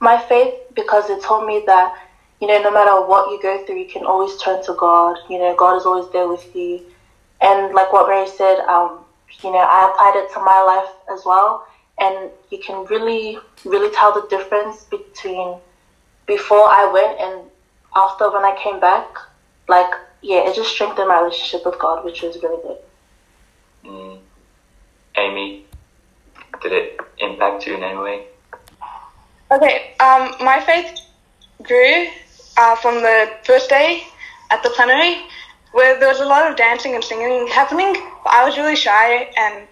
my 0.04 0.20
faith 0.28 0.54
because 0.76 1.10
it 1.10 1.24
told 1.24 1.48
me 1.48 1.64
that 1.66 1.96
you 2.42 2.48
know 2.48 2.62
no 2.62 2.72
matter 2.72 3.08
what 3.08 3.32
you 3.32 3.42
go 3.42 3.66
through, 3.66 3.80
you 3.80 3.90
can 3.90 4.06
always 4.06 4.38
turn 4.38 4.64
to 4.66 4.74
God. 4.74 5.18
You 5.30 5.40
know, 5.40 5.56
God 5.56 5.78
is 5.78 5.86
always 5.86 6.12
there 6.12 6.28
with 6.28 6.54
you. 6.56 6.82
And 7.42 7.74
like 7.74 7.92
what 7.92 8.08
Mary 8.08 8.28
said, 8.28 8.60
um, 8.68 9.00
you 9.44 9.52
know, 9.52 9.60
I 9.60 9.90
applied 9.90 10.16
it 10.22 10.32
to 10.34 10.40
my 10.40 10.62
life 10.62 10.94
as 11.12 11.26
well, 11.26 11.66
and 12.00 12.30
you 12.52 12.60
can 12.60 12.86
really, 12.86 13.40
really 13.66 13.94
tell 13.96 14.14
the 14.14 14.28
difference 14.28 14.84
between 14.84 15.58
before 16.28 16.68
I 16.70 16.90
went 16.92 17.20
and 17.20 17.50
after 17.96 18.30
when 18.32 18.44
I 18.44 18.58
came 18.62 18.80
back. 18.80 19.08
Like, 19.70 19.92
yeah, 20.22 20.50
it 20.50 20.56
just 20.56 20.72
strengthened 20.72 21.08
my 21.08 21.22
relationship 21.22 21.66
with 21.66 21.80
God, 21.80 22.04
which 22.04 22.22
was 22.22 22.38
really 22.44 22.62
good. 22.62 22.78
Mm. 23.86 24.20
Amy, 25.16 25.66
did 26.62 26.72
it 26.74 27.00
impact 27.20 27.66
you 27.66 27.76
in 27.76 27.84
any 27.84 27.98
way? 27.98 28.28
Okay, 29.54 29.94
um, 30.00 30.34
my 30.40 30.64
faith 30.66 31.00
grew 31.62 32.08
uh, 32.58 32.76
from 32.78 33.04
the 33.04 33.30
first 33.44 33.70
day 33.70 34.02
at 34.50 34.64
the 34.64 34.72
plenary, 34.72 35.22
where 35.74 36.00
there 36.00 36.10
was 36.10 36.22
a 36.22 36.26
lot 36.26 36.50
of 36.50 36.58
dancing 36.58 36.96
and 36.96 37.04
singing 37.04 37.46
happening. 37.50 37.94
But 38.24 38.34
I 38.34 38.46
was 38.46 38.58
really 38.58 38.76
shy 38.76 39.30
and 39.38 39.68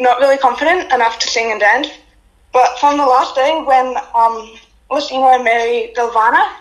not 0.00 0.20
really 0.20 0.38
confident 0.38 0.90
enough 0.90 1.18
to 1.18 1.28
sing 1.28 1.50
and 1.50 1.60
dance. 1.60 1.88
But 2.54 2.78
from 2.78 2.96
the 2.96 3.04
last 3.04 3.34
day, 3.34 3.62
when 3.62 3.94
um, 4.14 4.54
Lucina 4.90 5.32
and 5.34 5.44
Mary 5.44 5.92
Galvana, 5.94 6.56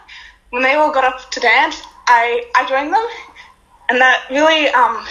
when 0.49 0.61
they 0.61 0.73
all 0.73 0.91
got 0.91 1.05
up 1.05 1.31
to 1.31 1.39
dance, 1.39 1.81
I, 2.07 2.43
I 2.55 2.67
joined 2.67 2.91
them, 2.91 3.07
and 3.87 4.01
that 4.01 4.25
really 4.29 4.67
um, 4.67 5.05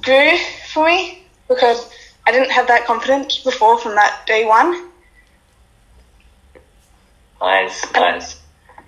grew 0.00 0.38
for 0.72 0.86
me 0.86 1.24
because 1.48 1.92
I 2.26 2.32
didn't 2.32 2.50
have 2.50 2.66
that 2.68 2.86
confidence 2.86 3.40
before 3.40 3.78
from 3.78 3.94
that 3.96 4.26
day 4.26 4.46
one. 4.46 4.87
Nice, 7.40 7.92
nice. 7.92 8.40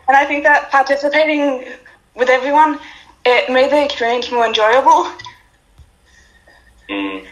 And 0.08 0.16
I 0.16 0.26
think 0.26 0.44
that 0.44 0.70
participating 0.70 1.72
with 2.16 2.28
everyone, 2.28 2.80
it 3.24 3.52
made 3.52 3.70
the 3.70 3.84
experience 3.84 4.30
more 4.30 4.46
enjoyable. 4.46 5.10
Mm. 6.88 7.26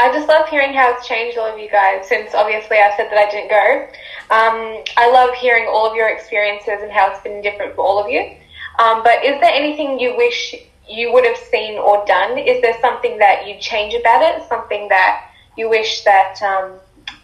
I 0.00 0.12
just 0.12 0.28
love 0.28 0.48
hearing 0.48 0.74
how 0.74 0.92
it's 0.94 1.06
changed 1.06 1.38
all 1.38 1.46
of 1.46 1.58
you 1.58 1.70
guys 1.70 2.08
since 2.08 2.34
obviously 2.34 2.78
I 2.78 2.92
said 2.96 3.10
that 3.10 3.16
I 3.16 3.30
didn't 3.30 3.48
go. 3.48 3.86
Um, 4.34 4.82
I 4.96 5.10
love 5.10 5.34
hearing 5.34 5.66
all 5.68 5.88
of 5.88 5.94
your 5.94 6.08
experiences 6.08 6.82
and 6.82 6.90
how 6.90 7.10
it's 7.12 7.22
been 7.22 7.40
different 7.40 7.76
for 7.76 7.84
all 7.84 8.02
of 8.02 8.10
you. 8.10 8.36
Um, 8.78 9.04
but 9.04 9.24
is 9.24 9.40
there 9.40 9.52
anything 9.52 10.00
you 10.00 10.16
wish 10.16 10.54
you 10.88 11.12
would 11.12 11.24
have 11.24 11.36
seen 11.36 11.78
or 11.78 12.04
done? 12.06 12.36
Is 12.38 12.60
there 12.60 12.76
something 12.80 13.18
that 13.18 13.46
you'd 13.46 13.60
change 13.60 13.94
about 13.94 14.22
it? 14.22 14.48
Something 14.48 14.88
that 14.88 15.30
you 15.56 15.70
wish 15.70 16.02
that 16.02 16.42
um, 16.42 16.72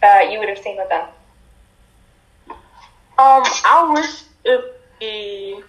uh, 0.03 0.31
you 0.31 0.39
would 0.39 0.49
have 0.49 0.59
seen 0.59 0.79
or 0.79 0.89
done? 0.89 1.09
Um, 3.21 3.43
I 3.45 3.93
wish 3.93 4.23
if 4.47 5.63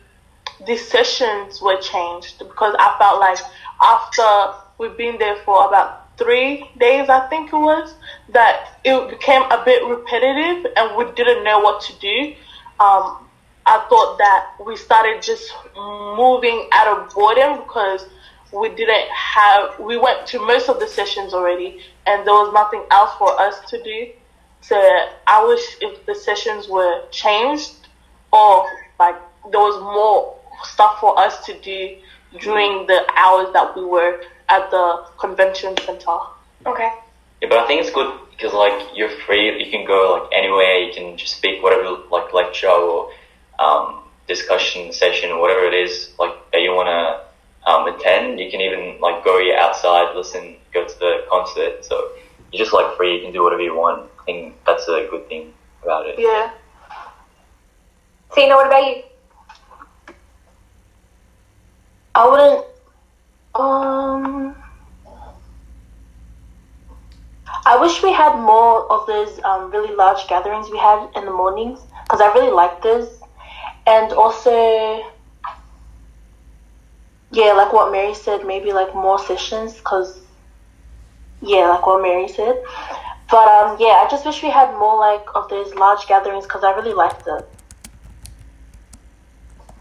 the 0.65 0.77
sessions 0.77 1.61
were 1.61 1.75
changed 1.81 2.39
because 2.39 2.73
I 2.79 2.95
felt 2.97 3.19
like 3.19 3.39
after 3.81 4.57
we've 4.77 4.95
been 4.95 5.17
there 5.17 5.35
for 5.43 5.67
about 5.67 6.17
three 6.17 6.69
days, 6.79 7.09
I 7.09 7.27
think 7.27 7.51
it 7.51 7.57
was, 7.57 7.93
that 8.29 8.79
it 8.85 9.09
became 9.09 9.41
a 9.51 9.61
bit 9.65 9.83
repetitive 9.85 10.71
and 10.77 10.95
we 10.95 11.11
didn't 11.11 11.43
know 11.43 11.59
what 11.59 11.81
to 11.81 11.99
do. 11.99 12.35
Um, 12.79 13.27
I 13.65 13.85
thought 13.89 14.17
that 14.17 14.55
we 14.65 14.77
started 14.77 15.21
just 15.21 15.51
moving 15.75 16.69
out 16.71 16.87
of 16.87 17.13
boredom 17.13 17.63
because 17.63 18.05
we 18.53 18.69
didn't 18.69 19.09
have, 19.09 19.77
we 19.77 19.97
went 19.97 20.25
to 20.27 20.39
most 20.39 20.69
of 20.69 20.79
the 20.79 20.87
sessions 20.87 21.33
already 21.33 21.81
and 22.07 22.25
there 22.25 22.33
was 22.33 22.53
nothing 22.53 22.85
else 22.91 23.11
for 23.17 23.37
us 23.41 23.59
to 23.71 23.83
do. 23.83 24.07
So 24.61 24.75
I 25.27 25.43
wish 25.45 25.77
if 25.81 26.05
the 26.05 26.15
sessions 26.15 26.67
were 26.67 27.03
changed 27.11 27.87
or 28.31 28.65
like 28.99 29.15
there 29.51 29.59
was 29.59 29.81
more 29.81 30.37
stuff 30.63 30.99
for 30.99 31.17
us 31.19 31.43
to 31.45 31.59
do 31.59 31.97
during 32.39 32.87
the 32.87 33.05
hours 33.15 33.51
that 33.53 33.75
we 33.75 33.83
were 33.83 34.21
at 34.49 34.69
the 34.71 35.05
convention 35.17 35.75
center. 35.85 36.17
Okay. 36.65 36.89
Yeah, 37.41 37.49
but 37.49 37.57
I 37.57 37.67
think 37.67 37.81
it's 37.81 37.91
good 37.91 38.19
because 38.31 38.53
like 38.53 38.95
you're 38.95 39.09
free. 39.25 39.63
You 39.63 39.71
can 39.71 39.85
go 39.85 40.21
like 40.21 40.31
anywhere. 40.37 40.79
You 40.79 40.93
can 40.93 41.17
just 41.17 41.35
speak 41.37 41.63
whatever 41.63 41.97
like 42.11 42.33
lecture 42.33 42.69
or 42.69 43.11
um, 43.59 44.03
discussion 44.27 44.93
session 44.93 45.31
or 45.31 45.41
whatever 45.41 45.65
it 45.65 45.73
is 45.73 46.11
like 46.19 46.33
that 46.51 46.61
you 46.61 46.71
want 46.71 46.87
to 46.87 47.69
um, 47.69 47.87
attend. 47.87 48.39
You 48.39 48.51
can 48.51 48.61
even 48.61 48.99
like 49.01 49.23
go 49.23 49.41
outside, 49.57 50.15
listen, 50.15 50.55
go 50.73 50.85
to 50.85 50.99
the 50.99 51.25
concert. 51.29 51.83
So 51.83 52.11
you're 52.51 52.63
just 52.63 52.73
like 52.73 52.95
free. 52.95 53.15
You 53.15 53.21
can 53.23 53.33
do 53.33 53.43
whatever 53.43 53.61
you 53.61 53.75
want. 53.75 54.10
I 54.21 54.23
think 54.25 54.55
that's 54.65 54.87
a 54.87 55.07
good 55.09 55.27
thing 55.27 55.53
about 55.81 56.05
it. 56.07 56.15
Yeah. 56.19 56.51
Sina, 58.33 58.55
what 58.55 58.67
about 58.67 58.85
you? 58.85 59.03
I 62.13 62.29
wouldn't. 62.29 62.65
Um. 63.55 64.55
I 67.65 67.77
wish 67.79 68.01
we 68.01 68.11
had 68.11 68.35
more 68.37 68.91
of 68.91 69.05
those 69.07 69.39
um, 69.43 69.71
really 69.71 69.93
large 69.95 70.27
gatherings 70.27 70.69
we 70.69 70.77
had 70.77 71.09
in 71.15 71.25
the 71.25 71.31
mornings 71.31 71.79
because 72.03 72.21
I 72.21 72.31
really 72.33 72.51
like 72.51 72.81
those. 72.81 73.19
And 73.85 74.13
also, 74.13 74.51
yeah, 77.31 77.53
like 77.53 77.73
what 77.73 77.91
Mary 77.91 78.13
said, 78.13 78.45
maybe 78.45 78.71
like 78.71 78.93
more 78.95 79.19
sessions 79.19 79.75
because, 79.75 80.19
yeah, 81.41 81.69
like 81.69 81.85
what 81.85 82.01
Mary 82.01 82.27
said. 82.27 82.61
But 83.31 83.47
um, 83.47 83.77
yeah, 83.79 84.03
I 84.03 84.07
just 84.11 84.25
wish 84.25 84.43
we 84.43 84.49
had 84.49 84.71
more 84.77 84.99
like 84.99 85.25
of 85.35 85.49
those 85.49 85.73
large 85.75 86.05
gatherings 86.05 86.43
because 86.43 86.65
I 86.65 86.71
really 86.71 86.93
liked 86.93 87.25
it. 87.25 87.49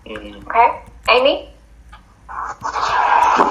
Mm. 0.07 0.47
Okay. 0.47 0.83
Amy? 1.11 1.49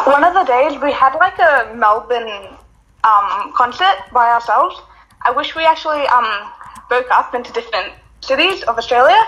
One 0.08 0.24
of 0.24 0.34
the 0.34 0.46
days 0.46 0.82
we 0.82 0.94
had 0.94 1.16
like 1.16 1.38
a 1.38 1.76
Melbourne 1.76 2.58
um, 3.04 3.52
concert 3.54 3.98
by 4.14 4.30
ourselves. 4.30 4.76
I 5.24 5.32
wish 5.32 5.54
we 5.54 5.66
actually 5.66 6.08
um, 6.08 6.50
broke 6.88 7.12
up 7.12 7.36
into 7.36 7.52
different 7.52 7.92
cities 8.22 8.64
of 8.64 8.78
Australia 8.78 9.20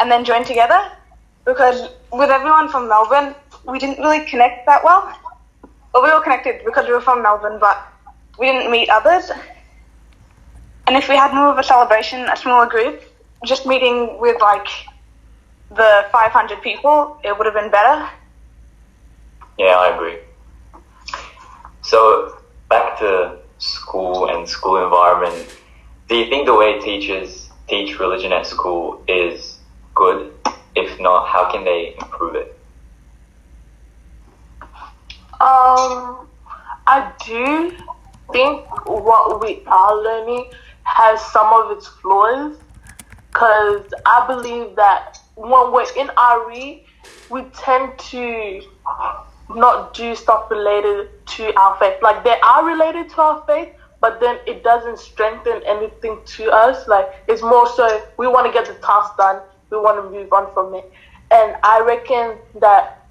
and 0.00 0.10
then 0.10 0.24
joined 0.24 0.46
together 0.46 0.90
because 1.44 1.88
with 2.12 2.30
everyone 2.30 2.68
from 2.68 2.88
Melbourne, 2.88 3.34
we 3.64 3.78
didn't 3.78 3.98
really 3.98 4.26
connect 4.26 4.66
that 4.66 4.82
well. 4.82 5.16
Well, 5.94 6.02
we 6.02 6.12
were 6.12 6.20
connected 6.20 6.64
because 6.64 6.86
we 6.86 6.92
were 6.92 7.00
from 7.00 7.22
Melbourne, 7.22 7.58
but 7.60 7.78
we 8.38 8.46
didn't 8.46 8.70
meet 8.70 8.90
others. 8.90 9.30
And 10.86 10.96
if 10.96 11.08
we 11.08 11.16
had 11.16 11.34
more 11.34 11.48
of 11.48 11.58
a 11.58 11.64
celebration, 11.64 12.20
a 12.28 12.36
smaller 12.36 12.66
group, 12.66 13.02
just 13.44 13.66
meeting 13.66 14.18
with 14.20 14.40
like 14.40 14.68
the 15.70 16.06
500 16.12 16.62
people, 16.62 17.18
it 17.24 17.36
would 17.36 17.46
have 17.46 17.54
been 17.54 17.70
better. 17.70 18.08
Yeah, 19.58 19.76
I 19.76 19.94
agree. 19.94 20.18
So 21.82 22.38
back 22.68 22.98
to 22.98 23.38
school 23.58 24.28
and 24.28 24.48
school 24.48 24.82
environment. 24.82 25.56
Do 26.08 26.16
you 26.16 26.28
think 26.28 26.46
the 26.46 26.54
way 26.54 26.78
teachers 26.80 27.50
teach 27.68 27.98
religion 27.98 28.32
at 28.32 28.46
school 28.46 29.02
is 29.08 29.58
good? 29.94 30.32
If 30.76 31.00
not, 31.00 31.28
how 31.28 31.50
can 31.50 31.64
they 31.64 31.96
improve 32.00 32.36
it? 32.36 32.58
Um, 35.40 36.28
I 36.86 37.12
do 37.24 37.72
think 38.32 38.64
what 38.86 39.40
we 39.42 39.62
are 39.66 40.02
learning 40.02 40.50
has 40.86 41.20
some 41.32 41.52
of 41.52 41.76
its 41.76 41.86
flaws 41.86 42.56
because 43.28 43.84
I 44.06 44.24
believe 44.26 44.76
that 44.76 45.18
when 45.34 45.72
we're 45.72 45.92
in 45.96 46.10
RE, 46.48 46.86
we 47.28 47.42
tend 47.54 47.98
to 47.98 48.62
not 49.54 49.94
do 49.94 50.14
stuff 50.14 50.50
related 50.50 51.08
to 51.26 51.54
our 51.58 51.76
faith. 51.78 51.96
Like 52.02 52.24
they 52.24 52.38
are 52.40 52.64
related 52.64 53.10
to 53.10 53.20
our 53.20 53.44
faith, 53.46 53.68
but 54.00 54.20
then 54.20 54.38
it 54.46 54.62
doesn't 54.62 54.98
strengthen 54.98 55.62
anything 55.66 56.18
to 56.24 56.50
us. 56.50 56.88
Like 56.88 57.08
it's 57.28 57.42
more 57.42 57.68
so 57.68 58.02
we 58.16 58.26
want 58.26 58.46
to 58.46 58.52
get 58.52 58.66
the 58.66 58.80
task 58.80 59.16
done, 59.16 59.42
we 59.70 59.78
want 59.78 60.02
to 60.02 60.10
move 60.10 60.32
on 60.32 60.52
from 60.54 60.74
it. 60.74 60.90
And 61.30 61.56
I 61.62 61.80
reckon 61.80 62.38
that 62.60 63.06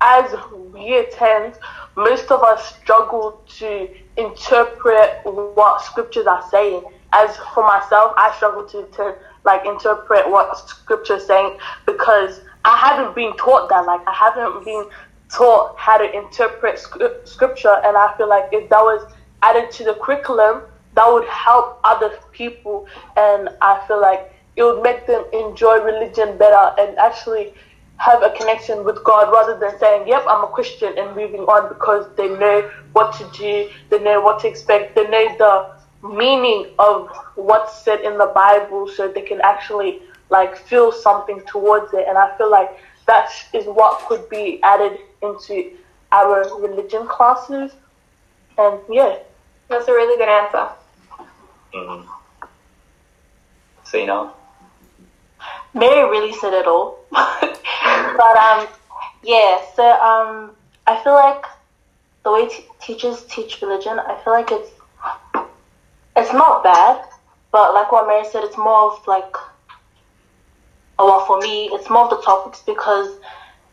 as 0.00 0.34
we 0.72 0.96
attend, 0.96 1.54
most 1.96 2.30
of 2.30 2.42
us 2.42 2.76
struggle 2.76 3.42
to 3.58 3.88
interpret 4.16 5.20
what 5.24 5.82
scriptures 5.82 6.26
are 6.26 6.44
saying. 6.50 6.82
As 7.12 7.36
for 7.54 7.64
myself, 7.64 8.14
I 8.16 8.32
struggle 8.36 8.64
to, 8.68 8.86
to 8.96 9.16
like 9.44 9.66
interpret 9.66 10.28
what 10.30 10.56
scripture 10.58 11.16
is 11.16 11.26
saying 11.26 11.58
because 11.86 12.40
I 12.64 12.76
haven't 12.76 13.14
been 13.14 13.36
taught 13.36 13.68
that. 13.68 13.86
Like 13.86 14.06
I 14.06 14.12
haven't 14.12 14.64
been 14.64 14.84
taught 15.28 15.76
how 15.78 15.96
to 15.96 16.16
interpret 16.16 16.78
scripture, 17.24 17.80
and 17.84 17.96
I 17.96 18.14
feel 18.16 18.28
like 18.28 18.48
if 18.52 18.68
that 18.70 18.80
was 18.80 19.12
added 19.42 19.70
to 19.72 19.84
the 19.84 19.94
curriculum, 19.94 20.62
that 20.94 21.06
would 21.12 21.26
help 21.28 21.80
other 21.84 22.18
people, 22.32 22.86
and 23.16 23.48
I 23.60 23.82
feel 23.86 24.00
like 24.00 24.32
it 24.56 24.62
would 24.62 24.82
make 24.82 25.06
them 25.06 25.24
enjoy 25.32 25.80
religion 25.80 26.36
better 26.36 26.74
and 26.78 26.98
actually 26.98 27.54
have 27.96 28.22
a 28.22 28.30
connection 28.30 28.84
with 28.84 29.02
God 29.04 29.30
rather 29.30 29.58
than 29.58 29.78
saying, 29.78 30.08
"Yep, 30.08 30.24
I'm 30.28 30.44
a 30.44 30.48
Christian" 30.48 30.96
and 30.98 31.14
moving 31.14 31.42
on 31.42 31.68
because 31.68 32.06
they 32.16 32.28
know 32.28 32.68
what 32.92 33.12
to 33.14 33.24
do, 33.32 33.70
they 33.88 33.98
know 33.98 34.20
what 34.20 34.40
to 34.40 34.48
expect, 34.48 34.94
they 34.94 35.06
know 35.06 35.36
the 35.38 35.79
meaning 36.02 36.66
of 36.78 37.10
what's 37.34 37.84
said 37.84 38.00
in 38.00 38.18
the 38.18 38.30
Bible, 38.34 38.88
so 38.88 39.08
they 39.08 39.22
can 39.22 39.40
actually 39.42 40.02
like 40.30 40.56
feel 40.56 40.92
something 40.92 41.42
towards 41.46 41.92
it. 41.92 42.06
And 42.08 42.16
I 42.16 42.36
feel 42.36 42.50
like 42.50 42.78
that 43.06 43.30
is 43.52 43.66
what 43.66 44.06
could 44.06 44.28
be 44.28 44.60
added 44.62 44.98
into 45.22 45.72
our 46.12 46.58
religion 46.60 47.06
classes. 47.06 47.72
And 48.58 48.78
yeah, 48.90 49.18
That's 49.68 49.88
a 49.88 49.92
really 49.92 50.16
good 50.16 50.28
answer. 50.28 50.68
Mm-hmm. 51.74 52.08
So 53.84 53.98
you 53.98 54.06
know, 54.06 54.32
Mary 55.74 56.08
really 56.08 56.32
said 56.34 56.54
it 56.54 56.66
all. 56.66 56.98
but 57.10 58.36
um, 58.36 58.68
yeah. 59.22 59.60
So 59.74 59.84
um, 59.84 60.52
I 60.86 61.00
feel 61.02 61.14
like 61.14 61.44
the 62.24 62.32
way 62.32 62.48
t- 62.48 62.66
teachers 62.80 63.24
teach 63.24 63.60
religion, 63.62 63.98
I 63.98 64.20
feel 64.22 64.32
like 64.32 64.50
it's 64.50 64.70
it's 66.20 66.32
not 66.32 66.62
bad, 66.62 67.04
but 67.52 67.74
like 67.74 67.90
what 67.92 68.06
Mary 68.06 68.24
said, 68.30 68.44
it's 68.44 68.56
more 68.56 68.92
of 68.92 69.06
like, 69.06 69.34
oh, 70.98 71.06
well, 71.06 71.26
for 71.26 71.38
me, 71.40 71.66
it's 71.72 71.88
more 71.90 72.04
of 72.04 72.10
the 72.10 72.20
topics 72.22 72.62
because 72.62 73.18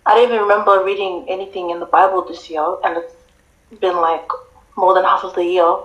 I 0.06 0.16
don't 0.16 0.30
even 0.30 0.40
remember 0.42 0.84
reading 0.84 1.26
anything 1.28 1.70
in 1.70 1.80
the 1.80 1.86
Bible 1.86 2.26
this 2.28 2.50
year, 2.50 2.66
and 2.84 2.98
it's 2.98 3.14
been 3.82 3.98
like 3.98 4.28
more 4.78 4.94
than 4.94 5.04
half 5.04 5.24
of 5.24 5.36
the 5.36 5.44
year. 5.44 5.76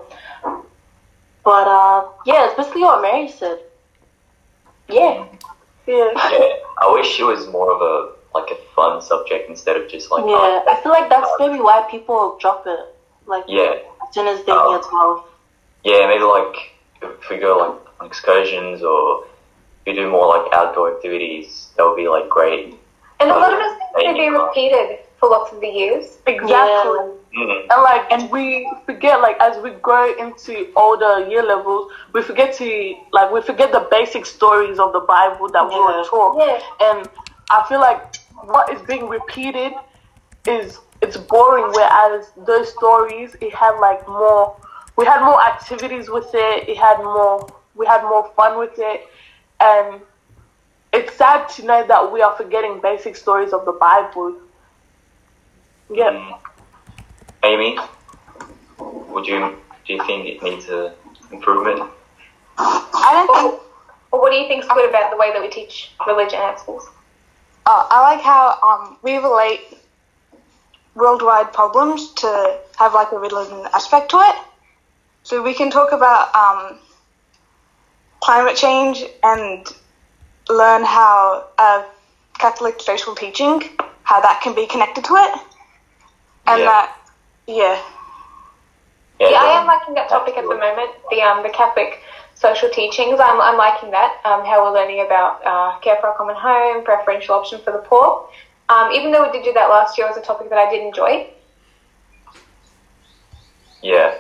But 1.45 1.67
uh, 1.67 2.07
yeah, 2.25 2.47
it's 2.47 2.55
basically 2.57 2.83
what 2.83 3.03
Mary 3.03 3.29
said. 3.29 3.59
Yeah. 4.89 5.27
yeah. 5.87 6.11
yeah, 6.15 6.55
I 6.81 6.91
wish 6.93 7.19
it 7.19 7.25
was 7.25 7.49
more 7.49 7.73
of 7.73 7.81
a 7.83 8.13
like 8.35 8.51
a 8.51 8.57
fun 8.75 9.03
subject 9.03 9.51
instead 9.51 9.77
of 9.77 9.91
just 9.91 10.11
like 10.11 10.25
Yeah, 10.25 10.63
I 10.69 10.81
feel 10.83 10.93
like 10.93 11.11
that's 11.11 11.29
maybe 11.39 11.59
why 11.59 11.87
people 11.91 12.39
drop 12.41 12.65
it. 12.67 12.81
Like 13.27 13.45
yeah, 13.49 13.75
as 14.07 14.15
soon 14.15 14.29
as 14.29 14.39
they 14.45 14.53
Oh. 14.53 14.79
get 14.79 14.89
twelve. 14.89 15.25
Yeah, 15.85 16.07
maybe 16.07 16.25
like 16.25 16.73
if 17.03 17.29
we 17.31 17.39
go 17.39 17.59
like 17.59 18.01
on 18.01 18.07
excursions 18.07 18.83
or 18.83 19.25
if 19.25 19.87
we 19.87 19.95
do 19.95 20.11
more 20.11 20.27
like 20.27 20.53
outdoor 20.53 20.95
activities, 20.95 21.71
that 21.77 21.85
would 21.85 21.97
be 21.97 22.09
like 22.09 22.29
great. 22.29 22.75
And 23.21 23.31
a 23.31 23.35
lot 23.35 23.53
of 23.53 23.59
us 23.59 23.79
think 23.95 24.09
to 24.09 24.15
be 24.15 24.29
repeated 24.29 24.99
for 25.19 25.29
lots 25.29 25.53
of 25.53 25.61
the 25.61 25.69
years. 25.69 26.19
Exactly. 26.27 27.11
Mm-hmm. 27.35 27.71
And 27.71 27.83
like, 27.83 28.13
and 28.13 28.31
we 28.31 28.71
forget, 28.85 29.21
like, 29.21 29.37
as 29.41 29.63
we 29.63 29.71
grow 29.71 30.13
into 30.19 30.71
older 30.77 31.27
year 31.29 31.43
levels, 31.43 31.91
we 32.13 32.21
forget 32.23 32.55
to, 32.57 32.95
like, 33.13 33.33
we 33.33 33.41
forget 33.41 33.73
the 33.73 33.89
basic 33.91 34.27
stories 34.27 34.79
of 34.79 34.93
the 34.93 35.01
Bible 35.01 35.49
that 35.49 35.67
we 35.67 35.75
were 35.75 36.05
taught. 36.05 36.37
Yeah. 36.39 36.61
And 36.91 37.09
I 37.51 37.65
feel 37.69 37.81
like 37.81 38.17
what 38.45 38.71
is 38.73 38.83
being 38.83 39.09
repeated 39.09 39.73
is 40.47 40.79
it's 41.01 41.17
boring. 41.17 41.73
Whereas 41.73 42.33
those 42.37 42.71
stories, 42.73 43.35
it 43.41 43.55
had 43.55 43.79
like 43.79 44.07
more. 44.07 44.57
We 44.97 45.05
had 45.07 45.25
more 45.25 45.41
activities 45.43 46.11
with 46.11 46.31
it. 46.35 46.69
It 46.69 46.77
had 46.77 46.99
more. 46.99 47.49
We 47.75 47.87
had 47.87 48.03
more 48.03 48.31
fun 48.37 48.59
with 48.59 48.75
it, 48.77 49.09
and 49.61 50.01
it's 50.93 51.15
sad 51.15 51.49
to 51.51 51.65
know 51.65 51.87
that 51.87 52.13
we 52.13 52.21
are 52.21 52.37
forgetting 52.37 52.81
basic 52.83 53.17
stories 53.17 53.53
of 53.53 53.65
the 53.65 53.73
Bible. 53.73 54.37
Yeah. 55.91 56.11
Mm. 56.11 56.39
Amy, 57.45 57.79
would 58.79 59.27
you 59.27 59.57
do 59.87 59.95
you 59.95 60.05
think 60.05 60.27
it 60.27 60.43
needs 60.43 60.69
a 60.69 60.95
improvement? 61.31 61.91
I 62.59 63.27
don't 63.27 63.51
think. 63.51 63.63
Or 64.13 64.21
what 64.21 64.31
do 64.31 64.37
you 64.37 64.47
think's 64.47 64.69
good 64.69 64.89
about 64.89 65.11
the 65.11 65.17
way 65.17 65.33
that 65.33 65.41
we 65.41 65.49
teach 65.49 65.93
religion 66.07 66.39
at 66.39 66.61
schools? 66.61 66.87
Uh, 67.65 67.87
I 67.91 68.03
like 68.03 68.21
how 68.21 68.59
um, 68.63 68.99
we 69.03 69.17
relate 69.17 69.79
worldwide 70.95 71.53
problems 71.55 72.13
to 72.15 72.59
have 72.77 72.93
like 72.93 73.11
a 73.13 73.19
religion 73.19 73.67
aspect 73.73 74.11
to 74.11 74.19
it. 74.19 74.37
So 75.23 75.43
we 75.43 75.55
can 75.55 75.71
talk 75.71 75.93
about 75.93 76.35
um, 76.35 76.79
climate 78.21 78.57
change 78.57 79.05
and 79.23 79.67
learn 80.49 80.85
how 80.85 81.43
uh, 81.59 81.83
Catholic 82.39 82.81
social 82.81 83.15
teaching, 83.15 83.61
how 84.03 84.21
that 84.21 84.41
can 84.41 84.55
be 84.55 84.67
connected 84.67 85.05
to 85.05 85.15
it, 85.17 85.33
and 86.47 86.61
Yeah. 86.61 86.67
that, 86.67 86.91
yeah, 87.47 87.79
Yeah, 89.29 89.39
I 89.41 89.49
am 89.59 89.67
liking 89.67 89.95
that 89.95 90.09
topic 90.09 90.37
at 90.37 90.49
the 90.49 90.55
moment. 90.57 90.91
The 91.11 91.23
um 91.23 91.43
the 91.43 91.51
Catholic 91.51 92.01
social 92.35 92.69
teachings. 92.69 93.21
I'm 93.21 93.41
I'm 93.41 93.57
liking 93.57 93.91
that. 93.91 94.13
Um, 94.25 94.45
how 94.45 94.63
we're 94.63 94.73
learning 94.73 95.01
about 95.01 95.35
uh, 95.45 95.73
care 95.81 95.97
for 95.97 96.09
a 96.09 96.13
common 96.13 96.37
home, 96.37 96.83
preferential 96.83 97.35
option 97.35 97.61
for 97.61 97.73
the 97.73 97.79
poor. 97.79 98.17
Um, 98.69 98.91
even 98.91 99.13
though 99.13 99.23
we 99.23 99.31
did 99.31 99.43
do 99.43 99.53
that 99.53 99.69
last 99.71 99.97
year, 99.97 100.07
it 100.07 100.11
was 100.11 100.17
a 100.17 100.23
topic 100.23 100.49
that 100.51 100.59
I 100.59 100.67
did 100.67 100.83
enjoy. 100.83 101.23
Yeah. 103.83 104.13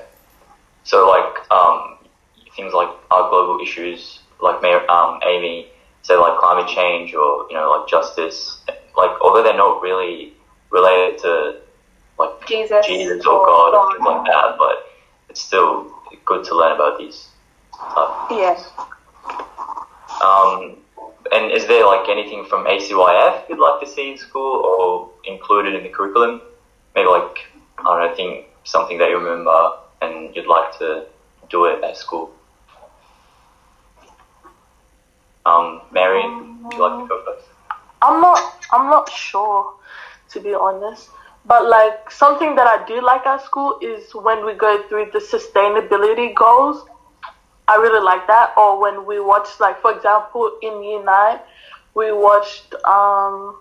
So 0.92 1.08
like 1.08 1.50
um, 1.50 1.96
things 2.54 2.74
like 2.74 2.90
our 3.10 3.30
global 3.30 3.62
issues, 3.62 4.18
like 4.42 4.60
Mary, 4.60 4.86
um, 4.88 5.20
Amy 5.24 5.68
said, 6.02 6.16
like 6.16 6.38
climate 6.38 6.68
change 6.68 7.14
or 7.14 7.46
you 7.48 7.56
know 7.56 7.70
like 7.70 7.88
justice, 7.88 8.60
like 8.94 9.10
although 9.22 9.42
they're 9.42 9.56
not 9.56 9.80
really 9.80 10.34
related 10.68 11.18
to 11.22 11.60
like 12.18 12.46
Jesus, 12.46 12.86
Jesus 12.86 13.24
or 13.24 13.46
God 13.46 13.74
or 13.74 13.92
things 13.94 14.04
like 14.04 14.26
that, 14.26 14.56
but 14.58 14.84
it's 15.30 15.40
still 15.40 15.90
good 16.26 16.44
to 16.44 16.54
learn 16.54 16.72
about 16.72 16.98
these 16.98 17.26
stuff. 17.72 18.26
Yes. 18.30 18.68
Um, 20.22 20.76
and 21.32 21.50
is 21.52 21.66
there 21.68 21.86
like 21.86 22.06
anything 22.10 22.44
from 22.44 22.66
ACYF 22.66 23.48
you'd 23.48 23.58
like 23.58 23.80
to 23.80 23.86
see 23.86 24.10
in 24.10 24.18
school 24.18 24.60
or 24.60 25.10
included 25.24 25.74
in 25.74 25.84
the 25.84 25.88
curriculum? 25.88 26.42
Maybe 26.94 27.08
like 27.08 27.38
I 27.78 27.82
don't 27.82 28.10
know, 28.10 28.14
think 28.14 28.48
something 28.64 28.98
that 28.98 29.08
you 29.08 29.16
remember 29.16 29.78
and 30.02 30.34
you'd 30.34 30.46
like 30.46 30.76
to 30.78 31.06
do 31.48 31.66
it 31.66 31.82
at 31.84 31.96
school. 31.96 32.30
Um, 35.46 35.82
Mary, 35.90 36.22
would 36.22 36.72
you 36.72 36.80
like 36.80 37.02
to 37.02 37.08
go 37.08 37.24
first? 37.24 37.48
I'm 38.00 38.20
not 38.20 38.64
I'm 38.72 38.90
not 38.90 39.10
sure 39.10 39.74
to 40.30 40.40
be 40.40 40.54
honest. 40.54 41.08
But 41.44 41.68
like 41.68 42.10
something 42.10 42.54
that 42.54 42.66
I 42.66 42.84
do 42.86 43.00
like 43.00 43.26
at 43.26 43.44
school 43.44 43.78
is 43.82 44.14
when 44.14 44.44
we 44.46 44.54
go 44.54 44.82
through 44.88 45.10
the 45.12 45.18
sustainability 45.18 46.34
goals. 46.34 46.86
I 47.66 47.76
really 47.76 48.02
like 48.04 48.26
that. 48.28 48.52
Or 48.56 48.80
when 48.80 49.04
we 49.06 49.18
watch 49.20 49.48
like 49.60 49.80
for 49.80 49.94
example 49.94 50.58
in 50.62 50.82
year 50.82 51.02
nine 51.02 51.40
we 51.94 52.12
watched 52.12 52.74
um 52.84 53.56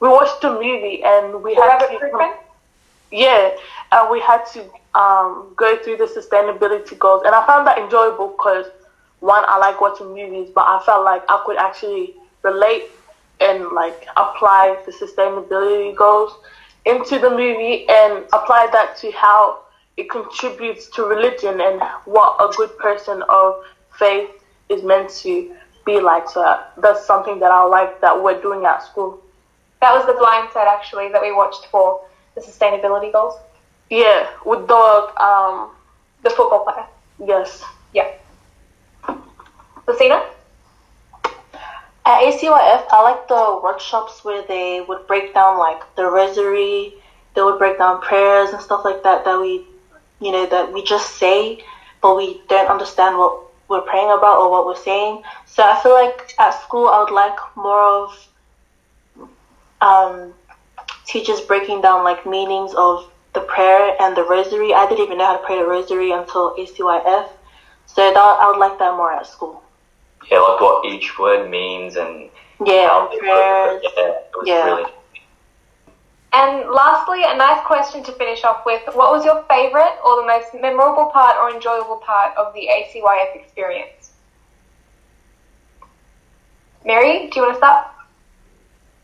we 0.00 0.08
watched 0.08 0.44
a 0.44 0.50
movie 0.50 1.02
and 1.02 1.42
we 1.42 1.54
had 1.54 1.66
Rabbit 1.66 1.90
to 1.90 1.98
Freakman? 1.98 2.34
Yeah, 3.16 3.56
and 3.92 4.10
we 4.10 4.20
had 4.20 4.44
to 4.52 4.60
um, 4.94 5.52
go 5.56 5.76
through 5.82 5.96
the 5.96 6.04
sustainability 6.04 6.98
goals, 6.98 7.22
and 7.24 7.34
I 7.34 7.46
found 7.46 7.66
that 7.66 7.78
enjoyable 7.78 8.28
because 8.28 8.66
one, 9.20 9.42
I 9.46 9.58
like 9.58 9.80
watching 9.80 10.08
movies, 10.08 10.50
but 10.54 10.64
I 10.66 10.82
felt 10.84 11.04
like 11.04 11.22
I 11.28 11.42
could 11.46 11.56
actually 11.56 12.14
relate 12.42 12.84
and 13.40 13.68
like 13.72 14.06
apply 14.16 14.82
the 14.84 14.92
sustainability 14.92 15.96
goals 15.96 16.32
into 16.84 17.18
the 17.18 17.30
movie 17.30 17.88
and 17.88 18.24
apply 18.32 18.68
that 18.72 18.96
to 18.98 19.10
how 19.12 19.60
it 19.96 20.10
contributes 20.10 20.88
to 20.90 21.04
religion 21.04 21.60
and 21.60 21.80
what 22.04 22.36
a 22.38 22.54
good 22.56 22.76
person 22.78 23.22
of 23.30 23.64
faith 23.98 24.28
is 24.68 24.82
meant 24.82 25.08
to 25.08 25.54
be 25.86 26.00
like. 26.00 26.28
So 26.28 26.60
that's 26.76 27.06
something 27.06 27.40
that 27.40 27.50
I 27.50 27.64
like 27.64 28.00
that 28.02 28.22
we're 28.22 28.40
doing 28.42 28.66
at 28.66 28.82
school. 28.82 29.22
That 29.80 29.94
was 29.94 30.04
the 30.06 30.14
blind 30.14 30.52
side 30.52 30.68
actually 30.68 31.08
that 31.12 31.22
we 31.22 31.32
watched 31.32 31.66
for 31.70 32.02
the 32.36 32.42
sustainability 32.42 33.12
goals. 33.12 33.34
Yeah, 33.90 34.28
with 34.44 34.68
the 34.68 35.22
um, 35.22 35.70
The 36.22 36.30
football 36.30 36.64
player. 36.64 36.86
yes. 37.26 37.64
Yeah. 37.94 38.08
Lucina? 39.88 40.22
At 42.06 42.20
ACYF, 42.22 42.84
I 42.90 43.02
like 43.02 43.28
the 43.28 43.60
workshops 43.62 44.24
where 44.24 44.42
they 44.42 44.80
would 44.80 45.06
break 45.08 45.34
down 45.34 45.58
like 45.58 45.82
the 45.96 46.06
rosary, 46.06 46.94
they 47.34 47.42
would 47.42 47.58
break 47.58 47.78
down 47.78 48.00
prayers 48.00 48.50
and 48.50 48.62
stuff 48.62 48.84
like 48.84 49.02
that 49.02 49.24
that 49.24 49.40
we, 49.40 49.66
you 50.20 50.32
know, 50.32 50.46
that 50.46 50.72
we 50.72 50.82
just 50.84 51.16
say, 51.16 51.58
but 52.02 52.16
we 52.16 52.40
don't 52.48 52.68
understand 52.68 53.18
what 53.18 53.40
we're 53.68 53.80
praying 53.82 54.10
about 54.10 54.38
or 54.38 54.50
what 54.50 54.66
we're 54.66 54.76
saying. 54.76 55.22
So 55.46 55.64
I 55.64 55.80
feel 55.82 55.94
like 55.94 56.32
at 56.38 56.52
school 56.62 56.88
I 56.88 57.00
would 57.00 57.10
like 57.12 57.38
more 57.56 57.82
of 57.82 58.28
um, 59.80 60.32
teachers 61.06 61.40
breaking 61.40 61.80
down 61.82 62.04
like 62.04 62.26
meanings 62.26 62.74
of 62.74 63.04
the 63.34 63.40
prayer 63.40 63.94
and 64.00 64.16
the 64.16 64.24
rosary. 64.24 64.74
I 64.74 64.86
didn't 64.86 65.04
even 65.04 65.18
know 65.18 65.26
how 65.26 65.36
to 65.36 65.42
pray 65.44 65.56
the 65.58 65.66
rosary 65.66 66.12
until 66.12 66.52
ACYF. 66.58 67.28
So 67.86 68.12
that, 68.12 68.16
I 68.40 68.48
would 68.48 68.58
like 68.58 68.78
that 68.78 68.96
more 68.96 69.12
at 69.12 69.26
school. 69.26 69.62
Yeah, 70.30 70.38
like 70.40 70.60
what 70.60 70.84
each 70.84 71.18
word 71.18 71.48
means 71.48 71.96
and 71.96 72.30
Yeah, 72.64 72.88
how 72.88 73.08
they 73.10 73.18
prayers. 73.18 73.82
yeah, 73.96 74.02
it 74.10 74.36
was 74.36 74.48
Yeah. 74.48 74.64
really 74.64 74.84
And 76.32 76.68
lastly, 76.70 77.22
a 77.24 77.34
nice 77.34 77.60
question 77.64 78.02
to 78.04 78.12
finish 78.12 78.44
off 78.44 78.66
with. 78.66 78.82
What 78.92 79.10
was 79.12 79.24
your 79.24 79.42
favourite 79.48 79.96
or 80.04 80.16
the 80.20 80.26
most 80.26 80.52
memorable 80.54 81.06
part 81.06 81.36
or 81.40 81.50
enjoyable 81.50 81.96
part 81.96 82.32
of 82.36 82.52
the 82.52 82.68
ACYF 82.68 83.34
experience? 83.34 84.12
Mary, 86.84 87.28
do 87.30 87.40
you 87.40 87.42
want 87.42 87.54
to 87.54 87.58
start? 87.58 87.86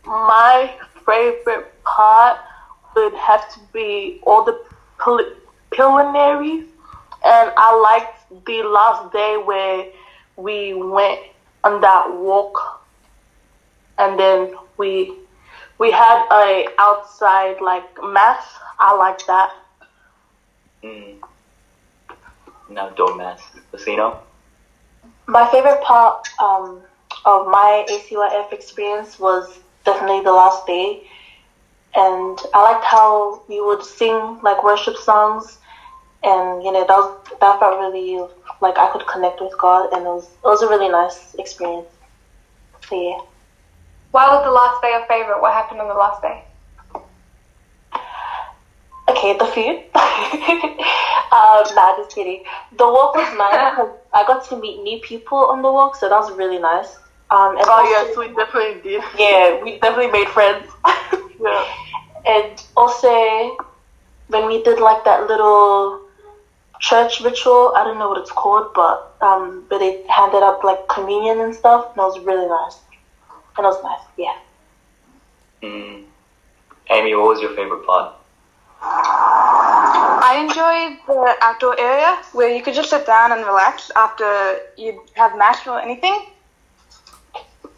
My 0.04 0.74
favorite 1.06 1.71
part 1.84 2.38
would 2.96 3.14
have 3.14 3.48
to 3.54 3.60
be 3.72 4.20
all 4.24 4.44
the 4.44 4.58
pil- 5.02 5.32
preliminaries, 5.70 6.64
and 7.24 7.52
I 7.56 7.74
liked 7.80 8.46
the 8.46 8.62
last 8.62 9.12
day 9.12 9.36
where 9.44 9.86
we 10.36 10.74
went 10.74 11.20
on 11.64 11.80
that 11.80 12.12
walk, 12.12 12.58
and 13.98 14.18
then 14.18 14.54
we 14.78 15.18
we 15.78 15.90
had 15.90 16.26
a 16.32 16.66
outside 16.78 17.60
like 17.60 17.84
math. 18.02 18.58
I 18.78 18.94
like 18.96 19.24
that. 19.26 19.50
mm, 20.82 21.18
an 22.68 22.78
outdoor 22.78 23.14
mass. 23.16 23.40
Casino? 23.70 24.22
My 25.26 25.46
favorite 25.50 25.82
part 25.82 26.28
um, 26.38 26.82
of 27.24 27.46
my 27.46 27.86
ACYF 27.88 28.52
experience 28.52 29.18
was 29.18 29.58
definitely 29.84 30.22
the 30.22 30.32
last 30.32 30.66
day. 30.66 31.06
And 31.94 32.38
I 32.54 32.62
liked 32.62 32.84
how 32.84 33.42
we 33.48 33.60
would 33.60 33.82
sing 33.84 34.40
like 34.42 34.64
worship 34.64 34.96
songs. 34.96 35.58
And, 36.22 36.62
you 36.62 36.72
know, 36.72 36.86
that, 36.86 36.96
was, 36.96 37.26
that 37.40 37.60
felt 37.60 37.78
really 37.78 38.24
like 38.60 38.78
I 38.78 38.90
could 38.92 39.06
connect 39.06 39.40
with 39.40 39.56
God. 39.58 39.92
And 39.92 40.02
it 40.02 40.08
was, 40.08 40.24
it 40.24 40.44
was 40.44 40.62
a 40.62 40.68
really 40.68 40.88
nice 40.88 41.34
experience. 41.34 41.88
So, 42.88 43.00
yeah. 43.00 43.20
Why 44.12 44.28
was 44.28 44.44
the 44.44 44.50
last 44.50 44.82
day 44.82 44.90
your 44.90 45.06
favourite? 45.06 45.40
What 45.40 45.52
happened 45.52 45.80
on 45.80 45.88
the 45.88 45.94
last 45.94 46.22
day? 46.22 46.44
Okay, 49.08 49.36
the 49.36 49.46
food. 49.46 49.84
um, 51.32 51.74
nah, 51.74 51.96
just 51.96 52.14
kidding. 52.14 52.44
The 52.76 52.86
walk 52.86 53.14
was 53.14 53.28
nice 53.38 53.88
I 54.14 54.24
got 54.26 54.44
to 54.48 54.60
meet 54.60 54.82
new 54.82 55.00
people 55.00 55.38
on 55.38 55.62
the 55.62 55.70
walk, 55.72 55.96
so 55.96 56.08
that 56.08 56.16
was 56.16 56.32
really 56.32 56.58
nice. 56.58 56.96
Um, 57.30 57.56
and 57.56 57.64
Oh 57.66 57.82
yes, 57.84 58.16
we 58.16 58.28
definitely 58.28 58.82
did. 58.82 59.02
yeah, 59.18 59.62
we 59.62 59.78
definitely 59.78 60.10
made 60.10 60.28
friends. 60.28 60.66
Yeah. 61.42 61.74
and 62.26 62.62
also, 62.76 63.56
when 64.28 64.46
we 64.46 64.62
did 64.62 64.78
like 64.78 65.04
that 65.04 65.26
little 65.26 66.00
church 66.80 67.20
ritual, 67.20 67.72
I 67.76 67.84
don't 67.84 67.98
know 67.98 68.08
what 68.08 68.18
it's 68.18 68.32
called, 68.32 68.72
but 68.74 69.14
um, 69.20 69.64
but 69.68 69.78
they 69.78 70.02
handed 70.08 70.42
up 70.42 70.64
like 70.64 70.88
communion 70.88 71.40
and 71.40 71.54
stuff, 71.54 71.86
and 71.90 71.98
it 71.98 72.02
was 72.02 72.18
really 72.20 72.48
nice. 72.48 72.78
And 73.56 73.64
it 73.64 73.68
was 73.68 73.82
nice, 73.82 74.06
yeah. 74.16 74.38
Mm. 75.62 76.04
Amy, 76.90 77.14
what 77.14 77.28
was 77.28 77.40
your 77.40 77.54
favorite 77.54 77.86
part? 77.86 78.14
I 78.84 80.38
enjoyed 80.40 80.98
the 81.06 81.36
outdoor 81.40 81.78
area 81.78 82.18
where 82.32 82.54
you 82.54 82.62
could 82.62 82.74
just 82.74 82.90
sit 82.90 83.06
down 83.06 83.32
and 83.32 83.44
relax 83.46 83.90
after 83.94 84.58
you'd 84.76 84.98
have 85.14 85.36
mass 85.36 85.66
or 85.66 85.80
anything. 85.80 86.26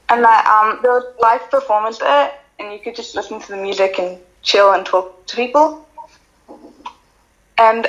And 0.08 0.22
that 0.22 0.46
um, 0.46 0.80
there 0.82 0.92
was 0.92 1.04
live 1.20 1.50
performance 1.50 1.98
there, 1.98 2.32
and 2.64 2.72
you 2.72 2.78
could 2.78 2.96
just 2.96 3.14
listen 3.14 3.40
to 3.40 3.48
the 3.48 3.56
music 3.56 3.98
and 3.98 4.18
chill 4.42 4.72
and 4.72 4.84
talk 4.86 5.26
to 5.26 5.36
people. 5.36 5.86
And 7.58 7.86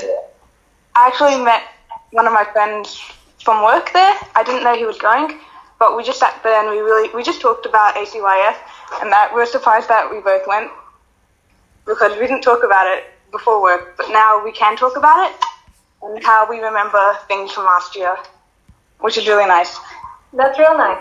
I 0.96 1.08
actually 1.08 1.42
met 1.44 1.64
one 2.12 2.28
of 2.28 2.34
my 2.34 2.44
friends 2.44 3.00
from 3.44 3.64
work 3.64 3.92
there. 3.94 4.16
I 4.36 4.44
didn't 4.44 4.64
know 4.64 4.76
he 4.76 4.86
was 4.86 4.98
going, 4.98 5.40
but 5.80 5.96
we 5.96 6.04
just 6.04 6.20
sat 6.20 6.42
there 6.44 6.60
and 6.60 6.70
we 6.70 6.80
really 6.80 7.10
we 7.16 7.24
just 7.24 7.42
talked 7.42 7.66
about 7.66 7.96
ACYF, 7.96 8.56
and 9.02 9.12
that 9.12 9.32
we 9.34 9.40
were 9.40 9.46
surprised 9.46 9.88
that 9.90 10.10
we 10.12 10.20
both 10.20 10.46
went 10.48 10.70
because 11.86 12.12
we 12.20 12.28
didn't 12.28 12.42
talk 12.42 12.64
about 12.64 12.86
it 12.88 13.06
before 13.32 13.62
work, 13.62 13.96
but 13.98 14.10
now 14.10 14.44
we 14.44 14.52
can 14.52 14.76
talk 14.76 14.98
about 14.98 15.30
it 15.30 15.36
and 16.04 16.24
how 16.24 16.50
we 16.50 16.60
remember 16.60 17.18
things 17.28 17.52
from 17.52 17.66
last 17.66 17.96
year, 17.96 18.16
which 19.00 19.18
is 19.18 19.28
really 19.28 19.48
nice. 19.48 19.78
That's 20.34 20.60
real 20.60 20.78
nice. 20.78 21.00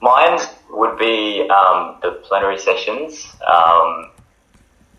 Mine 0.00 0.38
would 0.70 0.98
be 0.98 1.48
um, 1.48 1.98
the 2.02 2.20
plenary 2.24 2.58
sessions. 2.58 3.26
Um, 3.46 4.10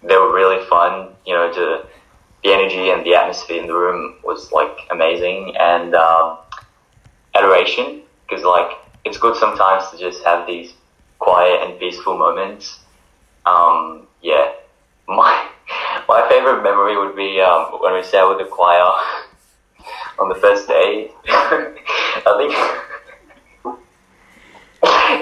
they 0.04 0.16
were 0.16 0.34
really 0.34 0.66
fun. 0.66 1.10
You 1.26 1.34
know, 1.36 1.54
to, 1.54 1.86
the 2.44 2.54
energy 2.54 2.90
and 2.90 3.06
the 3.06 3.16
atmosphere 3.16 3.62
in 3.62 3.68
the 3.68 3.74
room 3.74 4.16
was 4.24 4.52
like 4.52 4.78
amazing, 4.92 5.56
and 5.60 5.96
um, 5.96 6.38
adoration 7.36 8.02
because 8.28 8.44
like 8.44 8.72
it's 9.06 9.18
good 9.18 9.36
sometimes 9.36 9.90
to 9.92 9.98
just 9.98 10.24
have 10.24 10.48
these 10.48 10.74
quiet 11.20 11.62
and 11.64 11.80
peaceful 11.80 12.18
moments. 12.18 12.80
Um, 13.46 14.08
yeah, 14.22 14.52
my 15.08 15.50
my 16.08 16.28
favorite 16.30 16.64
memory 16.64 16.98
would 16.98 17.16
be 17.16 17.40
um, 17.42 17.80
when 17.82 17.94
we 17.94 18.04
sat 18.04 18.28
with 18.28 18.40
the 18.40 18.46
choir 18.46 18.82
on 20.20 20.30
the 20.30 20.36
first 20.36 20.68
day. 20.68 21.12
I 21.28 22.36
think. 22.38 22.84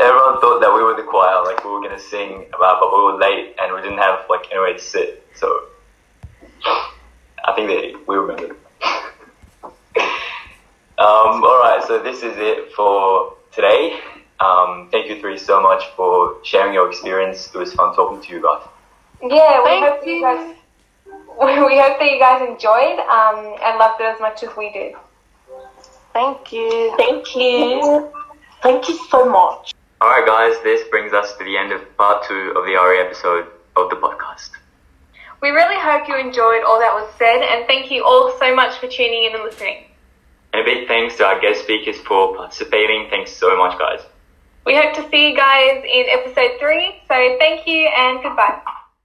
Everyone 0.02 0.42
thought 0.42 0.60
that 0.60 0.74
we 0.74 0.84
were 0.84 0.96
the 0.96 1.04
choir, 1.04 1.44
like 1.46 1.64
we 1.64 1.72
were 1.72 1.82
gonna 1.82 2.00
sing 2.00 2.46
about, 2.54 2.80
but 2.82 2.92
we 2.92 3.04
were 3.04 3.18
late 3.18 3.56
and 3.62 3.74
we 3.74 3.82
didn't 3.82 3.98
have 3.98 4.26
like 4.30 4.46
anywhere 4.52 4.74
to 4.74 4.80
sit. 4.80 5.26
So 5.36 5.48
I 7.46 7.54
think 7.56 7.70
that 7.70 8.08
we 8.08 8.16
remember. 8.16 8.44
um, 10.98 11.44
all 11.44 11.60
right, 11.62 11.82
so 11.88 12.02
this 12.04 12.24
is 12.24 12.34
it 12.38 12.74
for 12.74 13.34
today. 13.52 14.00
Um, 14.40 14.90
thank 14.92 15.10
you 15.10 15.20
three 15.22 15.38
so 15.38 15.62
much 15.62 15.84
for 15.96 16.38
sharing 16.44 16.74
your 16.74 16.90
experience. 16.90 17.48
It 17.54 17.58
was 17.58 17.74
fun 17.74 17.96
talking 17.96 18.22
to 18.22 18.34
you 18.34 18.42
guys. 18.42 18.68
Yeah, 19.22 19.64
we 19.64 19.70
Thank 19.70 19.86
hope 19.86 20.00
that 20.02 20.08
you 20.08 20.16
you. 20.16 20.22
guys. 20.22 20.56
We 21.38 21.54
hope 21.54 22.00
that 22.00 22.10
you 22.10 22.18
guys 22.18 22.42
enjoyed 22.48 22.98
um, 23.00 23.56
and 23.62 23.78
loved 23.78 24.00
it 24.00 24.06
as 24.06 24.22
much 24.22 24.42
as 24.44 24.56
we 24.56 24.72
did. 24.72 24.94
Thank 26.14 26.54
you. 26.54 26.96
Thank 26.98 27.36
you. 27.36 28.10
Thank 28.64 28.88
you 28.88 28.98
so 29.10 29.30
much. 29.30 29.74
Alright 30.06 30.28
guys, 30.28 30.62
this 30.62 30.88
brings 30.90 31.14
us 31.14 31.36
to 31.38 31.44
the 31.44 31.58
end 31.58 31.72
of 31.72 31.82
part 31.98 32.28
two 32.28 32.54
of 32.56 32.64
the 32.66 32.76
RE 32.76 33.00
episode 33.00 33.48
of 33.76 33.90
the 33.90 33.96
podcast. 33.96 34.52
We 35.42 35.50
really 35.50 35.80
hope 35.80 36.08
you 36.08 36.16
enjoyed 36.16 36.62
all 36.64 36.80
that 36.80 36.94
was 36.94 37.12
said, 37.18 37.42
and 37.42 37.66
thank 37.66 37.90
you 37.90 38.06
all 38.06 38.38
so 38.38 38.56
much 38.56 38.78
for 38.78 38.86
tuning 38.86 39.24
in 39.24 39.34
and 39.34 39.44
listening. 39.44 39.86
And 40.54 40.62
a 40.62 40.64
big 40.64 40.88
thanks 40.88 41.18
to 41.18 41.26
our 41.26 41.42
guest 41.42 41.64
speakers 41.64 41.98
for 42.02 42.36
participating. 42.36 43.08
Thanks 43.10 43.32
so 43.32 43.58
much 43.58 43.80
guys. 43.80 44.02
We 44.64 44.76
hope 44.76 44.94
to 44.94 45.10
see 45.10 45.32
you 45.32 45.36
guys 45.36 45.84
in 45.84 46.06
episode 46.08 46.60
three, 46.60 47.02
so 47.08 47.38
thank 47.40 47.66
you 47.66 47.88
and 47.88 48.22
goodbye. 48.22 48.62